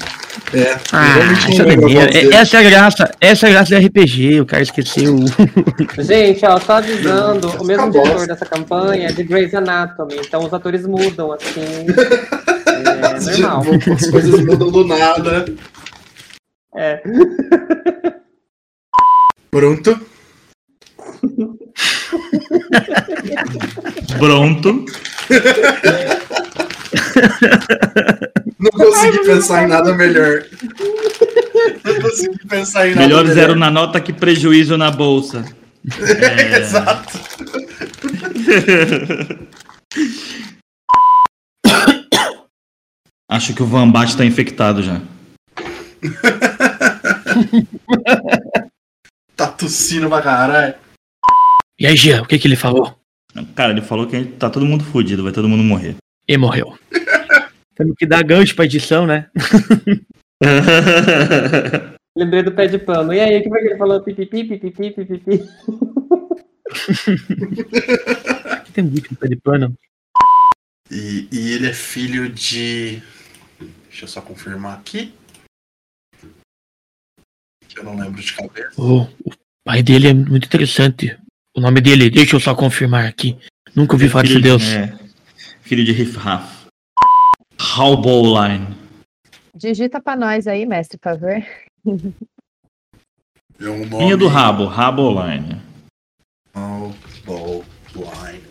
[0.52, 2.34] É, Ah, essa, dele.
[2.34, 5.16] essa é a graça, essa é a graça do RPG, o cara esqueceu.
[5.98, 8.02] Gente, ó, só avisando, o mesmo Acabou.
[8.02, 11.86] diretor dessa campanha é de Grey's Anatomy, então os atores mudam, assim.
[12.74, 13.62] É normal.
[13.94, 15.44] As coisas mudam do nada.
[16.76, 17.00] É.
[19.50, 20.00] Pronto.
[24.18, 24.84] Pronto.
[28.58, 30.44] Não consegui pensar em nada melhor.
[31.84, 33.34] Não consegui pensar em nada Melhor melhor.
[33.34, 35.44] zero na nota que prejuízo na bolsa.
[35.84, 36.60] É.
[36.60, 37.12] Exato.
[43.30, 45.00] Acho que o Van Bat tá infectado já.
[49.36, 50.74] Tá tossindo pra caralho.
[51.78, 52.96] E aí, Jean, o que que ele falou?
[53.56, 55.96] Cara, ele falou que tá todo mundo fudido, vai todo mundo morrer.
[56.26, 56.78] E morreu.
[57.74, 59.28] Temos que dar gancho pra edição, né?
[62.16, 63.12] Lembrei do pé de pano.
[63.12, 64.00] E aí, o que foi que ele falou?
[64.00, 65.42] Pipipi, pipipi, pipipi.
[68.52, 69.74] Aqui tem muito no pé de pano.
[70.90, 73.02] E, e ele é filho de.
[73.88, 75.12] Deixa eu só confirmar aqui.
[77.68, 78.70] Que eu não lembro de cabeça.
[78.76, 79.32] Oh, o
[79.64, 81.18] pai dele é muito interessante.
[81.56, 83.36] O nome dele, deixa eu só confirmar aqui.
[83.74, 84.62] Nunca ouvi falar desse Filho- deus.
[84.72, 84.96] é,
[85.64, 86.66] filho de Riff Raff.
[87.58, 88.66] Halbowline.
[89.54, 91.42] Digita pra nós aí, mestre, por favor.
[93.60, 94.04] É um nome.
[94.04, 95.62] Linha do rabo, Halbowline.
[97.24, 97.64] Ball
[97.94, 98.42] Line.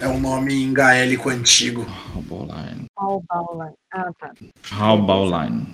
[0.00, 1.84] É um nome em gaélico antigo.
[2.14, 2.84] Halbowline.
[2.96, 3.72] Albaula.
[3.92, 4.32] Ah, tá.
[4.70, 5.66] Halbowline.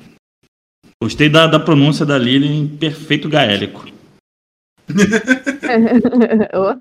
[1.03, 3.85] Gostei da, da pronúncia da Lily em perfeito gaélico.
[6.55, 6.81] Ô,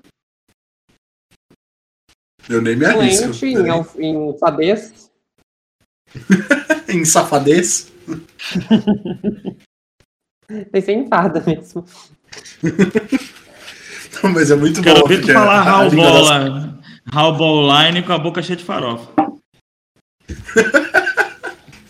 [2.48, 3.32] Eu nem me arrisco.
[3.34, 5.10] Fluente em, alf- em fadez.
[6.88, 7.92] em safadez.
[10.70, 11.84] Pensei em fada mesmo.
[14.22, 15.08] Não, mas é muito Quero bom.
[15.08, 16.74] ver tu falar a- a Halbowline.
[17.12, 19.10] Halbowline com a boca cheia de farofa.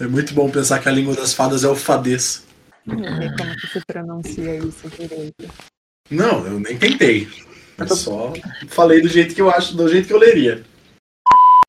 [0.01, 2.44] É muito bom pensar que a língua das fadas é o fadez.
[2.86, 5.48] não sei como que se pronuncia isso direito.
[6.10, 7.28] Não, eu nem tentei.
[7.79, 8.33] Eu só
[8.69, 10.63] falei do jeito que eu acho, do jeito que eu leria.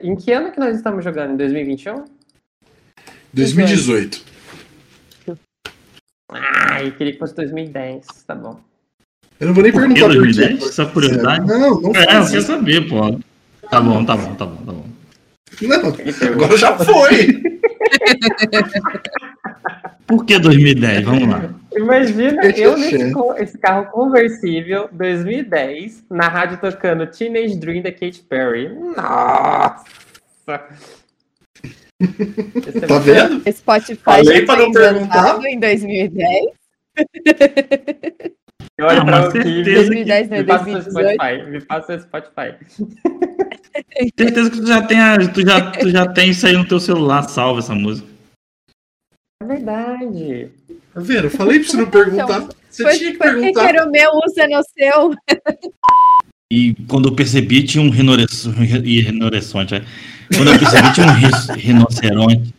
[0.01, 1.33] Em que ano que nós estamos jogando?
[1.33, 2.05] Em 2021?
[3.33, 4.23] 2018.
[6.31, 8.05] Ah, eu queria que fosse 2010.
[8.27, 8.59] Tá bom.
[9.39, 10.59] Eu não vou nem Por que perguntar por 2010?
[10.63, 10.71] quê.
[10.71, 11.47] Só curiosidade?
[11.47, 12.41] Não, não É, eu isso.
[12.41, 13.19] saber, pô.
[13.69, 14.85] Tá bom, tá bom, tá bom, tá bom.
[15.61, 17.41] Não, agora já foi.
[20.05, 21.03] Por que 2010?
[21.05, 21.53] Vamos lá.
[21.75, 27.91] Imagina Deixa eu eu nesse esse carro conversível 2010 na rádio tocando Teenage Dream da
[27.91, 28.69] Katy Perry.
[28.69, 30.63] Nossa!
[31.99, 33.51] Esse é Tá vendo?
[33.51, 35.39] Spotify Falei já pra foi não perguntar.
[35.47, 36.45] em 2010.
[38.77, 40.73] Eu olho Ah, pra mas o que certeza que- 2010 não é me passa seu
[40.73, 41.13] 2018.
[41.15, 42.55] Spotify, me passa seu Spotify.
[44.17, 46.79] Certeza que tu já tem, a- tu já, tu já tem isso aí no teu
[46.79, 48.07] celular, salva essa música.
[49.43, 50.49] É verdade.
[50.93, 51.25] Tá vendo?
[51.25, 52.47] Eu falei pra você não perguntar.
[52.69, 53.69] Você Por, tinha que por que, que perguntar.
[53.69, 55.13] era o meu, usa no seu?
[56.51, 58.77] E quando eu percebi, tinha um rinoceronte.
[58.85, 59.85] E rinoceronte, é.
[60.35, 62.55] Quando eu percebi, tinha um ri- rinoceronte.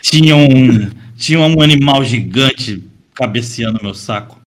[0.00, 2.82] Tinha um, tinha um animal gigante
[3.14, 4.40] cabeceando meu saco.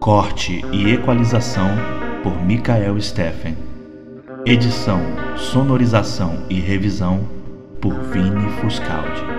[0.00, 1.68] Corte e equalização
[2.22, 3.56] por Michael Steffen.
[4.46, 5.00] Edição,
[5.36, 7.26] sonorização e revisão
[7.84, 9.33] por Vini Fuscaldi.